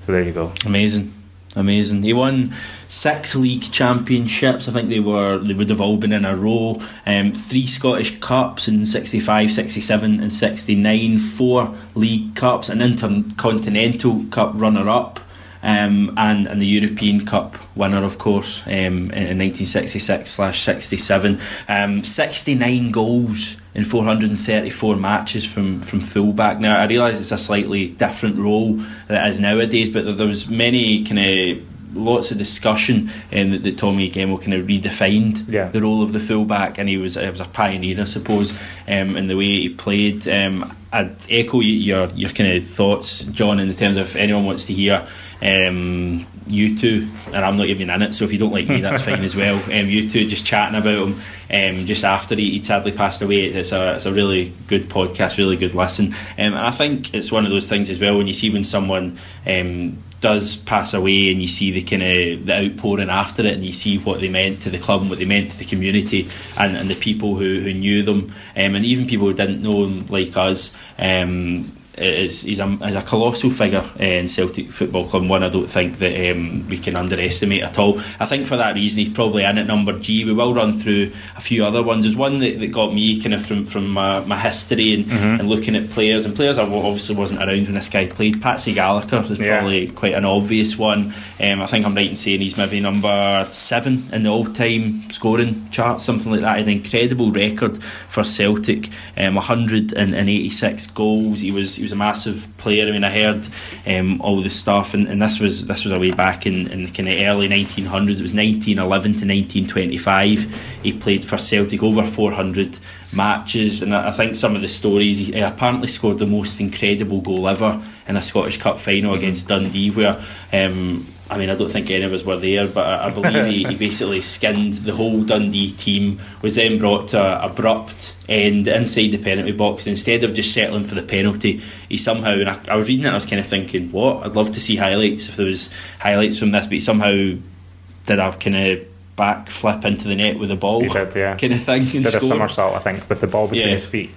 [0.02, 0.54] So there you go.
[0.66, 1.12] Amazing.
[1.56, 2.04] Amazing.
[2.04, 2.54] He won
[2.88, 4.70] six league championships.
[4.70, 6.82] I think they were they would have all been in a row.
[7.06, 11.18] Um, three Scottish Cups in 65, 67 and 69.
[11.18, 15.20] Four League Cups, an Intercontinental Cup runner up
[15.64, 21.40] um, and and the European Cup winner, of course, um, in, 1966 slash 67.
[21.68, 26.60] Um, 69 goals in 434 matches from from fullback.
[26.60, 31.04] Now I realise it's a slightly different role that is nowadays, but there was many
[31.04, 35.70] kind of lots of discussion um, that, that Tommy Gemmell kind of redefined yeah.
[35.70, 38.54] the role of the fullback, and he was he was a pioneer, I suppose,
[38.88, 40.28] um, in the way he played.
[40.28, 44.46] Um, I'd echo your your kind of thoughts, John, in the terms of if anyone
[44.46, 45.08] wants to hear
[45.42, 48.82] um, you two, and I'm not even in it, so if you don't like me,
[48.82, 49.56] that's fine as well.
[49.66, 53.46] Um, you two just chatting about him um, just after he, he sadly passed away.
[53.46, 56.08] It's a, it's a really good podcast, really good listen.
[56.08, 58.64] Um, and I think it's one of those things as well when you see when
[58.64, 63.54] someone um, does pass away and you see the kind of the outpouring after it
[63.54, 65.66] and you see what they meant to the club and what they meant to the
[65.66, 69.62] community and, and the people who, who knew them um, and even people who didn't
[69.62, 71.66] know them like us um,
[71.98, 75.28] is he's a, is a colossal figure in Celtic Football Club.
[75.28, 78.00] One I don't think that um, we can underestimate at all.
[78.20, 80.24] I think for that reason he's probably in at number G.
[80.26, 82.04] We will run through a few other ones.
[82.04, 85.40] There's one that, that got me kind of from from my, my history and, mm-hmm.
[85.40, 88.42] and looking at players and players I obviously wasn't around when this guy played.
[88.42, 89.58] Patsy Gallagher is yeah.
[89.58, 91.14] probably quite an obvious one.
[91.40, 95.70] Um, I think I'm right in saying he's maybe number seven in the all-time scoring
[95.70, 96.60] chart, something like that.
[96.60, 98.90] An incredible record for Celtic.
[99.18, 101.42] Um, 186 goals.
[101.42, 102.88] He was he was a massive player.
[102.88, 103.48] I mean, I heard
[103.88, 106.84] um, all the stuff, and, and this was this was a way back in, in
[106.84, 108.20] the kind of early 1900s.
[108.20, 110.80] It was 1911 to 1925.
[110.84, 112.78] He played for Celtic over 400
[113.14, 115.18] matches, and I, I think some of the stories.
[115.18, 119.48] He, he apparently scored the most incredible goal ever in a Scottish Cup final against
[119.48, 120.24] Dundee, where.
[120.54, 123.46] Um, I mean, I don't think any of us were there, but I, I believe
[123.46, 128.68] he, he, basically skinned the whole Dundee team, was then brought to an abrupt end
[128.68, 129.86] inside the penalty box.
[129.86, 133.06] And instead of just settling for the penalty, he somehow, and I, I was reading
[133.06, 134.26] it, I was kind of thinking, what?
[134.26, 138.20] I'd love to see highlights if there was highlights from this, but he somehow did
[138.20, 140.82] a kind of back flip into the net with the ball.
[140.82, 141.38] He did, yeah.
[141.38, 141.86] Kind of thing.
[141.86, 143.72] Did a somersault, I think, with the ball between yeah.
[143.72, 144.10] his feet.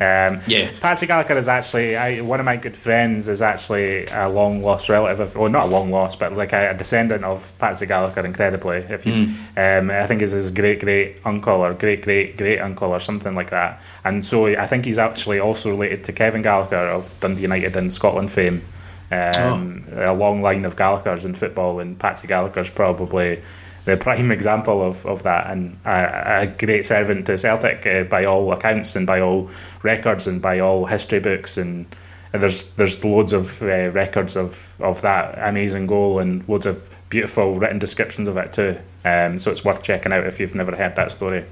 [0.00, 0.70] Um, yeah.
[0.80, 3.26] Patsy Gallagher is actually I, one of my good friends.
[3.26, 6.70] Is actually a long lost relative of, well, not a long lost, but like a,
[6.70, 8.24] a descendant of Patsy Gallagher.
[8.24, 9.80] Incredibly, if you, mm.
[9.80, 13.34] um, I think is his great great uncle or great great great uncle or something
[13.34, 13.82] like that.
[14.04, 17.92] And so I think he's actually also related to Kevin Gallagher of Dundee United and
[17.92, 18.62] Scotland fame.
[19.10, 20.12] Um, oh.
[20.12, 23.40] A long line of Gallaghers in football, and Patsy Gallagher's probably
[23.88, 28.26] the prime example of, of that, and a, a great servant to Celtic uh, by
[28.26, 29.50] all accounts and by all
[29.82, 31.86] records and by all history books, and,
[32.32, 36.94] and there's there's loads of uh, records of, of that amazing goal and loads of
[37.08, 38.78] beautiful written descriptions of it too.
[39.06, 41.46] Um, so it's worth checking out if you've never heard that story.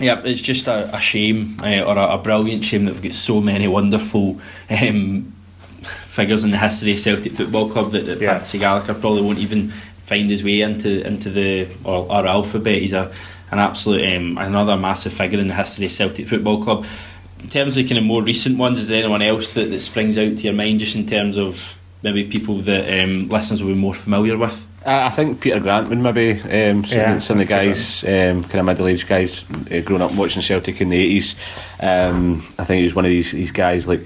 [0.00, 3.14] Yeah, it's just a, a shame uh, or a, a, brilliant shame that we've got
[3.14, 4.40] so many wonderful.
[4.68, 5.32] Um,
[6.18, 8.38] figures in the history of Celtic Football Club that, that yeah.
[8.38, 9.72] Patsy Gallagher probably won't even
[10.08, 12.80] find his way into into the or, our alphabet.
[12.80, 13.12] He's a
[13.50, 16.84] an absolute um, another massive figure in the history of Celtic Football Club.
[17.40, 20.18] In terms of kind of more recent ones, is there anyone else that, that springs
[20.18, 23.78] out to your mind just in terms of maybe people that um, listeners will be
[23.78, 24.66] more familiar with?
[24.84, 28.60] I think Peter Grant would maybe um, some, yeah, some of the guys, um, kind
[28.60, 31.36] of middle-aged guys, uh, growing up watching Celtic in the eighties.
[31.80, 34.02] Um, I think he was one of these, these guys like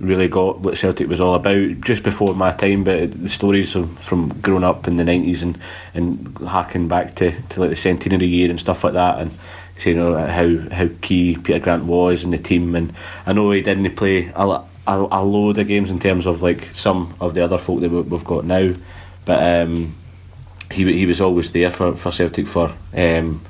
[0.00, 2.84] really got what Celtic was all about just before my time.
[2.84, 5.58] But the stories of, from growing up in the nineties and
[5.94, 9.30] and harking back to, to like the centenary year and stuff like that, and
[9.76, 12.74] saying you know, how how key Peter Grant was in the team.
[12.74, 12.92] And
[13.26, 16.62] I know he didn't play a, a, a load of games in terms of like
[16.64, 18.74] some of the other folk that we've got now,
[19.24, 19.94] but um,
[20.70, 22.72] he he was always there for, for Celtic for.
[22.94, 23.42] Um,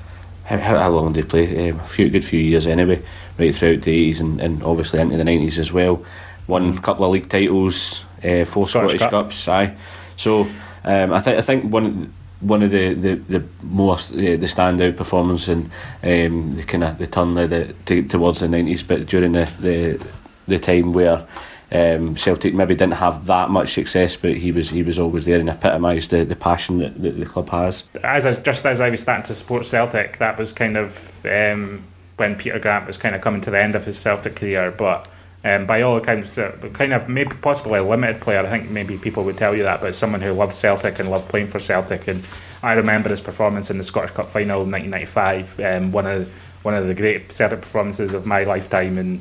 [0.45, 1.71] how, how long did he play?
[1.71, 3.01] Um, a few good few years anyway,
[3.39, 6.05] right throughout the eighties and, and obviously into the nineties as well.
[6.47, 9.11] Won a couple of league titles, uh, four Scottish, Scottish Cup.
[9.11, 9.49] Cups.
[9.49, 9.77] Aye,
[10.17, 10.47] so
[10.85, 14.97] um, I think I think one one of the the, the most uh, the standout
[14.97, 15.71] performance and
[16.03, 19.51] um, the kind of the turn of the, to, towards the nineties, but during the,
[19.61, 20.05] the
[20.47, 21.27] the time where
[21.71, 25.39] um, Celtic maybe didn't have that much success, but he was he was always there
[25.39, 27.85] and epitomised the, the passion that, that the club has.
[28.03, 31.85] As I, just as I was starting to support Celtic, that was kind of um,
[32.17, 34.71] when Peter Grant was kind of coming to the end of his Celtic career.
[34.71, 35.09] But
[35.45, 38.41] um, by all accounts, uh, kind of maybe possibly a limited player.
[38.41, 41.29] I think maybe people would tell you that, but someone who loved Celtic and loved
[41.29, 42.07] playing for Celtic.
[42.07, 42.25] And
[42.63, 46.33] I remember his performance in the Scottish Cup final in 1995, um, one of
[46.63, 49.21] one of the great Celtic performances of my lifetime, and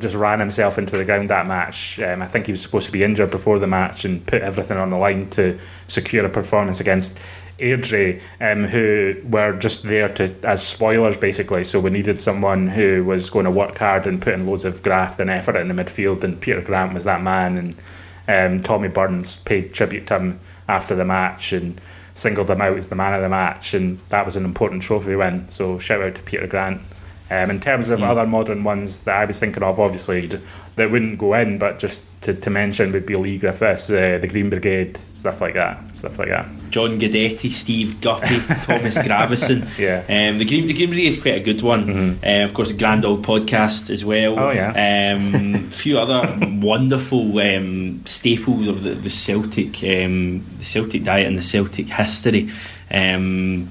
[0.00, 2.00] just ran himself into the ground that match.
[2.00, 4.76] Um, I think he was supposed to be injured before the match and put everything
[4.76, 7.20] on the line to secure a performance against
[7.60, 11.64] Airdrie, um, who were just there to as spoilers basically.
[11.64, 14.82] So we needed someone who was going to work hard and put in loads of
[14.82, 17.56] graft and effort in the midfield, and Peter Grant was that man.
[17.56, 17.76] And
[18.28, 21.80] um, Tommy Burns paid tribute to him after the match and
[22.14, 25.16] singled him out as the man of the match, and that was an important trophy
[25.16, 25.48] win.
[25.48, 26.80] So shout out to Peter Grant.
[27.30, 28.08] Um, in terms of mm.
[28.08, 32.02] other modern ones that I was thinking of, obviously that wouldn't go in, but just
[32.22, 36.18] to, to mention would be Leigh Griffiths, uh, the Green Brigade, stuff like that, stuff
[36.18, 36.48] like that.
[36.70, 39.66] John Guidetti, Steve Guppy, Thomas Gravesen.
[39.78, 41.86] Yeah, um, the Green the Green Brigade is quite a good one.
[41.86, 42.24] Mm-hmm.
[42.24, 44.38] Uh, of course, the Grand Auld Podcast as well.
[44.38, 50.64] Oh yeah, um, a few other wonderful um, staples of the, the Celtic um, the
[50.64, 52.50] Celtic diet and the Celtic history.
[52.90, 53.68] Um,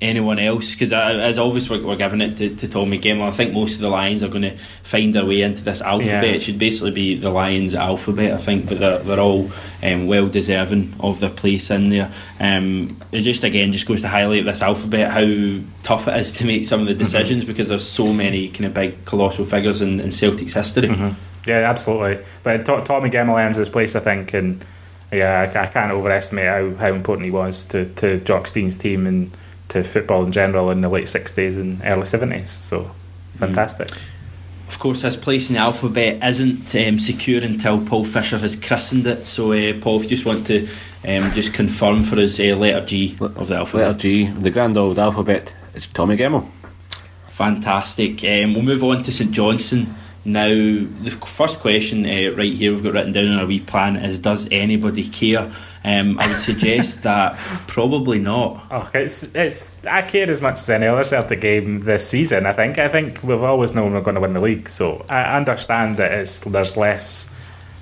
[0.00, 3.54] anyone else because as always we're, we're, giving it to, to Tommy Gemmell I think
[3.54, 6.32] most of the Lions are going to find their way into this alphabet yeah.
[6.32, 9.50] it should basically be the Lions alphabet I think but they're, they're all
[9.82, 14.08] um, well deserving of their place in there um, it just again just goes to
[14.08, 16.98] highlight this alphabet how tough it is to make some of the mm-hmm.
[16.98, 17.52] decisions mm-hmm.
[17.52, 21.18] because there's so many kind of big colossal figures in, in Celtic's history mm-hmm.
[21.48, 24.62] yeah absolutely but T- Tommy Gemmell earns his place I think and
[25.10, 29.06] yeah I, I can't overestimate how, how important he was to, to Jock Stein's team
[29.06, 29.30] and
[29.68, 32.46] to football in general in the late 60s and early 70s.
[32.46, 32.90] So
[33.34, 33.88] fantastic.
[33.88, 33.98] Mm.
[34.68, 39.06] Of course, his place in the alphabet isn't um, secure until Paul Fisher has christened
[39.06, 39.26] it.
[39.26, 40.66] So, uh, Paul, if you just want to
[41.06, 43.86] um, just confirm for us uh, letter G of the alphabet.
[43.86, 46.44] Letter G, the Grand Auld alphabet, is Tommy Gemmell.
[47.30, 48.24] Fantastic.
[48.24, 49.94] Um, we'll move on to St Johnstone.
[50.24, 53.94] Now, the first question uh, right here we've got written down in our wee plan
[53.94, 55.52] is Does anybody care?
[55.86, 57.38] Um, I would suggest that
[57.68, 58.66] probably not.
[58.70, 62.44] Oh, it's it's I care as much as any other Celtic game this season.
[62.44, 65.36] I think I think we've always known we're going to win the league, so I
[65.36, 67.30] understand that it's there's less.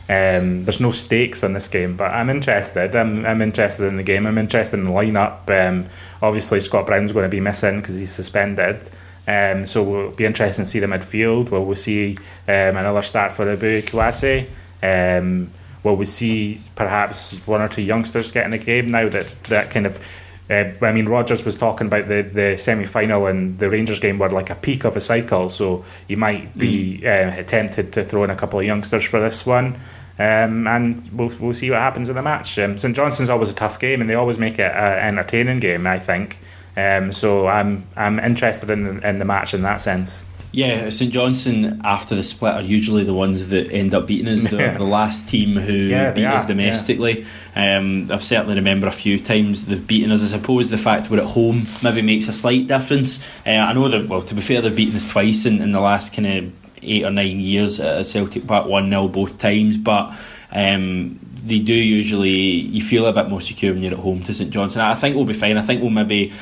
[0.07, 2.95] Um, there's no stakes on this game, but I'm interested.
[2.95, 4.27] I'm, I'm interested in the game.
[4.27, 5.49] I'm interested in the lineup.
[5.49, 5.89] Um,
[6.21, 8.91] obviously, Scott Brown's going to be missing because he's suspended.
[9.27, 11.51] Um, so we'll be interested to see the midfield.
[11.51, 14.47] Will we see um, another start for Eboue Kouassi?
[14.83, 15.51] Um,
[15.85, 19.87] will we see perhaps one or two youngsters getting a game now that that kind
[19.87, 20.05] of
[20.51, 24.19] uh, I mean, Rodgers was talking about the, the semi final and the Rangers game
[24.19, 27.41] were like a peak of a cycle, so you might be mm.
[27.41, 29.81] uh, tempted to throw in a couple of youngsters for this one.
[30.19, 32.59] Um, and we'll, we'll see what happens in the match.
[32.59, 35.87] Um, St Johnstone's always a tough game, and they always make it an entertaining game,
[35.87, 36.39] I think.
[36.77, 40.27] Um, so I'm I'm interested in the, in the match in that sense.
[40.55, 44.45] Yeah, St Johnstone after the split are usually the ones that end up beating us.
[44.45, 44.79] They're yeah.
[44.79, 47.27] the last team who yeah, beat us domestically.
[47.57, 47.79] Yeah.
[47.79, 50.23] Um, I've certainly remember a few times they've beaten us.
[50.23, 53.19] I suppose the fact we're at home maybe makes a slight difference.
[53.45, 55.81] Uh, I know that well, to be fair, they've beaten us twice in, in the
[55.81, 56.53] last kind of
[56.83, 60.15] eight or nine years at Celtic Park, one 0 both times, but.
[60.57, 64.33] Um, they do usually you feel a bit more secure when you're at home to
[64.33, 64.85] St Johnstone.
[64.85, 65.59] I think we'll be fine.
[65.59, 66.33] I think we'll maybe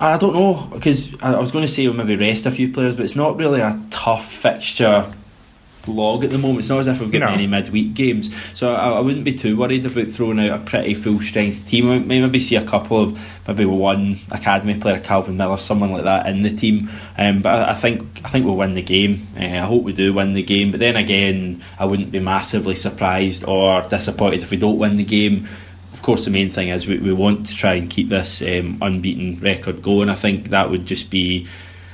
[0.00, 2.96] I don't know because I was going to say we'll maybe rest a few players,
[2.96, 5.12] but it's not really a tough fixture
[5.86, 6.60] log at the moment.
[6.60, 7.26] It's not as if we've got no.
[7.26, 10.94] many midweek games, so I, I, wouldn't be too worried about throwing out a pretty
[10.94, 12.06] full strength team.
[12.06, 16.42] Maybe see a couple of maybe one academy player, Calvin Miller, someone like that in
[16.42, 16.88] the team.
[17.18, 19.18] Um, but I, I, think I think we'll win the game.
[19.36, 20.70] Uh, I hope we do win the game.
[20.70, 25.04] But then again, I wouldn't be massively surprised or disappointed if we don't win the
[25.04, 25.46] game
[25.92, 28.78] of course, the main thing is we, we want to try and keep this um,
[28.80, 30.08] unbeaten record going.
[30.08, 31.46] I think that would just be.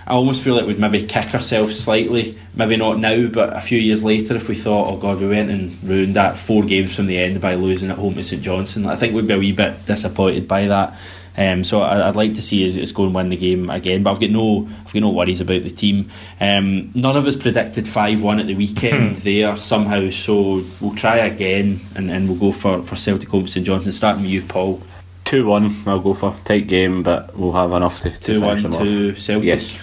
[0.06, 3.78] I almost feel like we'd maybe kick ourselves slightly, maybe not now, but a few
[3.78, 7.06] years later if we thought, oh God, we went and ruined that four games from
[7.06, 8.86] the end by losing at home to St Johnstone.
[8.86, 10.97] I think we'd be a wee bit disappointed by that.
[11.37, 14.03] Um, so I, would like to see us, us go and win the game again,
[14.03, 16.11] but I've got no I've got no worries about the team.
[16.41, 19.23] Um, none of us predicted five one at the weekend hmm.
[19.23, 23.67] there somehow, so we'll try again and, and we'll go for, for Celtic home St
[23.67, 23.93] Johnstone.
[23.93, 24.83] Starting with you, Paul.
[25.25, 28.63] Two one, I'll go for tight game, but we'll have enough to, to Two finish
[28.63, 29.19] one them to off.
[29.19, 29.47] Celtic.
[29.47, 29.83] Yes.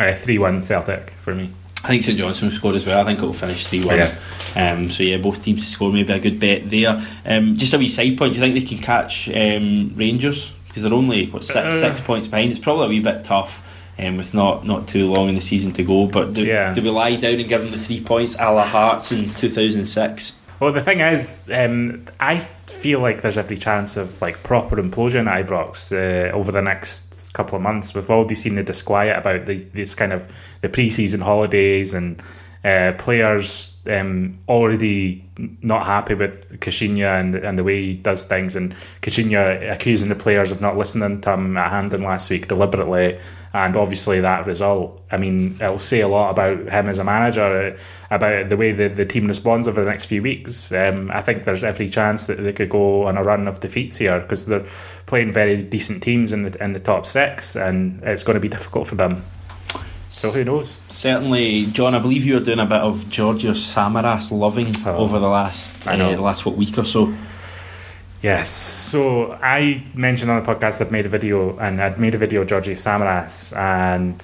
[0.00, 1.52] Uh, Three one Celtic for me.
[1.84, 3.00] I think St Johnstone will score as well.
[3.00, 3.96] I think it will finish 3 1.
[3.96, 4.14] Yeah.
[4.56, 7.04] Um, so, yeah, both teams to score, maybe a good bet there.
[7.26, 10.50] Um, just a wee side point, do you think they can catch um, Rangers?
[10.66, 11.78] Because they're only, what, six, Uh.
[11.80, 12.50] six points behind.
[12.52, 13.62] It's probably a wee bit tough
[13.98, 16.06] um, with not, not too long in the season to go.
[16.06, 16.72] But do, Yeah.
[16.72, 20.34] do we lie down and give them the three points a la Hearts in 2006?
[20.60, 25.26] Well, the thing is, um, I feel like there's every chance of like proper implosion
[25.28, 27.94] at Ibrox uh, over the next couple of months.
[27.94, 30.32] We've already seen the disquiet about the, this kind of
[30.62, 32.22] the pre-season holidays and
[32.64, 35.22] uh, players um, already
[35.60, 40.14] not happy with Caixinha and, and the way he does things, and Caixinha accusing the
[40.14, 43.18] players of not listening to him at Hampden last week deliberately,
[43.54, 45.00] and obviously that result.
[45.10, 47.78] I mean, it'll say a lot about him as a manager,
[48.10, 50.72] about the way the, the team responds over the next few weeks.
[50.72, 53.96] Um, I think there's every chance that they could go on a run of defeats
[53.96, 54.66] here because they're
[55.06, 58.48] playing very decent teams in the in the top six, and it's going to be
[58.48, 59.22] difficult for them.
[60.08, 60.78] So who knows?
[60.88, 61.94] Certainly, John.
[61.94, 64.96] I believe you were doing a bit of Georgios Samaras loving Oh.
[64.96, 67.14] over the last uh, the last what week or so.
[68.24, 68.48] Yes.
[68.48, 72.40] So I mentioned on the podcast I'd made a video, and I'd made a video
[72.40, 74.16] of Georgie Samaras, and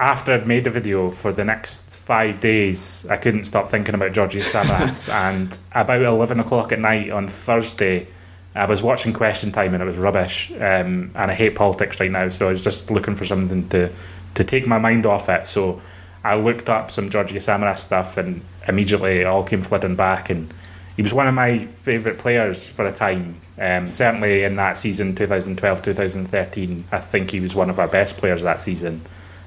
[0.00, 4.12] after I'd made the video for the next five days, I couldn't stop thinking about
[4.12, 5.08] Georgie Samaras.
[5.26, 8.08] and about eleven o'clock at night on Thursday,
[8.56, 10.50] I was watching Question Time, and it was rubbish.
[10.54, 13.88] Um, and I hate politics right now, so I was just looking for something to
[14.34, 15.46] to take my mind off it.
[15.46, 15.80] So
[16.24, 20.52] I looked up some Georgie Samaras stuff, and immediately it all came flooding back and
[20.98, 23.40] he was one of my favourite players for a time.
[23.56, 28.16] Um, certainly in that season, 2012 2013, I think he was one of our best
[28.16, 29.02] players that season.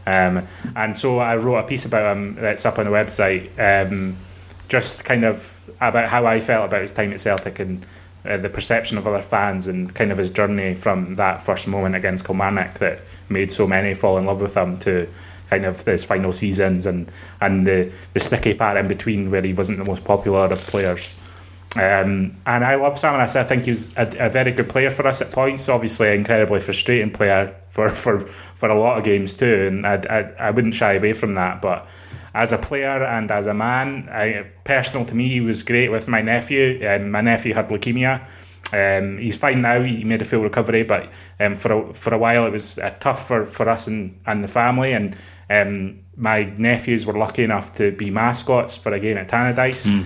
[0.07, 0.48] Um,
[0.78, 4.15] and so I wrote a piece about him that's up on the website, um,
[4.69, 7.86] just kind of about how I felt about his time at Celtic and
[8.23, 11.95] uh, the perception of other fans and kind of his journey from that first moment
[11.95, 15.06] against Kilmarnock that made so many fall in love with him to
[15.49, 17.11] kind of his final seasons and,
[17.41, 21.18] and the, the sticky part in between where he wasn't the most popular of players.
[21.76, 23.38] Um, and I love Samaras.
[23.38, 25.69] I think he's a, a very good player for us at points.
[25.69, 28.19] Obviously, an incredibly frustrating player for, for,
[28.56, 29.68] for a lot of games too.
[29.68, 31.61] And I, I, I wouldn't shy away from that.
[31.61, 31.88] But
[32.34, 36.07] as a player and as a man, I, personal to me, he was great with
[36.10, 36.85] my nephew.
[36.88, 38.27] Um, my nephew had leukemia.
[38.73, 39.81] Um, he's fine now.
[39.81, 42.93] He made a full recovery, but um, for a, for a while it was uh,
[42.99, 44.93] tough for, for us and, and the family.
[44.93, 45.15] And
[45.49, 50.06] um, my nephews were lucky enough to be mascots for a game at Tannadice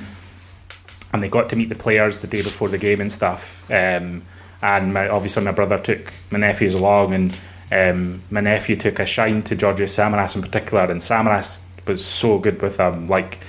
[1.15, 3.63] and they got to meet the players the day before the game and stuff.
[3.71, 4.21] Um,
[4.61, 7.39] and my, obviously, my brother took my nephews along, and
[7.71, 10.83] um, my nephew took a shine to Georgios Samaras in particular.
[10.91, 13.39] And Samaras was so good with him, like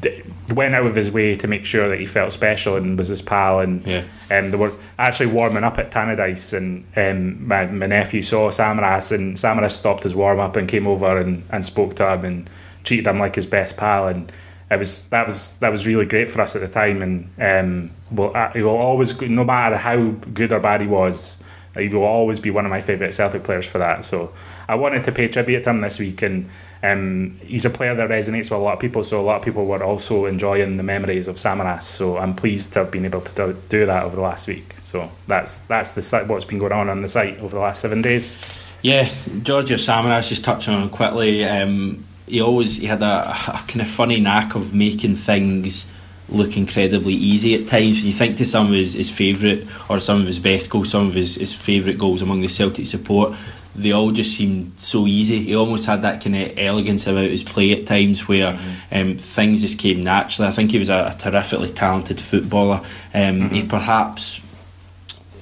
[0.00, 0.22] d-
[0.54, 3.22] went out of his way to make sure that he felt special and was his
[3.22, 3.60] pal.
[3.60, 4.02] And Yeah.
[4.30, 9.10] um, they were actually warming up at Tannadice, and um, my, my nephew saw Samaras,
[9.12, 12.50] and Samaras stopped his warm up and came over and, and spoke to him and
[12.84, 14.06] treated him like his best pal.
[14.08, 14.30] And
[14.70, 17.02] it was that was that was really great for us at the time.
[17.02, 21.38] And um, well, will always, no matter how good or bad he was,
[21.76, 24.04] he will always be one of my favourite Celtic players for that.
[24.04, 24.32] So
[24.68, 26.48] I wanted to pay tribute to him this week, and
[26.82, 29.02] um, he's a player that resonates with a lot of people.
[29.02, 31.82] So a lot of people were also enjoying the memories of Samaras.
[31.82, 34.74] So I'm pleased to have been able to do, that over the last week.
[34.82, 38.02] So that's that's the what's been going on on the site over the last seven
[38.02, 38.36] days.
[38.82, 39.10] Yeah,
[39.42, 41.44] Georgia Samaras, just touching on quickly.
[41.44, 45.90] Um, he always he had a, a kind of funny knack of making things
[46.28, 47.96] look incredibly easy at times.
[47.98, 50.90] When you think to some of his, his favourite or some of his best goals,
[50.90, 53.36] some of his, his favourite goals among the Celtic support,
[53.74, 55.40] they all just seemed so easy.
[55.42, 58.58] He almost had that kind of elegance about his play at times where
[58.92, 60.48] um, things just came naturally.
[60.48, 62.80] I think he was a, a terrifically talented footballer.
[63.14, 64.40] Um, He perhaps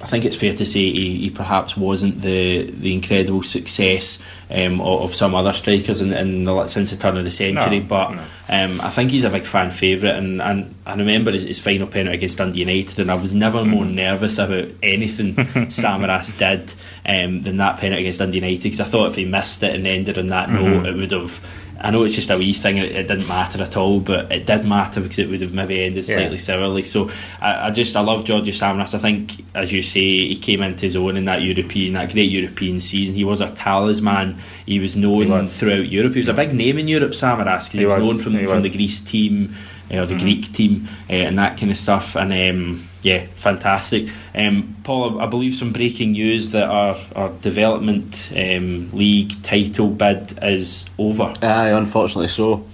[0.00, 4.18] I think it's fair to say he, he perhaps wasn't the the incredible success
[4.50, 7.80] um, of, of some other strikers in, in the, since the turn of the century.
[7.80, 8.22] No, but no.
[8.48, 11.86] um, I think he's a big fan favourite, and, and I remember his, his final
[11.86, 15.34] penalty against Dundee United, and I was never more nervous about anything
[15.66, 19.62] Samaras did um, than that penalty against Dundee United because I thought if he missed
[19.62, 21.64] it and ended on that note, it would have.
[21.80, 24.46] I know it's just a wee thing; it, it didn't matter at all, but it
[24.46, 26.16] did matter because it would have maybe ended Yeah.
[26.16, 26.82] slightly sourly.
[26.82, 27.10] So
[27.40, 28.94] I, I just I love George Samaras.
[28.94, 32.30] I think, as you say, he came into his own in that European, that great
[32.30, 33.14] European season.
[33.14, 34.38] He was a talisman.
[34.66, 35.58] He was known He was.
[35.58, 36.14] throughout Europe.
[36.14, 38.62] He was a big name in Europe, Samaras, because he, He was, known from from
[38.62, 38.70] the.
[38.70, 39.54] Greece team
[39.90, 42.16] or the Greek team uh, and that kind of stuff.
[42.16, 44.08] And um, yeah, fantastic.
[44.34, 49.88] Um, Paul, I, I believe some breaking news that our our development um, league title
[49.88, 51.34] bid is over.
[51.42, 52.66] Aye, unfortunately so.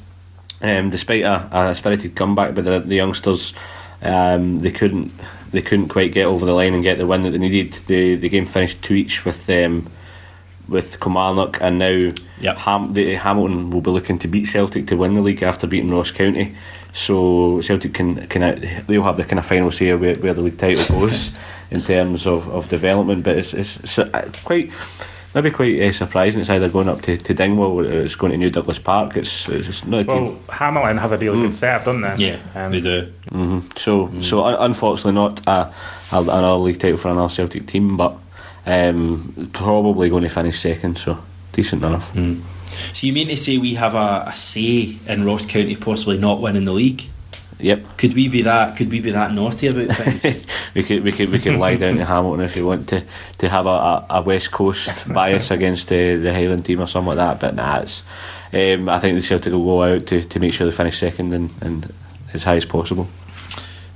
[0.60, 3.52] Um, despite a, a spirited comeback by the, the youngsters,
[4.00, 5.12] um, they couldn't
[5.50, 7.72] they couldn't quite get over the line and get the win that they needed.
[7.86, 9.90] The the game finished two each with um,
[10.68, 12.56] with Kilmarnock, and now Yep.
[12.58, 15.90] Ham, the, Hamilton will be looking to beat Celtic to win the league after beating
[15.90, 16.54] Ross County.
[16.92, 20.58] So Celtic can can they'll have the kind of final say where, where the league
[20.58, 21.32] title goes
[21.70, 23.24] in terms of, of development.
[23.24, 24.70] But it's, it's, it's uh, quite
[25.34, 26.40] maybe quite uh, surprising.
[26.40, 29.16] It's either going up to, to Dingwall or it's going to New Douglas Park.
[29.16, 30.22] It's it's, it's not a team.
[30.22, 32.14] Well, Hamilton have a really good setup, don't they?
[32.16, 33.12] Yeah, Um, they do.
[33.32, 35.72] hmm So, so un- unfortunately, not a,
[36.12, 38.16] a, another league title for another Celtic team, but
[38.66, 40.98] um, probably going to finish second.
[40.98, 41.18] So,
[41.52, 42.14] decent enough.
[42.92, 46.40] So you mean to say we have a, a say in Ross County possibly not
[46.40, 47.04] winning the league?
[47.60, 48.76] Yep, Could we be that?
[48.76, 50.44] Could we be that naughty about things?
[50.74, 53.04] we could we could we could lie down to Hamilton if you want to
[53.38, 57.16] to have a, a, a West Coast bias against uh, the Highland team or something
[57.16, 57.38] like that.
[57.40, 58.02] But nah, it's,
[58.52, 61.32] um, I think the Celtic will go out to, to make sure they finish second
[61.32, 61.92] and, and
[62.32, 63.06] as high as possible.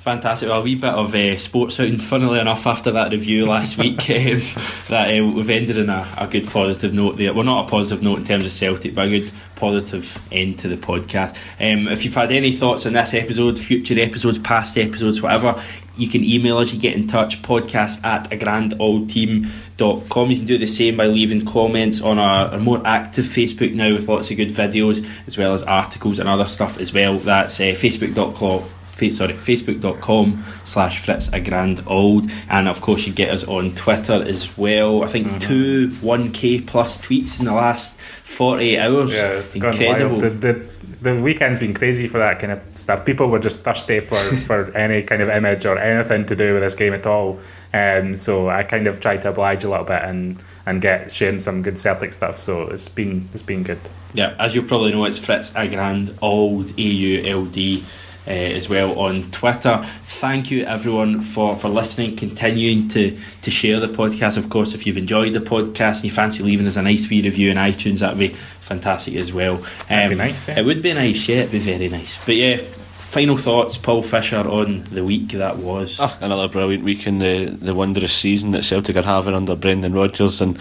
[0.08, 0.48] Fantastic.
[0.48, 4.08] Well, a wee bit of uh, sports sound, funnily enough, after that review last week,
[4.08, 4.40] um,
[4.88, 7.34] that uh, we've ended in a, a good positive note there.
[7.34, 10.68] Well, not a positive note in terms of Celtic, but a good positive end to
[10.68, 11.36] the podcast.
[11.60, 15.62] Um, if you've had any thoughts on this episode, future episodes, past episodes, whatever,
[15.98, 20.30] you can email us, you get in touch, podcast at a grandauldteam.com.
[20.30, 23.92] You can do the same by leaving comments on our, our more active Facebook now
[23.92, 27.18] with lots of good videos, as well as articles and other stuff as well.
[27.18, 28.77] That's uh, facebook.com fa-
[29.12, 34.22] sorry, facebook.com slash Fritz a grand auld and of course you get us on Twitter
[34.26, 39.54] as well I think two 1k plus tweets in the last 48 hours Yeah, it's
[39.54, 40.20] incredible.
[40.20, 40.66] The, the,
[41.00, 43.04] the weekend's been crazy for that kind of stuff.
[43.04, 44.16] People were just thirsty for,
[44.46, 47.38] for any kind of image or anything to do with this game at all.
[47.72, 51.40] Um, so I kind of tried to oblige a little bit and, and get sharing
[51.40, 52.38] some good Celtic stuff.
[52.38, 53.80] So it's been it's been good.
[54.14, 57.84] yeah as you'll probably know it's Fritz a grand auld A-U-L-D
[58.28, 59.82] uh, as well on Twitter.
[60.02, 64.36] Thank you everyone for, for listening, continuing to, to share the podcast.
[64.36, 67.22] Of course, if you've enjoyed the podcast and you fancy leaving us a nice wee
[67.22, 68.28] review in iTunes, that'd be
[68.60, 69.54] fantastic as well.
[69.56, 70.58] Um, That'd be nice, yeah.
[70.58, 72.22] It would be nice, yeah, it'd be very nice.
[72.26, 75.98] But yeah, final thoughts, Paul Fisher on the week that was.
[75.98, 79.94] Ah, another brilliant week in the, the wondrous season that Celtic are having under Brendan
[79.94, 80.58] Rodgers and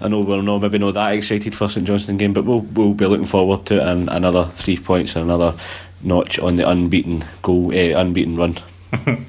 [0.00, 2.94] I know we're not maybe not that excited for St Johnstone game but we'll, we'll
[2.94, 5.54] be looking forward to it and another three points and another
[6.02, 8.56] notch on the unbeaten goal uh, unbeaten run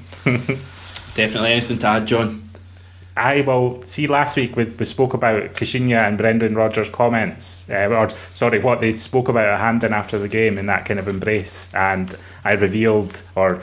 [1.14, 2.48] Definitely anything to add, John?
[3.16, 7.88] I will see last week we, we spoke about Caixinha and Brendan Rodgers' comments, uh,
[7.90, 11.08] or sorry, what they spoke about at Hampden after the game in that kind of
[11.08, 13.56] embrace, and I revealed or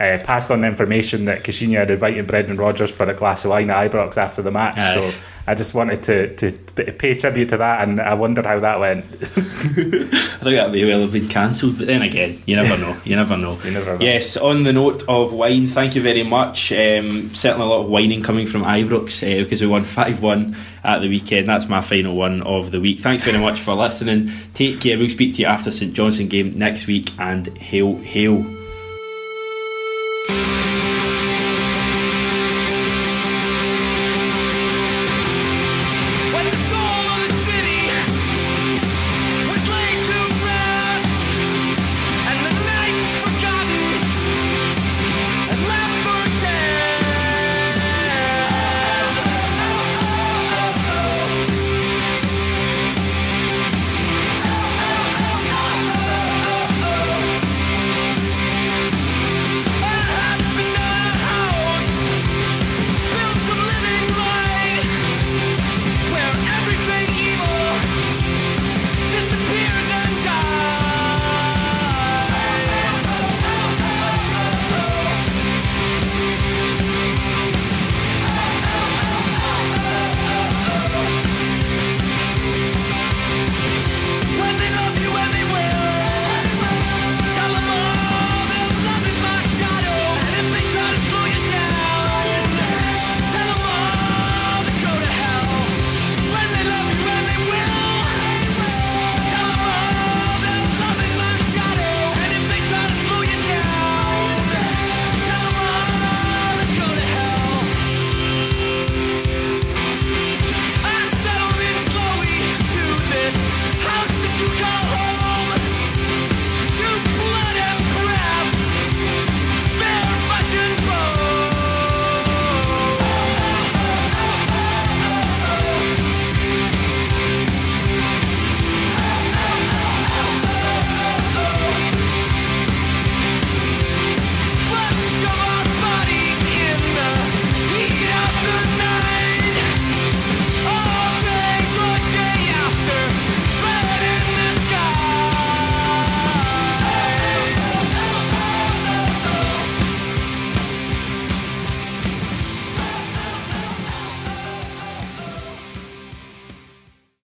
[0.00, 3.52] uh, passed on the information that Caixinha had invited Brendan Rodgers for a glass of
[3.52, 4.76] wine at Ibrox after the match.
[4.76, 4.94] Aye.
[4.94, 5.18] So
[5.48, 6.52] I just wanted to, to
[6.92, 9.04] pay tribute to that, and I wonder how that went.
[9.04, 12.96] I think that may well have been cancelled, but then again, you never know.
[13.04, 13.58] You never know.
[13.64, 14.00] You never know.
[14.04, 16.72] Yes, on the note of wine, thank you very much.
[16.72, 20.56] Um, certainly a lot of whining coming from Ibrox uh, because we won 5 1
[20.84, 21.48] at the weekend.
[21.48, 22.98] That's my final one of the week.
[23.00, 24.30] Thanks very much for listening.
[24.54, 24.98] Take care.
[24.98, 28.44] We'll speak to you after St Johnstone game next week, and hail, hail.